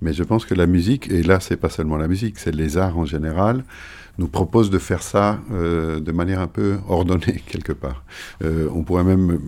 Mais 0.03 0.13
je 0.13 0.25
pense 0.25 0.45
que 0.45 0.55
la 0.55 0.67
musique, 0.67 1.09
et 1.11 1.23
là 1.23 1.41
c'est 1.41 1.57
pas 1.57 1.71
seulement 1.71 1.97
la 1.97 2.09
musique, 2.09 2.39
c'est 2.39 2.55
les 2.55 2.77
arts 2.77 2.99
en 2.99 3.05
général, 3.05 3.65
nous 4.19 4.27
propose 4.27 4.69
de 4.69 4.79
faire 4.79 5.03
ça 5.03 5.41
euh, 5.53 6.01
de 6.01 6.13
manière 6.13 6.41
un 6.41 6.49
peu 6.49 6.79
ordonnée 6.89 7.43
quelque 7.47 7.73
part. 7.73 8.05
on 8.43 8.83
pourrait 8.83 9.05
même, 9.05 9.39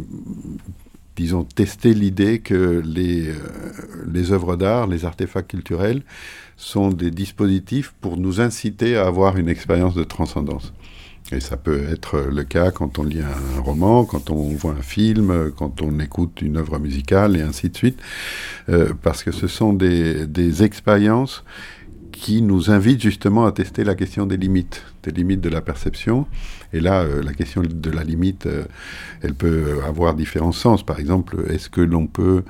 disons, 1.17 1.43
tester 1.43 1.95
l'idée 1.95 2.39
que 2.39 2.81
les, 2.85 3.33
les 4.07 4.31
œuvres 4.31 4.57
d'art, 4.57 4.87
les 4.87 5.05
artefacts 5.05 5.51
culturels, 5.51 6.03
sont 6.57 6.91
des 6.91 7.11
dispositifs 7.11 7.93
pour 8.01 8.19
nous 8.19 8.41
inciter 8.41 8.97
à 8.97 9.07
avoir 9.07 9.37
une 9.37 9.49
expérience 9.49 9.95
de 9.95 10.05
transcendance. 10.05 10.73
Et 11.33 11.41
ça 11.41 11.57
peut 11.57 11.85
être 11.91 12.19
le 12.19 12.45
cas 12.45 12.71
quand 12.71 12.99
on 12.99 13.05
lit 13.05 13.23
un 13.23 13.61
roman, 13.61 14.05
quand 14.05 14.31
on 14.31 14.49
voit 14.51 14.73
un 14.73 14.83
film, 14.83 15.51
quand 15.57 15.81
on 15.81 15.99
écoute 15.99 16.43
une 16.43 16.59
œuvre 16.59 16.79
musicale 16.79 17.37
et 17.37 17.41
ainsi 17.41 17.71
de 17.71 17.77
suite, 17.77 17.99
euh, 18.69 18.93
parce 19.03 19.23
que 19.23 19.33
ce 19.33 19.47
sont 19.47 19.73
des, 19.73 20.63
expériences 20.63 21.45
qui 22.13 22.43
nous 22.43 22.71
invite 22.71 23.01
justement 23.01 23.47
à 23.47 23.53
tester 23.53 23.85
la 23.85 23.95
question 23.95 24.27
des 24.27 24.37
limites, 24.37 24.85
des 25.03 25.11
limites 25.11 25.41
de 25.41 25.49
la 25.49 25.61
perception. 25.61 26.27
Et 26.73 26.81
là, 26.81 27.03
euh, 27.03 27.23
la 27.23 27.35
question 27.35 27.63
de 27.63 27.91
la 27.91 28.03
limite, 28.05 28.47
euh, 28.47 28.65
elle 29.21 29.35
peut 29.35 29.81
avoir 29.87 30.15
différents 30.15 30.53
sens. 30.53 30.85
Par 30.85 30.99
exemple, 30.99 31.45
est-ce 31.51 31.69
que 31.69 31.81
l'on 31.81 32.07
peut 32.07 32.43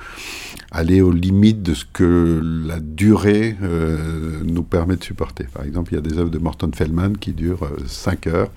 aller 0.71 1.01
aux 1.01 1.13
limites 1.13 1.63
de 1.63 1.75
ce 1.75 1.85
que 1.93 2.41
la 2.67 2.79
durée 2.81 3.57
euh, 3.63 4.41
nous 4.45 4.63
permet 4.63 4.97
de 4.97 5.05
supporter? 5.05 5.45
Par 5.53 5.65
exemple, 5.65 5.93
il 5.93 5.97
y 5.97 5.99
a 5.99 6.03
des 6.03 6.19
œuvres 6.19 6.31
de 6.31 6.39
Morton 6.39 6.71
Feldman 6.75 7.17
qui 7.19 7.33
durent 7.33 7.69
5 7.87 8.27
heures. 8.29 8.51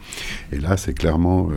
Et 0.52 0.60
là, 0.60 0.78
c'est 0.78 0.93
clairement 0.93 1.50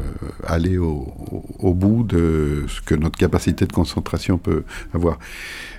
aller 0.45 0.79
au, 0.79 1.75
bout 1.75 2.03
de 2.03 2.65
ce 2.67 2.81
que 2.81 2.95
notre 2.95 3.19
capacité 3.19 3.67
de 3.67 3.73
concentration 3.73 4.39
peut 4.39 4.65
avoir. 4.95 5.19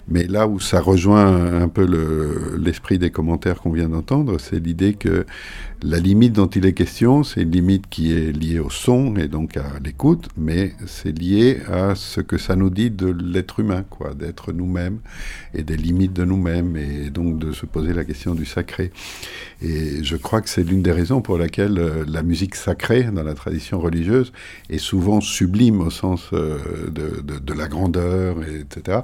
Mais 0.08 0.26
là 0.26 0.48
où 0.48 0.60
ça 0.60 0.82
rejoint 0.82 1.62
un 1.62 1.68
peu 1.68 1.86
l'esprit 2.58 2.98
des 2.98 3.12
commentaires 3.12 3.62
qu'on 3.62 3.72
vient 3.72 3.90
d'entendre, 3.90 4.40
c'est 4.40 4.60
l'idée 4.60 4.94
que 4.94 5.26
la 5.84 6.00
limite 6.00 6.34
dont 6.34 6.49
il 6.56 6.66
est 6.66 6.74
question, 6.74 7.24
c'est 7.24 7.42
une 7.42 7.52
limite 7.52 7.90
qui 7.90 8.14
est 8.14 8.32
liée 8.32 8.60
au 8.60 8.70
son 8.70 9.16
et 9.16 9.28
donc 9.28 9.58
à 9.58 9.80
l'écoute, 9.84 10.30
mais 10.38 10.74
c'est 10.86 11.18
lié 11.18 11.60
à 11.72 11.96
ce 11.96 12.22
que 12.22 12.38
ça 12.38 12.56
nous 12.56 12.70
dit 12.70 12.92
de 12.92 13.08
l'être 13.08 13.60
humain, 13.60 13.84
quoi, 13.90 14.14
d'être 14.14 14.52
nous-mêmes 14.52 15.00
et 15.54 15.64
des 15.64 15.78
limites 15.78 16.14
de 16.14 16.26
nous-mêmes 16.26 16.78
et 16.78 17.10
donc 17.10 17.40
de 17.40 17.52
se 17.52 17.66
poser 17.66 17.94
la 17.94 18.04
question 18.06 18.36
du 18.36 18.46
sacré. 18.46 18.92
Et 19.62 20.04
je 20.04 20.16
crois 20.16 20.42
que 20.42 20.50
c'est 20.50 20.64
l'une 20.64 20.82
des 20.82 20.92
raisons 20.92 21.22
pour 21.22 21.38
laquelle 21.38 21.78
euh, 21.78 22.06
la 22.08 22.24
musique 22.24 22.56
sacrée 22.56 23.04
dans 23.04 23.24
la 23.24 23.34
tradition 23.34 23.80
religieuse 23.80 24.32
est 24.70 24.78
souvent 24.78 25.22
sublime 25.22 25.82
au 25.82 25.90
sens 25.90 26.30
euh, 26.34 26.58
de, 26.90 27.40
de, 27.40 27.54
la 27.54 27.68
grandeur, 27.68 28.38
etc. 28.44 29.00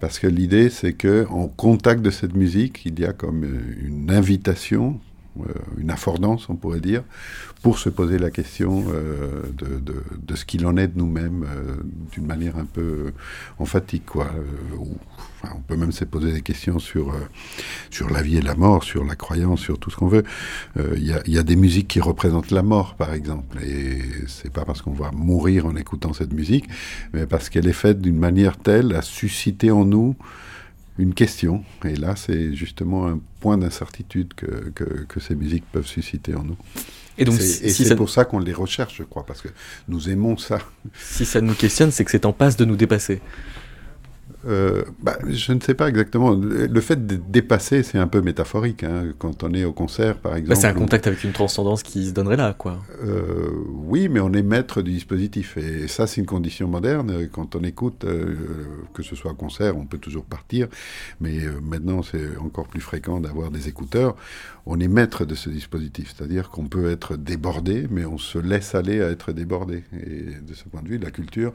Parce 0.00 0.18
que 0.18 0.26
l'idée, 0.26 0.70
c'est 0.70 0.94
que 0.94 1.26
en 1.28 1.48
contact 1.48 2.02
de 2.02 2.10
cette 2.10 2.34
musique, 2.34 2.82
il 2.86 2.98
y 2.98 3.04
a 3.04 3.12
comme 3.12 3.44
euh, 3.44 3.86
une 3.86 4.10
invitation 4.10 4.98
une 5.78 5.90
affordance, 5.90 6.48
on 6.48 6.56
pourrait 6.56 6.80
dire, 6.80 7.02
pour 7.62 7.78
se 7.78 7.88
poser 7.88 8.18
la 8.18 8.30
question 8.30 8.84
euh, 8.92 9.42
de, 9.56 10.34
ce 10.34 10.44
qu'il 10.44 10.66
en 10.66 10.76
est 10.76 10.88
de 10.88 10.98
nous-mêmes 10.98 11.44
euh, 11.44 11.76
d'une 12.12 12.26
manière 12.26 12.58
un 12.58 12.64
peu 12.64 13.12
emphatique. 13.58 14.06
Quoi. 14.06 14.30
on 15.44 15.60
peut 15.60 15.76
même 15.76 15.92
se 15.92 16.04
poser 16.04 16.32
des 16.32 16.42
questions 16.42 16.78
sur, 16.78 17.14
sur 17.90 18.10
la 18.10 18.22
vie 18.22 18.36
et 18.36 18.42
la 18.42 18.54
mort, 18.54 18.84
sur 18.84 19.04
la 19.04 19.14
croyance, 19.14 19.60
sur 19.60 19.78
tout 19.78 19.90
ce 19.90 19.96
qu'on 19.96 20.08
veut. 20.08 20.24
Il 20.76 21.02
y, 21.02 21.30
y, 21.30 21.38
a 21.38 21.42
des 21.42 21.56
musiques 21.56 21.88
qui 21.88 22.00
représentent 22.00 22.50
la 22.50 22.62
mort, 22.62 22.94
par 22.94 23.12
exemple. 23.12 23.58
Et 23.62 24.02
c'est 24.26 24.52
pas 24.52 24.64
parce 24.64 24.82
qu'on 24.82 24.92
va 24.92 25.10
mourir 25.12 25.66
en 25.66 25.76
écoutant 25.76 26.12
cette 26.12 26.32
musique, 26.32 26.68
mais 27.12 27.26
parce 27.26 27.48
qu'elle 27.48 27.68
est 27.68 27.72
faite 27.72 28.00
d'une 28.00 28.18
manière 28.18 28.56
telle 28.56 28.94
à 28.94 29.02
susciter 29.02 29.70
en 29.70 29.84
nous 29.84 30.16
une 30.98 31.14
question. 31.14 31.64
Et 31.84 31.96
là, 31.96 32.16
c'est 32.16 32.54
justement 32.54 33.08
un 33.08 33.20
point 33.42 33.58
d'incertitude 33.58 34.34
que, 34.34 34.72
que, 35.08 35.20
ces 35.20 35.34
musiques 35.34 35.64
peuvent 35.72 35.86
susciter 35.86 36.34
en 36.36 36.44
nous. 36.44 36.56
Et 37.18 37.24
donc, 37.24 37.40
c'est 37.40 37.96
pour 37.96 38.08
ça 38.08 38.24
qu'on 38.24 38.38
les 38.38 38.52
recherche, 38.52 38.94
je 38.98 39.02
crois, 39.02 39.26
parce 39.26 39.42
que 39.42 39.48
nous 39.88 40.08
aimons 40.08 40.36
ça. 40.38 40.58
Si 40.94 41.24
ça 41.24 41.40
nous 41.40 41.54
questionne, 41.54 41.90
c'est 41.90 42.04
que 42.04 42.12
c'est 42.12 42.24
en 42.24 42.32
passe 42.32 42.56
de 42.56 42.64
nous 42.64 42.76
dépasser. 42.76 43.20
Euh, 44.46 44.82
bah, 45.00 45.16
je 45.28 45.52
ne 45.52 45.60
sais 45.60 45.74
pas 45.74 45.88
exactement. 45.88 46.32
Le 46.32 46.80
fait 46.80 47.06
de 47.06 47.16
dépasser, 47.16 47.82
c'est 47.82 47.98
un 47.98 48.08
peu 48.08 48.20
métaphorique. 48.20 48.82
Hein. 48.82 49.12
Quand 49.18 49.44
on 49.44 49.52
est 49.54 49.64
au 49.64 49.72
concert, 49.72 50.18
par 50.18 50.32
bah, 50.32 50.38
exemple. 50.38 50.60
c'est 50.60 50.66
un 50.66 50.74
contact 50.74 51.06
avec 51.06 51.22
une 51.24 51.32
transcendance 51.32 51.82
qui 51.82 52.06
se 52.06 52.12
donnerait 52.12 52.36
là, 52.36 52.54
quoi. 52.56 52.78
Euh, 53.04 53.50
oui, 53.68 54.08
mais 54.08 54.20
on 54.20 54.32
est 54.32 54.42
maître 54.42 54.82
du 54.82 54.92
dispositif. 54.92 55.56
Et 55.56 55.86
ça, 55.88 56.06
c'est 56.06 56.20
une 56.20 56.26
condition 56.26 56.66
moderne. 56.68 57.28
Quand 57.30 57.54
on 57.54 57.62
écoute, 57.62 58.04
euh, 58.04 58.34
que 58.94 59.02
ce 59.02 59.14
soit 59.14 59.32
au 59.32 59.34
concert, 59.34 59.76
on 59.76 59.86
peut 59.86 59.98
toujours 59.98 60.24
partir. 60.24 60.68
Mais 61.20 61.38
maintenant, 61.62 62.02
c'est 62.02 62.36
encore 62.38 62.66
plus 62.66 62.80
fréquent 62.80 63.20
d'avoir 63.20 63.50
des 63.50 63.68
écouteurs. 63.68 64.16
On 64.66 64.78
est 64.78 64.88
maître 64.88 65.24
de 65.24 65.34
ce 65.34 65.50
dispositif. 65.50 66.14
C'est-à-dire 66.16 66.50
qu'on 66.50 66.66
peut 66.66 66.90
être 66.90 67.16
débordé, 67.16 67.86
mais 67.90 68.04
on 68.04 68.18
se 68.18 68.38
laisse 68.38 68.74
aller 68.74 69.02
à 69.02 69.08
être 69.10 69.32
débordé. 69.32 69.84
Et 69.92 70.40
de 70.40 70.54
ce 70.54 70.64
point 70.64 70.82
de 70.82 70.88
vue, 70.88 70.98
la 70.98 71.10
culture, 71.10 71.52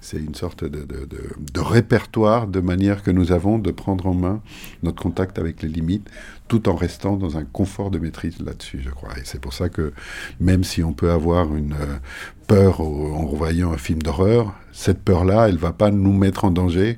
c'est 0.00 0.18
une 0.18 0.34
sorte 0.34 0.64
de, 0.64 0.84
de, 0.84 1.06
de 1.06 1.60
répertoire 1.60 2.29
de 2.46 2.60
manière 2.60 3.02
que 3.02 3.10
nous 3.10 3.32
avons 3.32 3.58
de 3.58 3.70
prendre 3.70 4.06
en 4.06 4.14
main 4.14 4.40
notre 4.82 5.02
contact 5.02 5.38
avec 5.38 5.62
les 5.62 5.68
limites, 5.68 6.08
tout 6.48 6.68
en 6.68 6.74
restant 6.74 7.16
dans 7.16 7.36
un 7.36 7.44
confort 7.44 7.90
de 7.90 7.98
maîtrise 7.98 8.40
là-dessus, 8.40 8.80
je 8.82 8.90
crois. 8.90 9.10
Et 9.18 9.22
c'est 9.24 9.40
pour 9.40 9.52
ça 9.52 9.68
que 9.68 9.92
même 10.40 10.64
si 10.64 10.82
on 10.82 10.92
peut 10.92 11.10
avoir 11.10 11.54
une 11.54 11.74
euh, 11.74 11.98
peur 12.46 12.80
en 12.80 13.26
revoyant 13.26 13.72
un 13.72 13.78
film 13.78 14.02
d'horreur, 14.02 14.54
cette 14.72 15.02
peur-là, 15.02 15.48
elle 15.48 15.54
ne 15.54 15.60
va 15.60 15.72
pas 15.72 15.90
nous 15.90 16.12
mettre 16.12 16.44
en 16.44 16.50
danger 16.50 16.96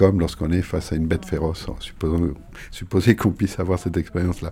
comme 0.00 0.18
lorsqu'on 0.18 0.50
est 0.50 0.62
face 0.62 0.94
à 0.94 0.96
une 0.96 1.06
bête 1.06 1.26
féroce. 1.26 1.66
Supposons, 1.80 2.32
supposez 2.70 3.16
qu'on 3.16 3.32
puisse 3.32 3.60
avoir 3.60 3.78
cette 3.78 3.98
expérience-là, 3.98 4.50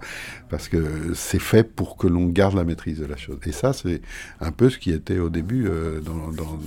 parce 0.51 0.69
que 0.69 1.15
c'est 1.15 1.41
fait 1.41 1.65
pour 1.65 1.97
que 1.97 2.07
l'on 2.07 2.27
garde 2.27 2.55
la 2.55 2.65
maîtrise 2.65 2.99
de 2.99 3.07
la 3.07 3.17
chose. 3.17 3.39
Et 3.47 3.53
ça, 3.53 3.73
c'est 3.73 4.03
un 4.43 4.53
peu 4.53 4.69
ce 4.69 4.77
qui 4.77 4.91
était 4.91 5.19
au 5.19 5.31
début 5.31 5.67
euh, 5.67 6.03
dans, 6.03 6.59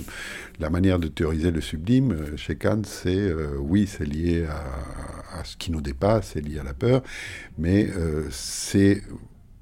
la 0.58 0.68
manière 0.68 0.98
de 0.98 1.06
théoriser 1.06 1.52
le 1.52 1.60
sublime 1.60 2.10
euh, 2.10 2.36
chez 2.36 2.56
Kant. 2.56 2.82
C'est 2.84 3.16
euh, 3.16 3.56
oui, 3.60 3.86
c'est 3.86 4.04
lié 4.04 4.46
à, 4.50 5.44
ce 5.44 5.56
qui 5.56 5.70
nous 5.70 5.80
dépasse, 5.80 6.32
c'est 6.34 6.40
lié 6.40 6.58
à 6.58 6.64
la 6.64 6.74
peur, 6.74 7.04
mais 7.58 7.88
c'est 8.30 9.02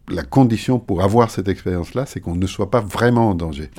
la 0.09 0.23
condition 0.23 0.79
pour 0.79 1.03
avoir 1.03 1.31
cette 1.31 1.49
expérience-là, 1.49 2.07
c'est 2.07 2.21
qu'on 2.21 2.37
ne 2.37 2.47
soit 2.47 2.71
pas 2.71 2.81
vraiment 2.81 3.29
en 3.29 3.35
danger. 3.35 3.71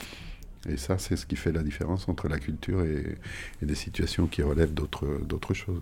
Et 0.70 0.78
ça, 0.78 0.98
c'est 0.98 1.16
ce 1.16 1.26
qui 1.26 1.36
fait 1.36 1.52
la 1.52 1.64
différence 1.64 2.08
entre 2.08 2.28
la 2.28 2.40
culture 2.40 2.84
et, 2.84 3.18
des 3.62 3.76
situations 3.76 4.28
qui 4.28 4.44
relèvent 4.44 4.74
d'autres 4.74 5.54
choses. 5.54 5.82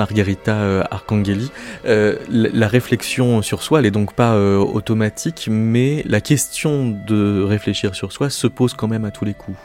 Margherita 0.00 0.86
Arcangeli. 0.90 1.50
la 1.84 2.68
réflexion 2.68 3.42
sur 3.42 3.62
soi, 3.62 3.80
elle 3.80 3.86
est 3.86 3.90
donc 3.90 4.14
pas 4.14 4.36
automatique, 4.36 5.48
mais 5.50 6.02
la 6.06 6.20
question 6.20 6.88
de 7.06 7.42
réfléchir 7.42 7.94
sur 7.94 8.12
soi 8.12 8.30
se 8.30 8.46
pose 8.46 8.72
quand 8.74 8.88
même 8.88 9.04
à 9.04 9.10
tous 9.10 9.24
les 9.24 9.34
coups. 9.34 9.58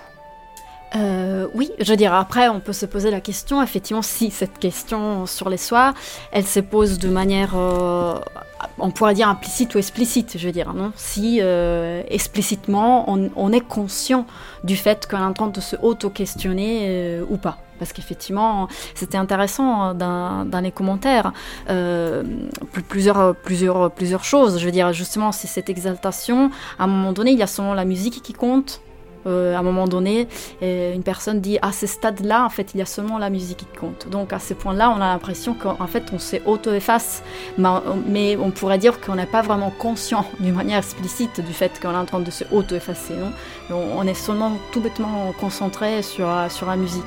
Euh, 0.96 1.48
oui, 1.54 1.72
je 1.80 1.92
veux 1.92 1.98
dire, 1.98 2.14
après, 2.14 2.48
on 2.48 2.60
peut 2.60 2.74
se 2.74 2.86
poser 2.86 3.12
la 3.12 3.20
question, 3.20 3.62
effectivement, 3.62 4.02
si 4.02 4.32
cette 4.32 4.60
question 4.60 5.26
sur 5.26 5.50
les 5.50 5.58
soirs, 5.58 5.94
elle 6.32 6.46
se 6.46 6.60
pose 6.60 7.00
de 7.00 7.10
manière, 7.10 7.56
euh, 7.56 8.20
on 8.80 8.92
pourrait 8.92 9.14
dire 9.14 9.30
implicite 9.30 9.76
ou 9.76 9.78
explicite, 9.78 10.38
je 10.38 10.46
veux 10.46 10.52
dire, 10.52 10.74
non? 10.74 10.92
Si 10.96 11.40
euh, 11.42 12.04
explicitement, 12.08 13.06
on, 13.08 13.52
est 13.52 13.62
conscient 13.62 14.26
du 14.64 14.76
fait 14.76 15.08
qu'on 15.10 15.18
est 15.18 15.22
en 15.22 15.34
train 15.34 15.48
de 15.48 15.62
se 15.62 15.76
auto-questionner 15.76 17.22
ou 17.30 17.38
pas. 17.38 17.58
Parce 17.80 17.92
qu'effectivement, 17.92 18.68
c'était 18.94 19.18
intéressant 19.18 19.82
hein, 19.82 19.96
dans, 19.96 20.62
les 20.62 20.72
commentaires, 20.72 21.34
plusieurs, 22.88 23.36
plusieurs, 23.36 23.92
plusieurs 23.92 24.24
choses. 24.24 24.60
Je 24.60 24.66
veux 24.66 24.72
dire, 24.72 24.94
justement, 24.94 25.32
c'est 25.32 25.48
cette 25.48 25.70
exaltation. 25.70 26.52
À 26.80 26.86
un 26.86 26.88
moment 26.88 27.14
donné, 27.14 27.32
il 27.32 27.38
y 27.38 27.44
a 27.44 27.48
seulement 27.48 27.74
la 27.74 27.86
musique 27.86 28.22
qui 28.22 28.34
compte, 28.34 28.82
euh, 29.26 29.56
à 29.56 29.60
un 29.60 29.64
moment 29.64 29.88
donné, 29.88 30.28
une 30.62 31.04
personne 31.04 31.42
dit 31.42 31.58
à 31.62 31.72
ce 31.72 31.88
stade-là, 31.88 32.46
en 32.46 32.50
fait, 32.50 32.74
il 32.74 32.80
y 32.80 32.82
a 32.82 32.86
seulement 32.86 33.18
la 33.18 33.30
musique 33.30 33.58
qui 33.58 33.80
compte. 33.80 34.08
Donc 34.10 34.34
à 34.34 34.40
ce 34.40 34.54
point-là, 34.54 34.90
on 34.90 35.02
a 35.02 35.08
l'impression 35.12 35.54
qu'en 35.54 35.88
fait, 35.88 36.04
on 36.14 36.20
s'est 36.20 36.42
auto-efface, 36.46 37.24
mais, 37.58 38.38
on 38.38 38.52
pourrait 38.52 38.78
dire 38.78 39.02
qu'on 39.02 39.16
n'est 39.16 39.26
pas 39.26 39.42
vraiment 39.42 39.72
conscient 39.72 40.26
d'une 40.40 40.56
manière 40.56 40.80
explicite 40.80 41.42
du 41.42 41.54
fait 41.54 41.80
qu'on 41.82 41.92
est 41.92 41.98
en 41.98 42.06
train 42.06 42.20
de 42.20 42.32
se 42.32 42.44
auto-effacer. 42.52 43.16
On 43.70 44.06
est 44.08 44.14
seulement 44.14 44.54
tout 44.72 44.82
bêtement 44.82 45.34
concentré 45.40 46.02
sur, 46.02 46.28
sur 46.50 46.68
la 46.68 46.76
musique 46.76 47.04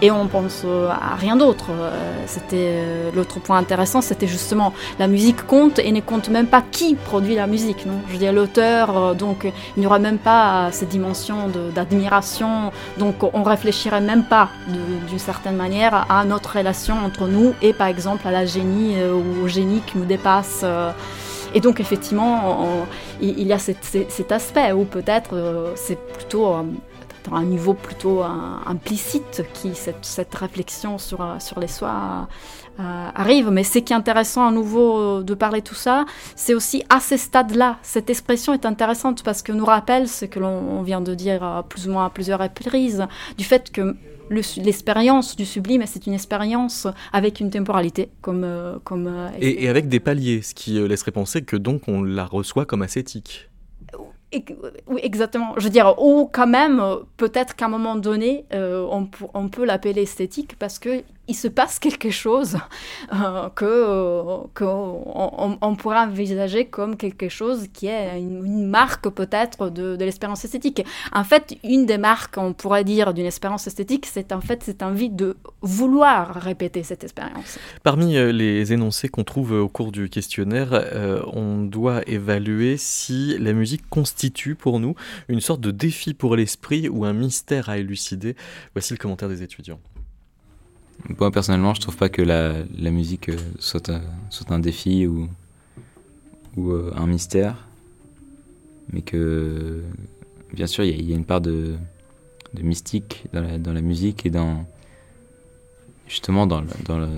et 0.00 0.10
on 0.10 0.26
pense 0.26 0.62
euh, 0.64 0.88
à 0.88 1.16
rien 1.16 1.36
d'autre. 1.36 1.66
Euh, 1.70 1.90
c'était 2.26 2.56
euh, 2.56 3.10
l'autre 3.14 3.40
point 3.40 3.58
intéressant, 3.58 4.00
c'était 4.00 4.26
justement 4.26 4.72
la 4.98 5.08
musique 5.08 5.46
compte 5.46 5.78
et 5.78 5.90
ne 5.92 6.00
compte 6.00 6.28
même 6.28 6.46
pas 6.46 6.62
qui 6.62 6.94
produit 6.94 7.34
la 7.34 7.46
musique. 7.46 7.86
Non? 7.86 7.94
Je 8.08 8.12
veux 8.12 8.18
dire 8.18 8.32
l'auteur, 8.32 9.14
donc 9.14 9.44
il 9.76 9.80
n'y 9.80 9.86
aura 9.86 9.98
même 9.98 10.18
pas 10.18 10.68
cette 10.72 10.88
dimension 10.88 11.48
d'admiration, 11.74 12.72
donc 12.98 13.22
on 13.22 13.42
réfléchirait 13.42 14.00
même 14.00 14.24
pas 14.24 14.48
d'une 15.08 15.18
certaine 15.18 15.56
manière 15.56 16.06
à 16.10 16.24
notre 16.24 16.56
relation 16.56 16.94
entre 17.04 17.26
nous 17.26 17.54
et 17.62 17.72
par 17.72 17.88
exemple 17.88 18.26
à 18.26 18.30
la 18.30 18.46
génie 18.46 18.96
ou 19.02 19.44
au 19.44 19.48
génie 19.48 19.80
qui 19.86 19.98
nous 19.98 20.04
dépasse. 20.04 20.64
Et 21.54 21.60
donc 21.60 21.80
effectivement, 21.80 22.86
il 23.20 23.46
y 23.46 23.52
a 23.52 23.58
cet, 23.58 24.32
aspect 24.32 24.72
où 24.72 24.84
peut-être 24.84 25.72
c'est 25.74 25.98
plutôt 25.98 26.54
un 27.34 27.44
niveau 27.44 27.74
plutôt 27.74 28.22
implicite 28.22 29.42
qui 29.54 29.74
cette, 29.74 30.04
cette 30.04 30.34
réflexion 30.34 30.98
sur, 30.98 31.36
sur 31.38 31.60
les 31.60 31.68
soins 31.68 32.28
euh, 32.80 33.08
arrive. 33.12 33.50
Mais 33.50 33.64
ce 33.64 33.80
qui 33.80 33.92
est 33.92 33.96
intéressant 33.96 34.46
à 34.46 34.52
nouveau 34.52 34.98
euh, 34.98 35.22
de 35.24 35.34
parler 35.34 35.62
tout 35.62 35.74
ça, 35.74 36.06
c'est 36.36 36.54
aussi 36.54 36.84
à 36.88 37.00
ces 37.00 37.16
stades-là. 37.16 37.78
Cette 37.82 38.08
expression 38.08 38.52
est 38.52 38.64
intéressante 38.64 39.24
parce 39.24 39.42
que 39.42 39.50
nous 39.50 39.64
rappelle 39.64 40.06
ce 40.06 40.26
que 40.26 40.38
l'on 40.38 40.80
vient 40.82 41.00
de 41.00 41.12
dire 41.12 41.64
plus 41.68 41.88
ou 41.88 41.90
moins 41.90 42.06
à 42.06 42.10
plusieurs 42.10 42.38
reprises, 42.38 43.04
du 43.36 43.44
fait 43.44 43.72
que 43.72 43.96
l'expérience 44.30 45.34
du 45.34 45.44
sublime, 45.44 45.82
c'est 45.86 46.06
une 46.06 46.12
expérience 46.12 46.86
avec 47.12 47.40
une 47.40 47.50
temporalité, 47.50 48.10
comme... 48.20 48.44
Euh, 48.44 48.78
comme 48.84 49.12
et, 49.40 49.64
et, 49.64 49.68
avec 49.68 49.88
des 49.88 49.98
paliers, 49.98 50.42
ce 50.42 50.54
qui 50.54 50.74
laisserait 50.74 51.10
penser 51.10 51.42
que 51.42 51.56
donc 51.56 51.82
on 51.88 52.04
la 52.04 52.26
reçoit 52.26 52.64
comme 52.64 52.82
ascétique. 52.82 53.48
Oui, 54.86 55.00
exactement. 55.02 55.54
Je 55.56 55.64
veux 55.64 55.70
dire, 55.70 55.94
ou 55.98 56.28
quand 56.30 56.46
même, 56.46 56.82
peut-être 57.16 57.56
qu'à 57.56 57.64
un 57.66 57.68
moment 57.68 57.96
donné, 57.96 58.44
euh, 58.52 58.86
on, 58.90 59.48
peut 59.48 59.64
l'appeler 59.64 60.02
esthétique 60.02 60.56
parce 60.58 60.78
que 60.78 61.02
il 61.28 61.34
se 61.34 61.48
passe 61.48 61.78
quelque 61.78 62.10
chose 62.10 62.56
euh, 63.12 63.48
que 63.50 63.64
euh, 63.64 65.56
on, 65.60 65.76
pourrait 65.76 65.98
envisager 65.98 66.64
comme 66.64 66.96
quelque 66.96 67.28
chose 67.28 67.66
qui 67.72 67.86
est 67.86 68.18
une, 68.18 68.66
marque 68.66 69.08
peut-être 69.10 69.70
de, 69.70 69.96
de 69.96 70.04
l'expérience 70.04 70.44
esthétique. 70.44 70.84
En 71.12 71.24
fait, 71.24 71.56
une 71.62 71.86
des 71.86 71.98
marques, 71.98 72.36
on 72.36 72.52
pourrait 72.52 72.84
dire, 72.84 73.14
d'une 73.14 73.26
expérience 73.26 73.66
esthétique, 73.66 74.06
c'est 74.06 74.32
en 74.32 74.40
fait 74.40 74.62
cette 74.62 74.82
envie 74.82 75.10
de 75.10 75.36
vouloir 75.62 76.34
répéter 76.34 76.82
cette 76.82 77.04
expérience. 77.04 77.58
Parmi 77.82 78.16
euh, 78.16 78.32
les 78.32 78.72
énoncés 78.72 79.08
qu'on 79.08 79.24
trouve 79.24 79.52
au 79.52 79.68
cours 79.68 79.92
du 79.92 80.08
questionnaire, 80.08 80.70
euh, 80.72 81.22
on 81.32 81.62
doit 81.62 82.02
évaluer 82.08 82.76
si 82.76 83.36
la 83.38 83.52
musique 83.52 83.88
constitue 83.88 84.54
pour 84.54 84.80
nous 84.80 84.94
une 85.28 85.40
sorte 85.40 85.60
de 85.60 85.70
défi 85.70 86.14
pour 86.14 86.36
l'esprit 86.36 86.88
ou 86.88 87.04
un 87.04 87.12
mystère 87.12 87.68
à 87.68 87.78
élucider. 87.78 88.36
Voici 88.74 88.92
le 88.94 88.98
commentaire 88.98 89.28
des 89.28 89.42
étudiants. 89.42 89.80
Moi, 91.18 91.30
personnellement, 91.30 91.74
je 91.74 91.80
trouve 91.80 91.96
pas 91.96 92.08
que 92.08 92.22
la, 92.22 92.54
la 92.76 92.90
musique 92.90 93.28
euh, 93.28 93.36
soit, 93.58 93.88
un, 93.88 94.02
soit 94.30 94.50
un 94.52 94.58
défi 94.58 95.06
ou, 95.06 95.28
ou 96.56 96.72
euh, 96.72 96.92
un 96.96 97.06
mystère, 97.06 97.66
mais 98.92 99.02
que, 99.02 99.82
bien 100.52 100.66
sûr, 100.66 100.84
il 100.84 101.08
y, 101.08 101.12
a 101.12 101.16
une 101.16 101.24
part 101.24 101.40
de, 101.40 101.76
de 102.54 102.62
mystique 102.62 103.24
dans 103.32 103.42
la, 103.42 103.58
dans 103.58 103.72
la, 103.72 103.80
musique 103.80 104.26
et 104.26 104.30
dans, 104.30 104.66
justement, 106.08 106.46
dans, 106.46 106.62
dans 106.84 107.08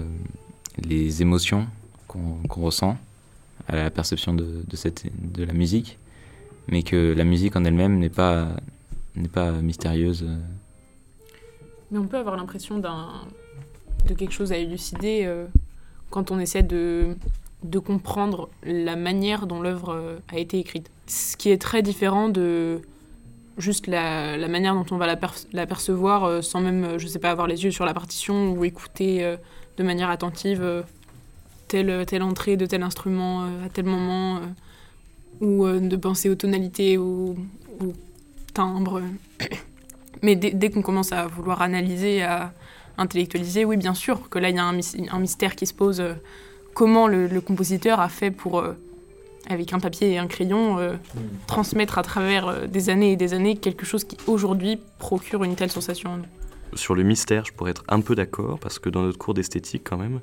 les 0.78 1.22
émotions 1.22 1.66
qu'on 2.06 2.40
ressent 2.48 2.96
à 3.68 3.76
la 3.76 3.90
perception 3.90 4.34
de, 4.34 4.62
de, 4.66 4.76
cette, 4.76 5.04
de 5.32 5.44
la 5.44 5.52
musique, 5.52 5.98
mais 6.68 6.82
que 6.82 7.14
la 7.16 7.24
musique 7.24 7.56
en 7.56 7.64
elle-même 7.64 7.98
n'est 7.98 8.08
pas, 8.08 8.48
n'est 9.16 9.28
pas 9.28 9.52
mystérieuse. 9.52 10.26
Mais 11.90 11.98
on 11.98 12.06
peut 12.06 12.18
avoir 12.18 12.36
l'impression 12.36 12.78
d'un 12.78 13.22
de 14.06 14.14
quelque 14.14 14.32
chose 14.32 14.52
à 14.52 14.56
élucider 14.56 15.22
euh, 15.24 15.46
quand 16.10 16.30
on 16.30 16.38
essaie 16.38 16.62
de, 16.62 17.16
de 17.62 17.78
comprendre 17.78 18.48
la 18.62 18.96
manière 18.96 19.46
dont 19.46 19.60
l'œuvre 19.60 19.94
euh, 19.94 20.18
a 20.28 20.38
été 20.38 20.58
écrite. 20.58 20.90
Ce 21.06 21.36
qui 21.36 21.50
est 21.50 21.60
très 21.60 21.82
différent 21.82 22.28
de 22.28 22.80
juste 23.58 23.86
la, 23.86 24.36
la 24.36 24.48
manière 24.48 24.74
dont 24.74 24.86
on 24.90 24.96
va 24.96 25.06
la, 25.06 25.66
percevoir 25.66 26.24
euh, 26.24 26.40
sans 26.40 26.60
même, 26.60 26.98
je 26.98 27.06
sais 27.06 27.18
pas, 27.18 27.30
avoir 27.30 27.46
les 27.46 27.64
yeux 27.64 27.70
sur 27.70 27.84
la 27.84 27.94
partition 27.94 28.52
ou 28.52 28.64
écouter 28.64 29.36
de 29.76 29.82
manière 29.82 30.10
attentive 30.10 30.84
telle, 31.68 32.04
telle 32.06 32.22
entrée 32.22 32.56
de 32.56 32.66
tel 32.66 32.82
instrument 32.82 33.42
à 33.64 33.68
tel 33.72 33.84
moment 33.84 34.40
ou 35.40 35.66
de 35.66 35.96
penser 35.96 36.28
aux 36.28 36.34
tonalités, 36.34 36.98
ou 36.98 37.36
aux 37.80 37.92
timbres. 38.52 39.02
Mais 40.22 40.36
dès, 40.36 40.50
dès 40.50 40.70
qu'on 40.70 40.82
commence 40.82 41.12
à 41.12 41.26
vouloir 41.26 41.62
analyser, 41.62 42.22
à, 42.22 42.52
intellectualiser, 42.98 43.64
oui, 43.64 43.76
bien 43.76 43.94
sûr, 43.94 44.28
que 44.28 44.38
là, 44.38 44.50
il 44.50 44.56
y 44.56 44.58
a 44.58 44.64
un, 44.64 45.18
mystère 45.18 45.56
qui 45.56 45.66
se 45.66 45.74
pose. 45.74 46.00
Euh, 46.00 46.14
comment 46.74 47.08
le, 47.08 47.40
compositeur 47.40 48.00
a 48.00 48.08
fait 48.08 48.30
pour, 48.30 48.60
euh, 48.60 48.74
avec 49.48 49.72
un 49.72 49.80
papier 49.80 50.12
et 50.12 50.18
un 50.18 50.26
crayon, 50.26 50.78
euh, 50.78 50.94
mm. 50.94 51.18
transmettre 51.46 51.98
à 51.98 52.02
travers 52.02 52.68
des 52.68 52.90
années 52.90 53.12
et 53.12 53.16
des 53.16 53.34
années 53.34 53.56
quelque 53.56 53.84
chose 53.84 54.04
qui, 54.04 54.16
aujourd'hui, 54.26 54.78
procure 54.98 55.44
une 55.44 55.56
telle 55.56 55.70
sensation 55.70 56.22
sur 56.74 56.94
le 56.94 57.02
mystère, 57.02 57.44
je 57.44 57.52
pourrais 57.52 57.72
être 57.72 57.82
un 57.88 58.00
peu 58.00 58.14
d'accord, 58.14 58.60
parce 58.60 58.78
que 58.78 58.88
dans 58.88 59.02
notre 59.02 59.18
cours 59.18 59.34
d'esthétique, 59.34 59.82
quand 59.82 59.96
même, 59.96 60.20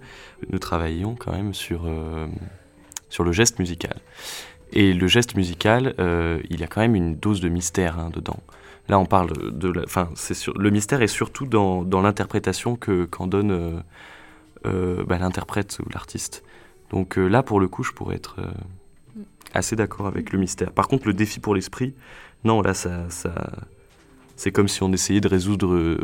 nous 0.50 0.60
travaillions 0.60 1.14
quand 1.14 1.34
même 1.34 1.54
sur, 1.54 1.82
sur 3.10 3.26
le 3.26 3.34
geste 3.34 3.60
musical. 3.60 3.98
Et 4.72 4.94
le 4.94 5.08
geste 5.08 5.36
musical, 5.36 5.94
il 6.50 6.58
y 6.58 6.64
a 6.64 6.68
quand 6.68 6.80
même 6.80 6.96
une 6.96 7.18
dose 7.18 7.42
de 7.42 7.50
mystère 7.50 8.00
hein, 8.00 8.12
dedans. 8.14 8.40
Là, 8.90 9.00
on 9.00 9.06
parle 9.06 9.58
de. 9.58 9.74
Enfin, 9.84 10.10
c'est 10.16 10.36
le 10.48 10.70
mystère 10.70 11.02
est 11.02 11.08
surtout 11.08 11.46
dans, 11.46 11.84
dans 11.84 12.02
l'interprétation 12.02 12.76
que 12.76 13.06
qu'en 13.06 13.28
donne 13.28 13.52
euh, 13.52 13.80
euh, 14.66 15.04
bah, 15.06 15.18
l'interprète 15.18 15.80
ou 15.86 15.90
l'artiste. 15.90 16.44
Donc 16.90 17.18
euh, 17.18 17.28
là, 17.28 17.44
pour 17.44 17.60
le 17.60 17.68
coup, 17.68 17.84
je 17.84 17.92
pourrais 17.92 18.16
être 18.16 18.38
assez 19.54 19.76
d'accord 19.76 20.08
avec 20.08 20.32
le 20.32 20.40
mystère. 20.40 20.72
Par 20.72 20.88
contre, 20.88 21.08
le 21.08 21.14
défi 21.14 21.40
pour 21.40 21.54
l'esprit, 21.54 21.94
non, 22.46 22.62
là, 22.62 22.74
ça, 22.74 23.10
ça 23.10 23.34
c'est 24.38 24.52
comme 24.52 24.70
si 24.70 24.84
on 24.84 24.94
essayait 24.94 25.22
de 25.22 25.28
résoudre 25.28 25.98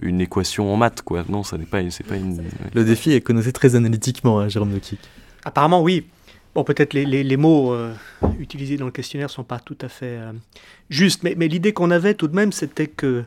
une 0.00 0.20
équation 0.20 0.72
en 0.72 0.76
maths, 0.76 1.02
quoi. 1.02 1.24
Non, 1.28 1.42
ça 1.42 1.58
n'est 1.58 1.66
pas, 1.66 1.88
c'est 1.90 2.06
pas 2.06 2.16
une. 2.16 2.44
Le 2.72 2.84
défi 2.84 3.12
est 3.12 3.20
connoté 3.20 3.52
très 3.52 3.74
analytiquement, 3.74 4.38
hein, 4.38 4.48
Jérôme 4.48 4.70
Nokic. 4.70 5.00
Apparemment, 5.44 5.82
oui. 5.82 6.06
Bon, 6.56 6.64
peut-être 6.64 6.94
les, 6.94 7.04
les, 7.04 7.36
mots 7.36 7.74
euh, 7.74 7.92
utilisés 8.38 8.78
dans 8.78 8.86
le 8.86 8.90
questionnaire 8.90 9.28
ne 9.28 9.32
sont 9.32 9.44
pas 9.44 9.60
tout 9.60 9.76
à 9.82 9.90
fait 9.90 10.16
euh, 10.16 10.32
justes, 10.90 11.22
mais, 11.22 11.34
l'idée 11.34 11.72
qu'on 11.72 11.90
avait 11.90 12.14
tout 12.14 12.28
de 12.28 12.34
même, 12.34 12.52
c'était 12.52 12.86
que 12.86 13.24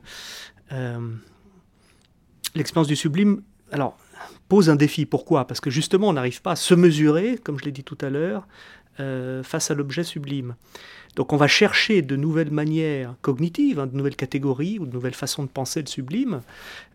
euh, 0.72 1.00
l'expérience 2.56 2.88
du 2.88 2.96
sublime, 2.96 3.42
alors, 3.72 3.98
pose 4.48 4.70
un 4.70 4.76
défi. 4.76 5.06
Pourquoi? 5.06 5.46
Parce 5.46 5.60
que 5.60 5.70
justement, 5.70 6.10
on 6.10 6.14
n'arrive 6.14 6.42
pas 6.42 6.52
à 6.52 6.56
se 6.56 6.74
mesurer, 6.74 7.38
comme 7.38 7.60
je 7.60 7.66
l'ai 7.66 7.72
dit 7.72 7.84
tout 7.84 7.98
à 8.02 8.10
l'heure, 8.10 8.48
face 9.44 9.72
à 9.72 9.76
l'objet 9.76 10.04
sublime. 10.04 10.56
Donc 11.16 11.32
on 11.32 11.38
va 11.38 11.48
chercher 11.48 12.02
de 12.02 12.18
nouvelles 12.18 12.52
manières 12.52 13.16
cognitives, 13.22 13.80
hein, 13.80 13.88
de 13.88 13.96
nouvelles 13.96 14.18
catégories 14.18 14.78
ou 14.78 14.86
de 14.86 14.92
nouvelles 14.92 15.14
façons 15.14 15.44
de 15.44 15.48
penser 15.48 15.80
le 15.80 15.88
sublime 15.88 16.42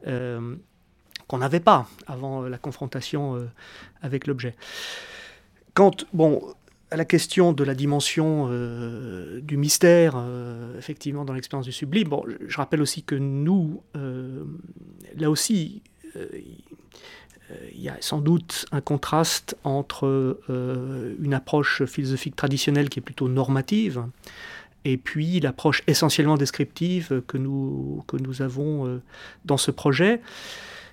qu'on 0.05 1.39
n'avait 1.39 1.61
pas 1.61 1.89
avant 2.07 2.43
la 2.43 2.59
confrontation 2.59 3.49
avec 4.03 4.27
l'objet. 4.27 4.55
Quant 5.73 5.93
bon, 6.12 6.43
à 6.95 6.97
la 6.97 7.05
question 7.05 7.53
de 7.53 7.64
la 7.64 7.74
dimension 7.74 8.47
euh, 8.49 9.40
du 9.40 9.57
mystère, 9.57 10.14
euh, 10.16 10.78
effectivement, 10.78 11.24
dans 11.24 11.32
l'expérience 11.32 11.66
du 11.66 11.72
sublime, 11.72 12.07
bon, 12.07 12.24
je 12.47 12.57
rappelle 12.57 12.80
aussi 12.80 13.03
que 13.03 13.16
nous, 13.16 13.82
euh, 13.97 14.45
là 15.16 15.28
aussi, 15.28 15.82
il 16.14 17.82
y 17.82 17.88
a 17.88 17.97
sans 17.99 18.20
doute 18.20 18.66
un 18.70 18.80
contraste 18.80 19.57
entre 19.64 20.38
une 21.20 21.34
approche 21.34 21.84
philosophique 21.86 22.36
traditionnelle 22.36 22.88
qui 22.88 23.01
est 23.01 23.03
plutôt 23.03 23.28
normative 23.28 24.05
et 24.84 24.97
puis 24.97 25.40
l'approche 25.40 25.82
essentiellement 25.88 26.36
descriptive 26.36 27.20
que 27.26 27.36
nous, 27.36 28.05
que 28.07 28.16
nous 28.16 28.42
avons 28.42 29.01
dans 29.45 29.57
ce 29.57 29.72
projet. 29.72 30.20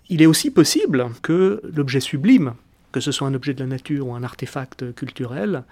Il 0.10 0.24
est 0.24 0.26
aussi 0.26 0.50
possible 0.50 1.12
que 1.22 1.62
l'objet 1.76 2.00
sublime, 2.00 2.56
que 2.92 3.00
ce 3.00 3.12
soit 3.12 3.28
un 3.28 3.34
objet 3.34 3.54
de 3.54 3.60
la 3.60 3.68
nature 3.68 4.08
ou 4.08 4.14
un 4.14 4.24
artefact 4.24 4.94
culturel, 4.94 5.64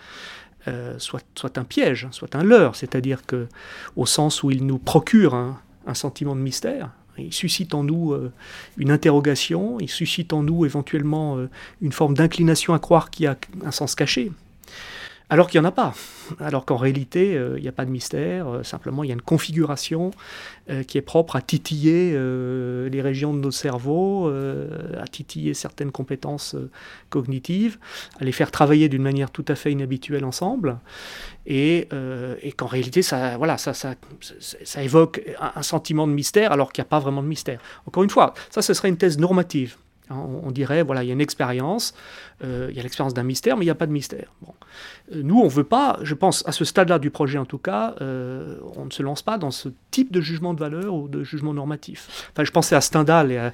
euh, 0.68 0.96
soit, 1.00 1.58
un 1.58 1.64
piège, 1.64 2.08
soit 2.12 2.36
un 2.36 2.44
leurre, 2.44 2.76
c'est-à-dire 2.76 3.26
que 3.26 3.48
au 3.96 4.06
sens 4.06 4.44
où 4.44 4.52
il 4.52 4.66
nous 4.66 4.78
procure 4.78 5.34
un, 5.34 5.60
sentiment 5.94 6.36
de 6.36 6.42
mystère, 6.42 6.92
il 7.18 7.34
suscite 7.34 7.74
en 7.74 7.84
nous 7.84 8.12
euh, 8.12 8.32
une 8.78 8.92
interrogation, 8.92 9.80
il 9.80 9.90
suscite 9.90 10.34
en 10.34 10.44
nous 10.44 10.66
éventuellement 10.66 11.38
euh, 11.38 11.50
une 11.82 11.92
forme 11.92 12.14
d'inclination 12.14 12.74
à 12.74 12.80
croire 12.80 13.10
qu'il 13.10 13.24
y 13.24 13.28
a 13.28 13.38
un 13.66 13.72
sens 13.72 13.96
caché, 13.96 14.32
alors 15.30 15.48
qu'il 15.48 15.62
n'y 15.62 15.66
en 15.66 15.70
a 15.70 15.72
pas. 15.72 15.94
Alors 16.40 16.66
qu'en 16.66 16.78
réalité, 16.78 17.38
euh, 17.38 17.58
il 17.58 17.62
n'y 17.62 17.68
a 17.68 17.72
pas 17.72 17.86
de 17.86 17.92
mystère, 17.92 18.48
euh, 18.48 18.64
simplement 18.64 19.04
il 19.04 19.08
y 19.08 19.10
a 19.12 19.14
une 19.14 19.22
configuration 19.22 20.12
euh, 20.70 20.84
qui 20.84 20.98
est 20.98 21.04
propre 21.04 21.36
à 21.36 21.42
titiller 21.42 22.12
les 22.12 23.02
régions 23.02 23.34
de 23.34 23.40
nos 23.40 23.52
cerveaux, 23.52 24.30
à 24.30 25.08
titiller 25.08 25.54
certaines 25.54 25.92
compétences 25.92 26.56
cognitives, 27.10 27.78
à 28.20 28.24
les 28.24 28.32
faire 28.32 28.52
travailler 28.52 28.90
d'une 28.90 29.02
manière 29.02 29.32
tout 29.32 29.46
à 29.48 29.56
fait 29.56 29.72
inhabituelle 29.72 30.26
ensemble, 30.26 30.80
et, 31.46 31.88
qu'en 32.58 32.66
réalité, 32.66 33.02
ça, 33.02 33.38
voilà, 33.38 33.58
ça, 33.58 33.74
ça, 33.74 33.96
évoque 34.84 35.22
un, 35.40 35.64
sentiment 35.64 36.08
de 36.08 36.14
mystère 36.14 36.52
alors 36.52 36.72
qu'il 36.72 36.82
n'y 36.82 36.88
a 36.88 36.90
pas 36.90 37.00
vraiment 37.00 37.24
de 37.24 37.28
mystère. 37.28 37.60
Encore 37.86 38.04
une 38.04 38.10
fois, 38.10 38.34
ça, 38.50 38.62
ce 38.62 38.74
serait 38.74 38.90
une 38.90 38.98
thèse 38.98 39.18
normative. 39.18 39.78
Hein, 40.10 40.24
on 40.44 40.52
dirait, 40.52 40.84
voilà, 40.84 41.04
il 41.04 41.08
y 41.08 41.12
a 41.12 41.14
une 41.14 41.22
expérience, 41.22 41.94
il 42.42 42.72
y 42.72 42.80
a 42.80 42.84
l'expérience 42.84 43.14
d'un 43.14 43.24
mystère, 43.24 43.58
mais 43.58 43.64
il 43.64 43.68
n'y 43.68 43.72
a 43.72 43.76
pas 43.76 43.88
de 43.88 43.92
mystère. 43.92 44.32
Bon. 44.42 44.54
Euh, 45.12 45.22
nous, 45.24 45.40
on 45.40 45.46
ne 45.46 45.50
veut 45.50 45.64
pas, 45.64 46.00
je 46.02 46.14
pense, 46.14 46.44
à 46.48 46.52
ce 46.52 46.66
stade-là 46.66 47.00
du 47.00 47.10
projet 47.10 47.38
en 47.38 47.46
tout 47.46 47.58
cas, 47.58 47.96
euh, 48.02 48.58
on 48.76 48.86
ne 48.86 48.92
se 48.92 49.04
lance 49.04 49.22
pas 49.22 49.38
dans 49.38 49.52
ce 49.52 49.70
type 49.92 50.12
de 50.12 50.22
jugement 50.22 50.54
de 50.54 50.60
valeur 50.60 50.94
ou 50.94 51.08
de 51.08 51.24
jugement 51.24 51.54
normatif. 51.54 52.30
Enfin, 52.32 52.44
je 52.44 52.52
pensais 52.52 52.76
à 52.76 52.82
Stendhal 52.82 53.32
et 53.32 53.38
à 53.38 53.54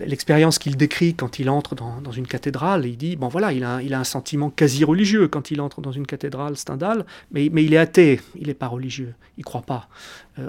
l'expérience 0.00 0.58
qu'il 0.58 0.76
décrit 0.76 1.14
quand 1.14 1.38
il 1.38 1.48
entre 1.50 1.74
dans, 1.74 2.12
une 2.12 2.26
cathédrale. 2.26 2.86
il 2.86 2.96
dit, 2.96 3.16
bon 3.16 3.28
voilà, 3.28 3.52
il 3.52 3.64
a, 3.64 3.78
un 3.78 4.04
sentiment 4.04 4.50
quasi 4.50 4.84
religieux 4.84 5.28
quand 5.28 5.50
il 5.50 5.60
entre 5.60 5.80
dans 5.80 5.92
une 5.92 6.06
cathédrale, 6.06 6.56
Stendhal, 6.56 7.04
mais, 7.32 7.46
il 7.46 7.72
est 7.72 7.78
athée, 7.78 8.20
il 8.38 8.48
n'est 8.48 8.54
pas 8.54 8.68
religieux, 8.68 9.14
il 9.38 9.40
ne 9.40 9.44
croit 9.44 9.62
pas 9.62 9.88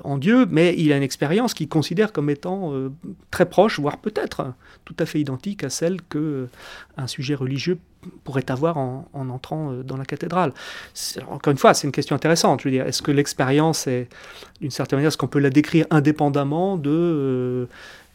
en 0.03 0.17
Dieu, 0.17 0.45
mais 0.49 0.75
il 0.77 0.91
a 0.91 0.97
une 0.97 1.03
expérience 1.03 1.53
qu'il 1.53 1.69
considère 1.69 2.11
comme 2.11 2.29
étant 2.29 2.73
très 3.31 3.45
proche, 3.45 3.79
voire 3.79 3.97
peut-être 3.97 4.53
tout 4.85 4.95
à 4.99 5.05
fait 5.05 5.19
identique 5.19 5.63
à 5.63 5.69
celle 5.69 6.01
que 6.01 6.17
euh, 6.17 6.49
un 6.97 7.07
sujet 7.07 7.35
religieux 7.35 7.77
pourrait 8.23 8.49
avoir 8.49 8.77
en, 8.77 9.07
entrant 9.13 9.71
euh, 9.71 9.83
dans 9.83 9.97
la 9.97 10.05
cathédrale. 10.05 10.53
Encore 11.29 11.51
une 11.51 11.57
fois, 11.57 11.73
c'est 11.73 11.87
une 11.87 11.93
question 11.93 12.15
intéressante. 12.15 12.67
Dire, 12.67 12.85
est-ce 12.85 13.01
que 13.01 13.11
l'expérience 13.11 13.87
est, 13.87 14.07
d'une 14.61 14.71
certaine 14.71 14.97
manière, 14.97 15.09
est-ce 15.09 15.17
qu'on 15.17 15.27
peut 15.27 15.39
la 15.39 15.49
décrire 15.49 15.85
indépendamment 15.89 16.77
de 16.77 17.67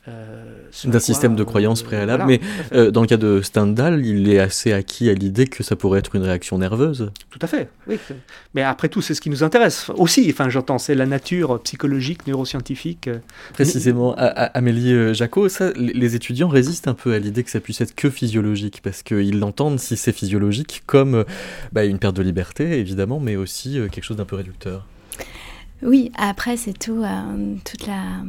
euh, 0.09 0.43
d'un 0.85 0.99
système 0.99 1.37
de 1.37 1.45
croyance 1.45 1.85
préalable. 1.85 2.25
mais 2.27 2.41
euh, 2.73 2.91
dans 2.91 3.03
le 3.03 3.07
cas 3.07 3.17
de 3.17 3.41
Stendhal, 3.41 4.05
il 4.05 4.29
est 4.29 4.41
assez 4.41 4.73
acquis 4.73 5.09
à 5.09 5.15
l'idée 5.15 5.47
que 5.47 5.63
ça 5.63 5.77
pourrait 5.77 6.01
être 6.01 6.17
une 6.17 6.25
réaction 6.25 6.59
nerveuse. 6.59 7.13
Tout 7.31 7.39
à 7.41 7.47
fait, 7.47 7.69
oui. 7.87 8.01
Mais 8.55 8.63
après 8.63 8.89
tout, 8.89 9.01
c'est 9.01 9.15
ce 9.15 9.21
qui 9.21 9.31
nous 9.31 9.45
intéresse 9.45 9.91
aussi. 9.95 10.27
Enfin, 10.29 10.49
j'entends, 10.49 10.79
c'est 10.79 10.97
la 10.97 11.07
nature 11.07 11.63
psychologique, 11.63 12.27
neuroscientifique. 12.27 13.07
Euh, 13.07 13.19
Précisément, 13.53 14.17
Amélie 14.17 15.15
Jacot, 15.15 15.49
ça, 15.49 15.71
les 15.77 16.17
étudiants 16.17 16.49
résistent 16.49 16.89
un 16.89 16.95
peu 16.95 17.13
à 17.13 17.21
l'idée 17.21 17.45
que 17.45 17.51
ça 17.51 17.61
puisse 17.61 17.81
être 17.81 17.95
que 17.95 18.11
physiologique, 18.11 18.81
parce 18.83 19.05
qu'ils 19.05 19.39
l'entendent, 19.39 19.79
si 19.79 19.97
c'est 19.97 20.13
physiologique, 20.13 20.83
comme 20.85 21.25
bah, 21.71 21.85
une 21.85 22.01
perte 22.01 22.17
de 22.17 22.23
liberté, 22.23 22.77
évidemment, 22.77 23.21
mais 23.21 23.37
aussi 23.37 23.79
quelque 23.93 24.05
chose 24.05 24.17
d'un 24.17 24.25
peu 24.25 24.35
réducteur. 24.35 24.85
Oui, 25.83 26.11
après, 26.17 26.57
c'est 26.57 26.77
tout, 26.77 27.05
toute 27.65 27.87
la 27.87 28.25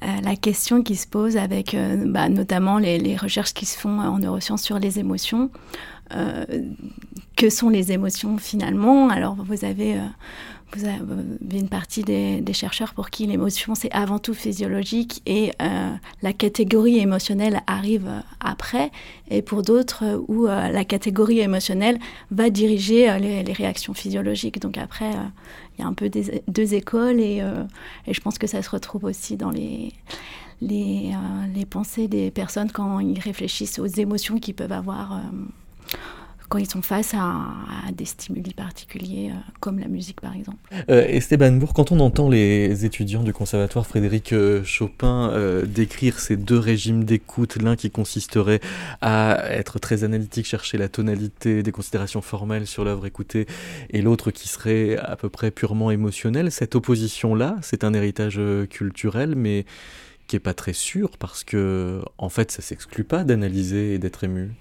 la 0.00 0.36
question 0.36 0.82
qui 0.82 0.96
se 0.96 1.06
pose 1.06 1.36
avec 1.36 1.74
euh, 1.74 2.04
bah, 2.06 2.28
notamment 2.28 2.78
les, 2.78 3.16
recherches 3.16 3.54
qui 3.54 3.66
se 3.66 3.78
font 3.78 3.98
en 4.00 4.18
neurosciences 4.18 4.62
sur 4.62 4.78
les 4.78 4.98
émotions. 4.98 5.50
Euh, 6.14 6.44
que 7.36 7.50
sont 7.50 7.68
les 7.68 7.92
émotions 7.92 8.36
finalement? 8.36 9.08
Alors 9.08 9.36
vous 9.36 9.64
avez, 9.64 9.96
vous 10.74 10.84
avez 10.84 11.58
une 11.58 11.68
partie 11.68 12.02
des, 12.02 12.52
chercheurs 12.52 12.94
pour 12.94 13.10
qui 13.10 13.26
l'émotion 13.26 13.74
c'est 13.74 13.92
avant 13.92 14.18
tout 14.18 14.34
physiologique 14.34 15.22
et 15.24 15.52
la 16.20 16.32
catégorie 16.32 16.98
émotionnelle 16.98 17.62
arrive 17.68 18.10
après, 18.40 18.90
et 19.30 19.40
pour 19.40 19.62
d'autres 19.62 20.22
où 20.26 20.46
la 20.46 20.84
catégorie 20.84 21.38
émotionnelle 21.38 21.98
va 22.32 22.50
diriger 22.50 23.16
les, 23.20 23.44
les, 23.44 23.52
réactions 23.52 23.94
physiologiques. 23.94 24.60
Donc 24.60 24.76
après, 24.76 25.12
il 25.80 25.82
y 25.82 25.86
a 25.86 25.88
un 25.88 25.94
peu 25.94 26.08
des, 26.08 26.42
deux 26.46 26.74
écoles 26.74 27.20
et, 27.20 27.40
euh, 27.40 27.64
et, 28.06 28.12
je 28.12 28.20
pense 28.20 28.38
que 28.38 28.46
ça 28.46 28.62
se 28.62 28.68
retrouve 28.68 29.04
aussi 29.04 29.36
dans 29.36 29.50
les, 29.50 29.92
les, 30.60 31.12
euh, 31.14 31.46
les, 31.54 31.64
pensées 31.64 32.06
des 32.06 32.30
personnes 32.30 32.70
quand 32.70 33.00
ils 33.00 33.18
réfléchissent 33.18 33.78
aux 33.78 33.86
émotions 33.86 34.38
qu'ils 34.38 34.54
peuvent 34.54 34.72
avoir 34.72 35.14
euh, 35.14 35.20
quand 36.50 36.58
ils 36.58 36.68
sont 36.68 36.82
face 36.82 37.14
à, 37.14 37.46
des 37.96 38.04
stimuli 38.04 38.52
particuliers, 38.52 39.30
comme 39.60 39.78
la 39.78 39.86
musique 39.86 40.20
par 40.20 40.34
exemple. 40.34 40.58
Esteban 40.88 41.52
Bourg, 41.52 41.72
quand 41.72 41.92
on 41.92 42.00
entend 42.00 42.28
les 42.28 42.84
étudiants 42.84 43.22
du 43.22 43.32
conservatoire 43.32 43.86
Frédéric 43.86 44.34
Chopin 44.64 45.32
décrire 45.64 46.18
ces 46.18 46.36
deux 46.36 46.58
régimes 46.58 47.04
d'écoute, 47.04 47.56
l'un 47.56 47.76
qui 47.76 47.90
consisterait 47.90 48.60
à 49.00 49.44
être 49.50 49.78
très 49.78 50.02
analytique, 50.02 50.44
chercher 50.44 50.76
la 50.76 50.88
tonalité, 50.88 51.62
des 51.62 51.72
considérations 51.72 52.20
formelles 52.20 52.66
sur 52.66 52.84
l'œuvre 52.84 53.06
écoutée, 53.06 53.46
et 53.90 54.02
l'autre 54.02 54.32
qui 54.32 54.48
serait 54.48 54.96
à 54.96 55.14
peu 55.14 55.28
près 55.28 55.52
purement 55.52 55.92
émotionnel, 55.92 56.50
cette 56.50 56.74
opposition-là, 56.74 57.56
c'est 57.62 57.84
un 57.84 57.94
héritage 57.94 58.40
culturel, 58.68 59.36
mais 59.36 59.64
qui 60.26 60.36
est 60.36 60.40
pas 60.40 60.54
très 60.54 60.72
sûr 60.72 61.10
parce 61.18 61.42
que 61.42 62.02
en 62.16 62.28
fait 62.28 62.52
ça 62.52 62.62
s'exclut 62.62 63.02
pas 63.02 63.24
d'analyser 63.24 63.94
et 63.94 63.98
d'être 63.98 64.22
ému. 64.22 64.52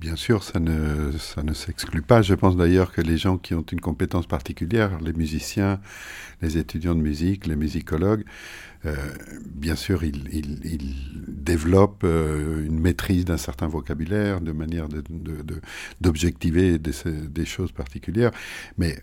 Bien 0.00 0.16
sûr, 0.16 0.42
ça 0.42 0.58
ne, 0.60 1.12
ça 1.18 1.42
ne 1.42 1.52
s'exclut 1.52 2.00
pas. 2.00 2.22
Je 2.22 2.34
pense 2.34 2.56
d'ailleurs 2.56 2.90
que 2.90 3.02
les 3.02 3.18
gens 3.18 3.36
qui 3.36 3.52
ont 3.52 3.60
une 3.70 3.82
compétence 3.82 4.26
particulière, 4.26 4.98
les 5.00 5.12
musiciens, 5.12 5.78
les 6.40 6.56
étudiants 6.56 6.94
de 6.94 7.02
musique, 7.02 7.46
les 7.46 7.54
musicologues, 7.54 8.24
euh, 8.86 8.96
bien 9.44 9.76
sûr, 9.76 10.02
ils, 10.02 10.26
ils, 10.32 10.94
développent 11.28 12.04
euh, 12.04 12.64
une 12.64 12.80
maîtrise 12.80 13.26
d'un 13.26 13.36
certain 13.36 13.68
vocabulaire, 13.68 14.40
de 14.40 14.52
manière 14.52 14.88
d'objectiver 16.00 16.78
de, 16.78 16.90
de, 16.90 17.10
des, 17.10 17.28
des, 17.28 17.44
choses 17.44 17.72
particulières. 17.72 18.30
Mais 18.78 18.96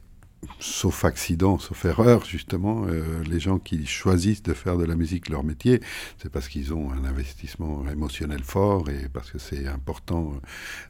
sauf 0.59 1.05
accident, 1.05 1.57
sauf 1.57 1.85
erreur, 1.85 2.25
justement, 2.25 2.85
euh, 2.87 3.23
les 3.29 3.39
gens 3.39 3.59
qui 3.59 3.85
choisissent 3.85 4.43
de 4.43 4.53
faire 4.53 4.77
de 4.77 4.85
la 4.85 4.95
musique 4.95 5.29
leur 5.29 5.43
métier, 5.43 5.81
c'est 6.21 6.29
parce 6.29 6.47
qu'ils 6.47 6.73
ont 6.73 6.91
un 6.91 7.05
investissement 7.05 7.83
émotionnel 7.89 8.43
fort 8.43 8.89
et 8.89 9.09
parce 9.09 9.31
que 9.31 9.39
c'est 9.39 9.67
important 9.67 10.33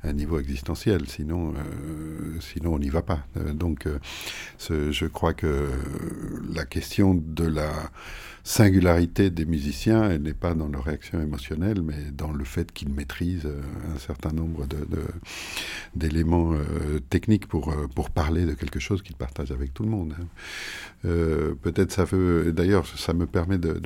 à 0.03 0.09
un 0.09 0.13
niveau 0.13 0.39
existentiel. 0.39 1.07
Sinon, 1.07 1.53
euh, 1.53 2.39
sinon 2.39 2.75
on 2.75 2.79
n'y 2.79 2.89
va 2.89 3.01
pas. 3.01 3.25
Euh, 3.37 3.53
donc, 3.53 3.87
je 4.69 5.05
crois 5.05 5.33
que 5.33 5.69
la 6.53 6.65
question 6.65 7.13
de 7.13 7.45
la 7.45 7.71
singularité 8.47 9.29
des 9.29 9.45
musiciens, 9.45 10.09
elle 10.09 10.21
n'est 10.21 10.33
pas 10.33 10.53
dans 10.53 10.69
leur 10.69 10.85
réaction 10.85 11.21
émotionnelle, 11.21 11.81
mais 11.81 12.11
dans 12.13 12.31
le 12.31 12.45
fait 12.45 12.71
qu'ils 12.71 12.89
maîtrisent 12.89 13.45
euh, 13.45 13.61
un 13.93 13.99
certain 13.99 14.31
nombre 14.31 14.65
d'éléments 15.95 16.53
de, 16.53 16.57
euh, 16.57 16.99
techniques 17.09 17.47
pour, 17.47 17.73
euh, 17.73 17.87
pour 17.93 18.09
parler 18.09 18.45
de 18.45 18.53
quelque 18.53 18.79
chose 18.79 19.01
qu'ils 19.01 19.17
partagent 19.17 19.36
avec 19.51 19.73
tout 19.73 19.83
le 19.83 19.89
monde. 19.89 20.13
Hein. 20.19 21.07
Peut-être 21.61 21.91
ça 21.91 22.03
veut, 22.05 22.51
d'ailleurs, 22.51 22.85
ça 22.88 23.13
me 23.13 23.25
permet 23.25 23.57
de, 23.57 23.79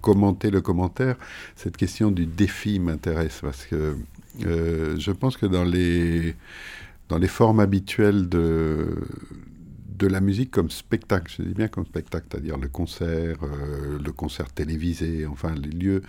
commenter 0.00 0.50
le 0.50 0.60
commentaire. 0.60 1.16
Cette 1.56 1.76
question 1.76 2.10
du 2.10 2.26
défi 2.26 2.78
m'intéresse 2.78 3.40
parce 3.42 3.66
que 3.66 3.96
je 4.40 5.10
pense 5.10 5.36
que 5.36 5.46
dans 5.46 5.64
les, 5.64 6.34
dans 7.08 7.18
les 7.18 7.28
formes 7.28 7.60
habituelles 7.60 8.28
de 8.28 8.86
de 9.98 10.06
la 10.06 10.20
musique 10.20 10.50
comme 10.50 10.70
spectacle, 10.70 11.32
je 11.36 11.42
dis 11.42 11.54
bien 11.54 11.68
comme 11.68 11.84
spectacle, 11.84 12.26
c'est-à-dire 12.30 12.56
le 12.56 12.68
concert, 12.68 13.38
euh, 13.42 13.98
le 13.98 14.12
concert 14.12 14.52
télévisé, 14.52 15.26
enfin 15.26 15.54
les 15.54 15.70
lieux 15.70 16.02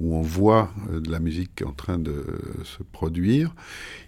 où 0.00 0.14
on 0.14 0.22
voit 0.22 0.72
euh, 0.90 1.00
de 1.00 1.10
la 1.10 1.20
musique 1.20 1.62
en 1.64 1.72
train 1.72 1.98
de 1.98 2.24
se 2.64 2.82
produire, 2.82 3.54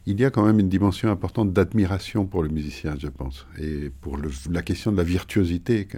il 0.07 0.19
y 0.19 0.25
a 0.25 0.31
quand 0.31 0.45
même 0.45 0.59
une 0.59 0.69
dimension 0.69 1.11
importante 1.11 1.53
d'admiration 1.53 2.27
pour 2.27 2.43
le 2.43 2.49
musicien, 2.49 2.95
je 2.99 3.09
pense. 3.09 3.47
Et 3.61 3.91
pour 4.01 4.19
la 4.51 4.63
question 4.63 4.91
de 4.91 4.97
la 4.97 5.03
virtuosité 5.03 5.87
qui 5.87 5.97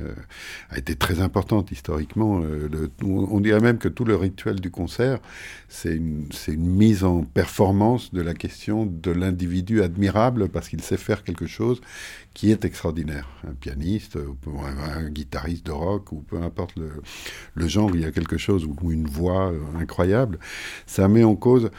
a 0.70 0.78
été 0.78 0.96
très 0.96 1.20
importante 1.20 1.70
historiquement. 1.70 2.42
Euh, 2.42 2.88
on 3.02 3.40
dirait 3.40 3.60
même 3.60 3.78
que 3.78 3.88
tout 3.88 4.04
le 4.04 4.16
rituel 4.16 4.60
du 4.60 4.70
concert, 4.70 5.20
c'est 5.68 5.94
une, 5.94 6.26
une 6.48 6.66
mise 6.66 7.04
en 7.04 7.22
performance 7.22 8.12
de 8.12 8.22
la 8.22 8.34
question 8.34 8.86
de 8.86 9.10
l'individu 9.12 9.82
admirable 9.82 10.48
parce 10.48 10.68
qu'il 10.68 10.82
sait 10.82 10.96
faire 10.96 11.22
quelque 11.22 11.46
chose 11.46 11.80
qui 12.40 12.50
est 12.50 12.64
extraordinaire. 12.64 13.28
Un 13.46 13.52
pianiste, 13.52 14.16
ou 14.16 14.60
un, 14.60 15.10
guitariste 15.10 15.66
de 15.66 15.72
rock, 15.72 16.10
ou 16.10 16.22
peu 16.22 16.38
importe 16.42 16.72
le, 17.54 17.68
genre, 17.68 17.90
il 17.94 18.00
y 18.00 18.06
a 18.06 18.12
quelque 18.12 18.38
chose, 18.38 18.64
ou 18.64 18.90
une 18.90 19.06
voix 19.06 19.52
incroyable. 19.78 20.38
Ça 20.86 21.06
met 21.06 21.22
en 21.22 21.36
cause 21.36 21.70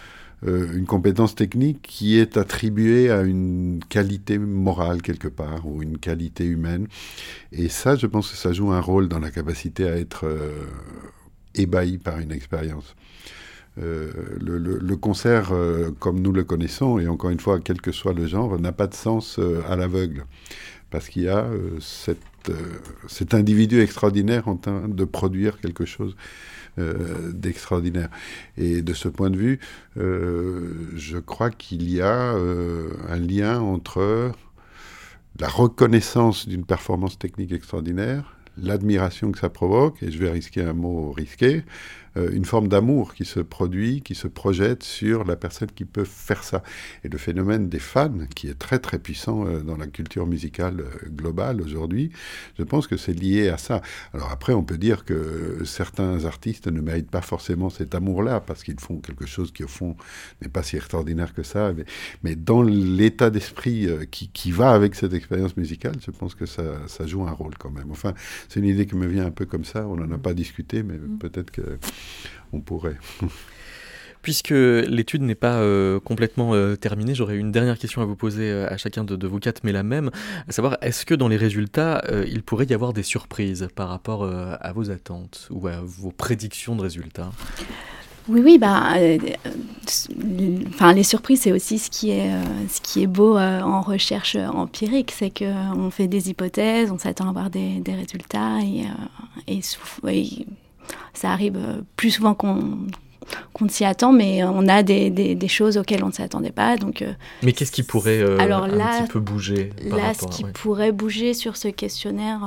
une 0.46 0.86
compétence 0.86 1.34
technique 1.34 1.82
qui 1.82 2.20
est 2.20 2.38
attribuée 2.38 3.10
à 3.10 3.24
une 3.24 3.80
qualité 3.90 4.38
morale 4.38 5.02
quelque 5.02 5.28
part, 5.28 5.66
ou 5.66 5.82
une 5.82 5.98
qualité 5.98 6.46
humaine. 6.46 6.88
Et 7.52 7.68
ça, 7.68 7.96
je 7.96 8.06
pense 8.06 8.30
que 8.30 8.38
ça 8.38 8.54
joue 8.54 8.72
un 8.72 8.82
rôle 8.82 9.08
dans 9.08 9.20
la 9.20 9.32
capacité 9.32 9.90
à 9.90 9.98
être 9.98 10.28
ébahi 11.56 11.98
par 11.98 12.20
une 12.20 12.32
expérience. 12.32 12.96
Euh, 13.82 14.12
le, 14.40 14.96
concert, 14.96 15.52
euh, 15.52 15.92
comme 16.00 16.20
nous 16.20 16.32
le 16.32 16.44
connaissons, 16.44 17.00
et 17.00 17.08
encore 17.08 17.30
une 17.30 17.40
fois, 17.40 17.60
quel 17.60 17.82
que 17.82 17.92
soit 17.92 18.14
le 18.14 18.28
genre, 18.28 18.60
n'a 18.60 18.72
pas 18.72 18.88
de 18.88 18.94
sens 18.94 19.40
euh, 19.40 19.62
à 19.68 19.76
l'aveugle. 19.76 20.26
Parce 20.90 21.08
qu'il 21.08 21.24
y 21.24 21.30
a 21.30 21.48
cet 21.80 23.34
individu 23.34 23.80
extraordinaire 23.80 24.50
en 24.50 24.58
train 24.58 24.90
de 24.90 25.06
produire 25.06 25.60
quelque 25.62 25.86
chose 25.86 26.18
d'extraordinaire. 26.78 28.10
Et 28.58 28.82
de 28.82 28.94
ce 28.94 29.08
point 29.08 29.30
de 29.30 29.38
vue, 29.38 29.60
je 29.96 31.18
crois 31.18 31.50
qu'il 31.50 31.90
y 31.90 32.02
a 32.02 32.34
un 32.34 33.20
lien 33.20 33.62
entre 33.62 34.34
la 35.40 35.48
reconnaissance 35.48 36.46
d'une 36.46 36.66
performance 36.66 37.18
technique 37.18 37.54
extraordinaire, 37.54 38.36
l'admiration 38.58 39.32
que 39.32 39.40
ça 39.40 39.50
provoque, 39.50 40.04
et 40.04 40.12
je 40.12 40.18
vais 40.18 40.30
risquer 40.30 40.62
un 40.62 40.74
mot 40.74 41.14
risqué, 41.14 41.64
une 42.16 42.46
forme 42.46 42.68
d'amour 42.68 43.14
qui 43.14 43.26
se 43.26 43.40
produit, 43.40 44.02
qui 44.02 44.16
se 44.16 44.28
projette 44.28 44.84
sur 44.84 45.24
la 45.24 45.36
personne 45.36 45.70
qui 45.74 45.86
peut 45.86 46.04
faire 46.04 46.44
ça. 46.44 46.64
Et 47.04 47.10
le 47.10 47.18
phénomène 47.18 47.70
des 47.70 47.80
fans, 47.80 48.12
qui 48.36 48.48
est 48.48 48.58
très 48.58 48.80
très 48.80 49.00
puissant 49.00 49.46
euh, 49.46 49.62
dans 49.62 49.78
la 49.78 49.88
culture 49.88 50.28
musicale 50.28 50.82
euh, 50.82 51.10
globale 51.10 51.62
aujourd'hui, 51.62 52.12
je 52.58 52.64
pense 52.64 52.88
que 52.88 52.98
c'est 52.98 53.14
lié 53.14 53.50
à 53.50 53.58
ça. 53.58 53.82
Alors 54.14 54.32
après, 54.32 54.54
on 54.54 54.64
peut 54.64 54.78
dire 54.78 55.06
que 55.06 55.62
certains 55.66 56.26
artistes 56.26 56.68
ne 56.68 56.82
méritent 56.82 57.12
pas 57.12 57.22
forcément 57.22 57.70
cet 57.70 57.96
amour-là, 57.96 58.40
parce 58.42 58.64
qu'ils 58.64 58.80
font 58.80 58.98
quelque 58.98 59.26
chose 59.26 59.52
qui 59.52 59.64
au 59.64 59.68
fond 59.68 59.96
n'est 60.42 60.50
pas 60.50 60.64
si 60.64 60.76
extraordinaire 60.76 61.34
que 61.34 61.44
ça, 61.44 61.74
mais, 62.24 62.36
dans 62.36 62.64
l'état 62.64 63.30
d'esprit 63.30 63.88
qui, 64.10 64.30
qui, 64.30 64.52
va 64.52 64.72
avec 64.72 64.96
cette 64.96 65.14
expérience 65.14 65.56
musicale, 65.58 65.96
je 66.04 66.12
pense 66.12 66.34
que 66.34 66.46
ça, 66.46 66.64
ça 66.88 67.06
joue 67.06 67.24
un 67.24 67.32
rôle 67.32 67.54
quand 67.58 67.70
même. 67.70 67.92
Enfin, 67.92 68.14
c'est 68.50 68.60
une 68.60 68.66
idée 68.66 68.86
qui 68.86 68.96
me 68.96 69.06
vient 69.06 69.26
un 69.26 69.32
peu 69.32 69.46
comme 69.46 69.66
ça, 69.66 69.88
on 69.88 69.96
n'en 69.96 70.12
a 70.12 70.18
pas 70.18 70.34
discuté, 70.34 70.82
mais 70.82 70.96
mm. 70.96 71.18
peut-être 71.20 71.52
que 71.52 71.78
on 72.54 72.60
pourrait. 72.60 72.98
Puisque 74.22 74.52
l'étude 74.52 75.24
n'est 75.24 75.36
pas 75.36 75.56
euh, 75.56 76.00
complètement 76.00 76.54
euh, 76.54 76.76
terminée, 76.76 77.16
j'aurais 77.16 77.38
une 77.38 77.52
dernière 77.52 77.80
question 77.80 78.04
à 78.04 78.06
vous 78.06 78.16
poser 78.16 78.52
euh, 78.52 78.68
à 78.70 78.78
chacun 78.78 79.04
de, 79.04 79.28
vous 79.28 79.40
quatre, 79.40 79.64
mais 79.64 79.72
la 79.72 79.82
même, 79.82 80.12
à 80.48 80.52
savoir, 80.52 80.78
est-ce 80.82 81.08
que 81.08 81.16
dans 81.16 81.28
les 81.28 81.38
résultats, 81.38 82.04
il 82.28 82.44
pourrait 82.44 82.66
y 82.66 82.74
avoir 82.74 82.94
des 82.94 83.04
surprises 83.04 83.68
par 83.76 83.90
rapport 83.90 84.24
à 84.26 84.72
vos 84.74 84.92
attentes 84.92 85.48
ou 85.50 85.68
à 85.68 85.82
vos 85.84 86.12
prédictions 86.12 86.76
de 86.76 86.82
résultats? 86.82 87.32
Oui, 88.28 88.42
oui, 88.44 88.58
bah, 88.60 88.94
enfin, 90.68 90.94
les 90.94 91.04
surprises, 91.04 91.42
c'est 91.42 91.52
aussi 91.52 91.80
ce 91.80 91.90
qui 91.90 92.12
est, 92.12 92.32
ce 92.70 92.82
qui 92.82 93.02
est 93.02 93.08
beau 93.08 93.38
en 93.38 93.82
recherche 93.82 94.36
empirique, 94.36 95.12
c'est 95.18 95.32
qu'on 95.32 95.90
fait 95.90 96.08
des 96.08 96.30
hypothèses, 96.30 96.92
on 96.92 97.00
s'attend 97.00 97.26
à 97.26 97.30
avoir 97.30 97.50
des, 97.50 97.80
des 97.80 97.94
résultats 97.94 98.60
et, 98.62 98.86
et, 99.48 99.62
et 100.08 100.46
ça 101.14 101.32
arrive 101.32 101.58
euh, 101.58 101.82
plus 101.96 102.12
souvent 102.12 102.34
qu'on 102.34 102.88
qu'on 103.54 103.70
s'y 103.70 103.86
attend, 103.86 104.12
mais 104.12 104.44
on 104.44 104.68
a 104.68 104.84
des, 104.84 105.10
des, 105.10 105.48
choses 105.48 105.78
auxquelles 105.78 106.04
on 106.04 106.08
ne 106.08 106.12
s'attendait 106.12 106.52
pas. 106.52 106.76
Donc, 106.76 107.02
euh, 107.02 107.14
mais 107.44 107.54
qu'est-ce 107.54 107.72
qui 107.72 107.84
pourrait 107.84 108.20
euh, 108.20 108.38
alors 108.40 108.68
là, 108.68 108.96
un 108.96 109.04
petit 109.04 109.12
peu 109.12 109.20
bouger 109.22 109.70
Là, 109.86 110.14
ce 110.14 110.26
qui 110.26 110.44
pourrait 110.44 110.92
bouger 110.92 111.34
sur 111.34 111.56
ce 111.56 111.70
questionnaire, 111.70 112.42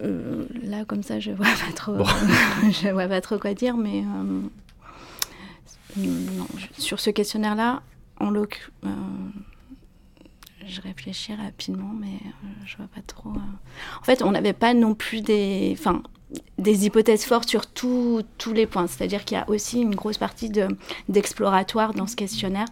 là, 0.00 0.84
comme 0.86 1.02
ça, 1.02 1.20
je 1.20 1.32
vois 1.32 1.44
pas 1.44 1.72
trop, 1.74 1.96
je 2.82 2.88
vois 2.88 3.08
pas 3.08 3.20
trop 3.20 3.36
quoi 3.36 3.52
dire, 3.52 3.76
mais 3.76 4.02
non, 5.98 6.46
sur 6.78 7.00
ce 7.00 7.10
questionnaire-là, 7.10 7.82
en 8.18 8.30
l'occurrence 8.30 8.70
je 10.66 10.80
réfléchis 10.80 11.34
rapidement, 11.34 11.92
mais 11.98 12.06
euh, 12.06 12.48
je 12.64 12.76
vois 12.76 12.88
pas 12.94 13.02
trop. 13.06 13.30
Euh. 13.30 14.00
En 14.00 14.04
fait, 14.04 14.22
on 14.22 14.30
n'avait 14.30 14.52
pas 14.52 14.74
non 14.74 14.94
plus 14.94 15.20
des, 15.20 15.74
enfin, 15.78 16.02
des 16.58 16.86
hypothèses 16.86 17.24
fortes 17.24 17.48
sur 17.48 17.66
tous 17.66 18.24
les 18.54 18.66
points. 18.66 18.86
C'est-à-dire 18.86 19.24
qu'il 19.24 19.36
y 19.36 19.40
a 19.40 19.48
aussi 19.48 19.80
une 19.80 19.94
grosse 19.94 20.18
partie 20.18 20.50
d'exploratoire 21.08 21.94
dans 21.94 22.06
ce 22.06 22.16
questionnaire 22.16 22.66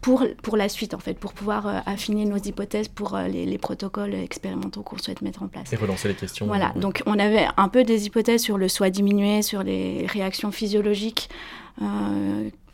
pour, 0.00 0.24
pour 0.42 0.56
la 0.56 0.68
suite, 0.68 0.94
en 0.94 0.98
fait, 0.98 1.14
pour 1.14 1.32
pouvoir 1.32 1.66
euh, 1.66 1.78
affiner 1.86 2.24
nos 2.24 2.36
hypothèses 2.36 2.88
pour 2.88 3.16
les, 3.16 3.58
protocoles 3.58 4.14
expérimentaux 4.14 4.82
qu'on 4.82 4.98
souhaite 4.98 5.22
mettre 5.22 5.42
en 5.42 5.48
place. 5.48 5.72
Et 5.72 5.76
relancer 5.76 6.08
les 6.08 6.14
questions. 6.14 6.46
Voilà, 6.46 6.72
donc 6.76 7.02
on 7.06 7.18
avait 7.18 7.46
un 7.56 7.68
peu 7.68 7.84
des 7.84 8.06
hypothèses 8.06 8.42
sur 8.42 8.58
le 8.58 8.68
soi 8.68 8.90
diminué, 8.90 9.42
sur 9.42 9.62
les 9.62 10.06
réactions 10.06 10.52
physiologiques 10.52 11.28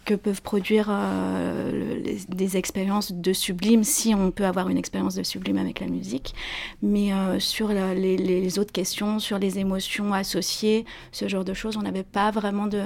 que 0.05 0.15
peuvent 0.15 0.43
produire 0.43 0.87
euh, 0.89 2.03
des 2.29 2.57
expériences 2.57 3.13
de 3.13 3.33
sublime, 3.33 3.85
si 3.85 4.15
on 4.15 4.31
peut 4.31 4.45
avoir 4.45 4.69
une 4.69 4.79
expérience 4.79 5.15
de 5.15 5.23
sublime 5.23 5.59
avec 5.59 5.81
la 5.81 5.87
musique. 5.87 6.35
Mais 6.83 7.13
euh, 7.13 7.39
sur 7.39 7.69
les, 7.69 8.59
autres 8.59 8.73
questions, 8.73 9.19
sur 9.19 9.39
les 9.39 9.59
émotions 9.59 10.13
associées, 10.13 10.85
ce 11.13 11.29
genre 11.29 11.45
de 11.45 11.55
choses, 11.55 11.77
on 11.77 11.83
n'avait 11.83 12.03
pas 12.03 12.31
vraiment 12.31 12.67
de... 12.67 12.83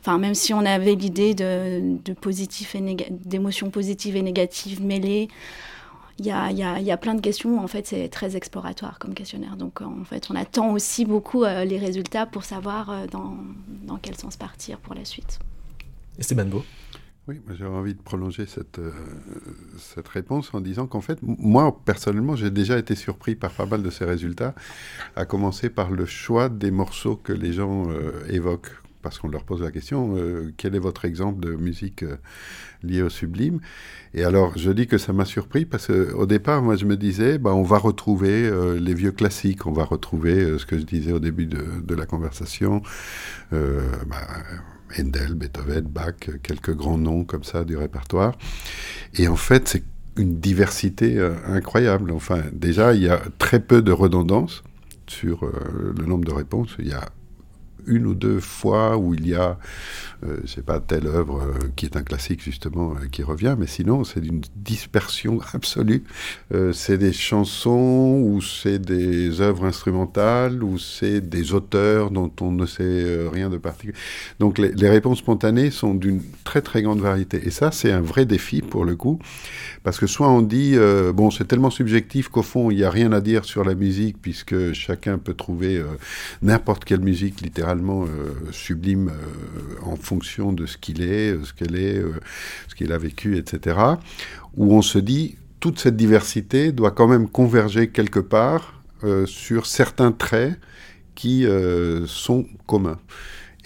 Enfin, 0.00 0.18
même 0.18 0.34
si 0.34 0.52
on 0.54 0.64
avait 0.64 0.94
l'idée 0.94 1.34
de, 1.34 1.98
de 2.04 2.14
et 2.14 2.96
d'émotions 3.10 3.70
positives 3.70 4.16
et 4.16 4.22
négatives 4.22 4.82
mêlées, 4.82 5.28
il 6.18 6.26
y, 6.26 6.30
a, 6.32 6.96
plein 6.98 7.14
de 7.14 7.20
questions 7.22 7.58
où 7.58 7.58
en 7.58 7.66
fait 7.66 7.86
c'est 7.86 8.08
très 8.10 8.36
exploratoire 8.36 8.98
comme 8.98 9.14
questionnaire. 9.14 9.56
Donc 9.56 9.80
en 9.80 10.04
fait 10.04 10.28
on 10.30 10.36
attend 10.36 10.70
aussi 10.72 11.06
beaucoup 11.06 11.44
euh, 11.44 11.64
les 11.64 11.78
résultats 11.78 12.26
pour 12.26 12.44
savoir 12.44 13.08
dans 13.08 13.96
quel 14.02 14.16
sens 14.16 14.36
partir 14.36 14.78
pour 14.78 14.94
la 14.94 15.06
suite. 15.06 15.38
Esteban 16.18 16.46
Beau. 16.46 16.64
Oui, 17.28 17.40
j'aurais 17.56 17.76
envie 17.76 17.94
de 17.94 18.02
prolonger 18.02 18.46
cette, 18.46 18.78
euh, 18.78 18.90
cette 19.78 20.08
réponse 20.08 20.52
en 20.52 20.60
disant 20.60 20.86
qu'en 20.86 21.00
fait, 21.00 21.18
moi, 21.22 21.80
personnellement, 21.84 22.34
j'ai 22.34 22.50
déjà 22.50 22.76
été 22.76 22.96
surpris 22.96 23.36
par 23.36 23.52
pas 23.52 23.66
mal 23.66 23.82
de 23.82 23.90
ces 23.90 24.04
résultats, 24.04 24.54
à 25.14 25.26
commencer 25.26 25.70
par 25.70 25.90
le 25.90 26.06
choix 26.06 26.48
des 26.48 26.72
morceaux 26.72 27.14
que 27.14 27.32
les 27.32 27.52
gens 27.52 27.88
euh, 27.90 28.12
évoquent, 28.30 28.72
parce 29.02 29.18
qu'on 29.18 29.28
leur 29.28 29.44
pose 29.44 29.62
la 29.62 29.70
question, 29.70 30.16
euh, 30.16 30.52
quel 30.56 30.74
est 30.74 30.80
votre 30.80 31.04
exemple 31.04 31.40
de 31.40 31.54
musique 31.54 32.04
liée 32.82 33.02
au 33.02 33.10
sublime? 33.10 33.60
Et 34.12 34.24
alors, 34.24 34.58
je 34.58 34.72
dis 34.72 34.88
que 34.88 34.98
ça 34.98 35.12
m'a 35.12 35.24
surpris, 35.24 35.66
parce 35.66 35.86
qu'au 35.86 36.26
départ, 36.26 36.62
moi, 36.62 36.74
je 36.74 36.84
me 36.84 36.96
disais, 36.96 37.38
bah, 37.38 37.54
on 37.54 37.62
va 37.62 37.78
retrouver 37.78 38.50
les 38.80 38.94
vieux 38.94 39.12
classiques, 39.12 39.66
on 39.66 39.72
va 39.72 39.84
retrouver 39.84 40.58
ce 40.58 40.66
que 40.66 40.76
je 40.78 40.84
disais 40.84 41.12
au 41.12 41.20
début 41.20 41.46
de, 41.46 41.64
de 41.80 41.94
la 41.94 42.06
conversation. 42.06 42.82
Bah, 43.52 44.26
Handel, 44.98 45.34
Beethoven, 45.34 45.82
Bach, 45.82 46.14
quelques 46.42 46.74
grands 46.74 46.98
noms 46.98 47.24
comme 47.24 47.44
ça 47.44 47.64
du 47.64 47.76
répertoire. 47.76 48.36
Et 49.14 49.28
en 49.28 49.36
fait, 49.36 49.68
c'est 49.68 49.84
une 50.16 50.40
diversité 50.40 51.18
euh, 51.18 51.34
incroyable. 51.46 52.10
Enfin, 52.12 52.42
déjà, 52.52 52.94
il 52.94 53.02
y 53.02 53.08
a 53.08 53.20
très 53.38 53.60
peu 53.60 53.82
de 53.82 53.92
redondance 53.92 54.62
sur 55.06 55.44
euh, 55.44 55.94
le 55.98 56.06
nombre 56.06 56.24
de 56.24 56.32
réponses. 56.32 56.76
Il 56.78 56.88
y 56.88 56.92
a 56.92 57.08
une 57.86 58.06
ou 58.06 58.14
deux 58.14 58.40
fois 58.40 58.96
où 58.96 59.14
il 59.14 59.28
y 59.28 59.34
a, 59.34 59.58
euh, 60.26 60.36
sais 60.46 60.62
pas, 60.62 60.80
telle 60.80 61.06
œuvre 61.06 61.42
euh, 61.42 61.68
qui 61.76 61.86
est 61.86 61.96
un 61.96 62.02
classique 62.02 62.42
justement 62.42 62.92
euh, 62.92 63.06
qui 63.10 63.22
revient, 63.22 63.56
mais 63.58 63.66
sinon 63.66 64.04
c'est 64.04 64.20
d'une 64.20 64.42
dispersion 64.56 65.40
absolue. 65.54 66.04
c'est 66.72 66.98
des 66.98 67.12
chansons 67.12 68.22
ou 68.24 68.40
c'est 68.40 68.78
des 68.78 69.40
œuvres 69.40 69.64
instrumentales 69.64 70.62
ou 70.62 70.78
c'est 70.78 71.20
des 71.20 71.54
auteurs 71.54 72.10
dont 72.10 72.30
on 72.40 72.52
ne 72.52 72.66
sait 72.66 73.28
rien 73.32 73.48
de 73.48 73.56
particulier. 73.56 73.96
Donc 74.38 74.58
les, 74.58 74.72
les 74.72 74.88
réponses 74.88 75.18
spontanées 75.18 75.70
sont 75.70 75.94
d'une 75.94 76.20
très 76.44 76.60
très 76.60 76.82
grande 76.82 77.00
variété. 77.00 77.40
Et 77.46 77.50
ça, 77.50 77.70
c'est 77.70 77.92
un 77.92 78.00
vrai 78.00 78.26
défi 78.26 78.62
pour 78.62 78.84
le 78.84 78.96
coup, 78.96 79.18
parce 79.82 79.98
que 79.98 80.06
soit 80.06 80.28
on 80.28 80.42
dit, 80.42 80.76
bon, 81.14 81.30
c'est 81.30 81.46
tellement 81.46 81.70
subjectif 81.70 82.28
qu'au 82.28 82.42
fond, 82.42 82.70
il 82.70 82.78
n'y 82.78 82.84
a 82.84 82.90
rien 82.90 83.12
à 83.12 83.20
dire 83.20 83.44
sur 83.44 83.64
la 83.64 83.74
musique 83.74 84.16
puisque 84.20 84.72
chacun 84.72 85.18
peut 85.18 85.34
trouver 85.34 85.82
n'importe 86.42 86.84
quelle 86.84 87.00
musique 87.00 87.40
littéraire 87.40 87.69
euh, 87.78 88.52
sublime 88.52 89.08
euh, 89.08 89.84
en 89.84 89.96
fonction 89.96 90.52
de 90.52 90.66
ce 90.66 90.76
qu'il 90.76 91.02
est, 91.02 91.32
euh, 91.32 91.44
ce 91.44 91.52
qu'elle 91.52 91.76
est, 91.76 92.02
ce 92.68 92.74
qu'il 92.74 92.92
a 92.92 92.98
vécu, 92.98 93.36
etc. 93.36 93.78
Où 94.56 94.74
on 94.74 94.82
se 94.82 94.98
dit, 94.98 95.36
toute 95.60 95.78
cette 95.78 95.96
diversité 95.96 96.72
doit 96.72 96.90
quand 96.90 97.08
même 97.08 97.28
converger 97.28 97.88
quelque 97.90 98.20
part 98.20 98.82
sur 99.24 99.64
certains 99.64 100.12
traits 100.12 100.58
qui 101.14 101.46
sont 102.06 102.46
communs. 102.66 102.98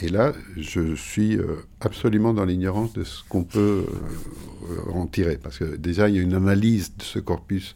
Et 0.00 0.08
là, 0.08 0.32
je 0.56 0.94
suis 0.96 1.36
euh, 1.36 1.64
absolument 1.80 2.34
dans 2.34 2.44
l'ignorance 2.44 2.92
de 2.94 3.04
ce 3.04 3.22
qu'on 3.28 3.44
peut 3.44 3.86
euh, 3.86 4.92
en 4.92 5.06
tirer. 5.06 5.38
Parce 5.40 5.58
que 5.58 5.76
déjà, 5.76 6.08
il 6.08 6.16
y 6.16 6.18
a 6.18 6.22
une 6.22 6.34
analyse 6.34 6.96
de 6.96 7.02
ce 7.02 7.20
corpus 7.20 7.74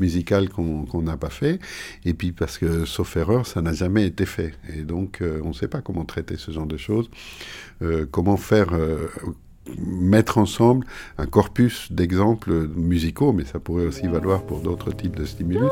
musical 0.00 0.48
qu'on 0.48 1.02
n'a 1.02 1.16
pas 1.18 1.28
fait. 1.28 1.58
Et 2.06 2.14
puis 2.14 2.32
parce 2.32 2.56
que, 2.56 2.86
sauf 2.86 3.16
erreur, 3.16 3.46
ça 3.46 3.60
n'a 3.60 3.74
jamais 3.74 4.06
été 4.06 4.24
fait. 4.24 4.54
Et 4.74 4.82
donc, 4.82 5.20
euh, 5.20 5.40
on 5.44 5.48
ne 5.48 5.52
sait 5.52 5.68
pas 5.68 5.82
comment 5.82 6.06
traiter 6.06 6.36
ce 6.36 6.50
genre 6.52 6.66
de 6.66 6.76
choses. 6.76 7.10
comment 8.10 8.36
faire 8.36 8.70
mettre 9.78 10.38
ensemble 10.38 10.84
un 11.18 11.26
corpus 11.26 11.92
d'exemples 11.92 12.68
musicaux, 12.74 13.32
mais 13.32 13.44
ça 13.44 13.60
pourrait 13.60 13.84
aussi 13.84 14.08
valoir 14.08 14.42
pour 14.42 14.60
d'autres 14.60 14.90
types 14.90 15.16
de 15.16 15.24
stimulus, 15.24 15.70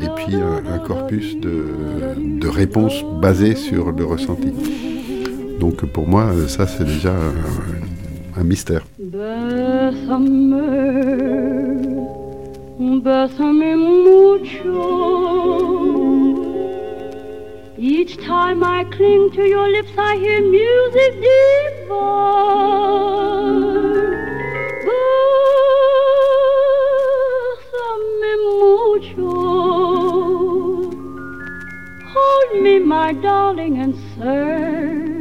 et 0.00 0.08
puis 0.16 0.34
un, 0.34 0.78
corpus 0.78 1.36
de, 1.36 1.66
de 2.40 2.48
réponses 2.48 3.04
basées 3.20 3.54
sur 3.54 3.92
le 3.92 4.04
ressenti. 4.04 4.52
Donc 5.60 5.84
pour 5.86 6.06
moi, 6.08 6.32
ça 6.48 6.66
c'est 6.66 6.84
déjà 6.84 7.12
un, 7.12 8.40
un 8.40 8.44
mystère. 8.44 8.84
Each 17.76 18.16
time 18.16 18.62
I 18.62 18.84
cling 18.84 19.30
to 19.32 19.42
your 19.42 19.68
lips, 19.68 19.90
I 19.98 20.16
hear 20.16 20.40
music 20.40 21.20
divine. 21.20 22.04
Bésame 27.74 28.32
mucho. 28.60 29.32
Hold 32.14 32.62
me, 32.62 32.78
my 32.78 33.12
darling, 33.12 33.78
and 33.78 33.94
say 34.16 35.13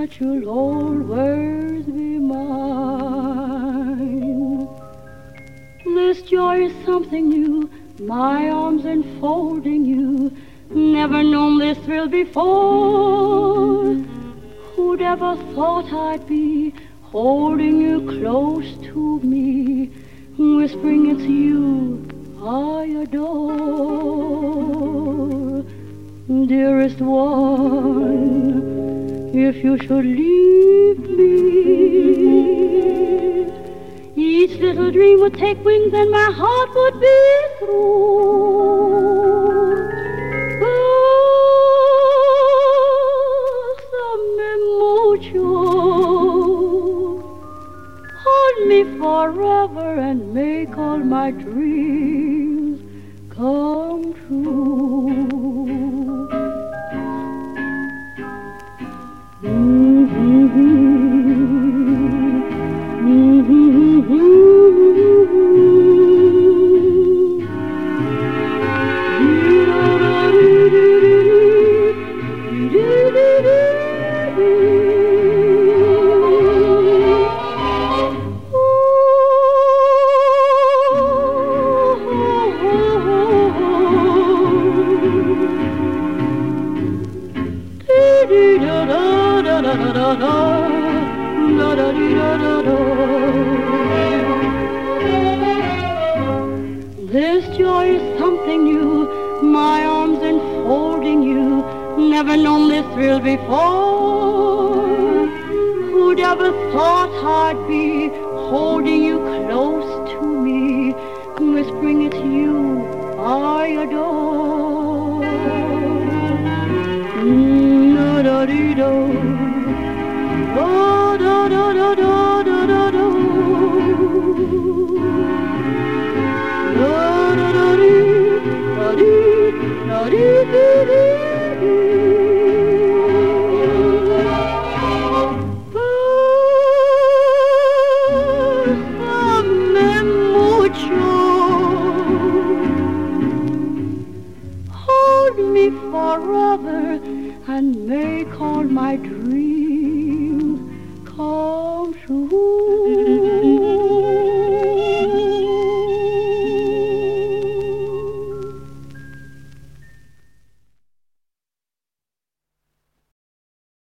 that 0.00 0.18
you'll 0.18 0.48
always 0.48 1.84
be 1.84 2.18
mine. 2.18 3.58
This 5.84 6.22
joy 6.22 6.64
is 6.64 6.72
something 6.86 7.28
new, 7.28 7.70
my 7.98 8.48
arms 8.48 8.84
enfolding 8.86 9.84
you 9.84 10.34
Never 10.72 11.22
known 11.24 11.58
this 11.58 11.78
thrill 11.78 12.06
before. 12.06 13.94
Who'd 14.76 15.02
ever 15.02 15.34
thought 15.52 15.92
I'd 15.92 16.28
be 16.28 16.72
holding 17.02 17.80
you 17.80 18.02
close 18.06 18.76
to 18.84 19.18
me, 19.18 19.90
whispering 20.38 21.10
it's 21.10 21.22
you 21.22 22.06
I 22.40 22.84
adore. 23.02 23.24
Dearest 26.46 27.00
one, 27.00 28.60
if 29.32 29.62
you 29.64 29.78
should 29.78 30.04
leave 30.04 30.98
me, 30.98 31.30
each 34.16 34.58
little 34.58 34.90
dream 34.90 35.20
would 35.20 35.34
take 35.34 35.64
wings 35.64 35.92
and 35.94 36.10
my 36.10 36.30
heart 36.32 36.74
would 36.74 37.00
be 37.00 37.46
through. 37.58 38.40
Hold 48.22 48.68
me 48.68 48.84
forever 48.98 49.98
and 49.98 50.34
make 50.34 50.76
all 50.76 50.98
my 50.98 51.30
dreams 51.30 52.80
come 53.30 54.14
true. 54.26 54.79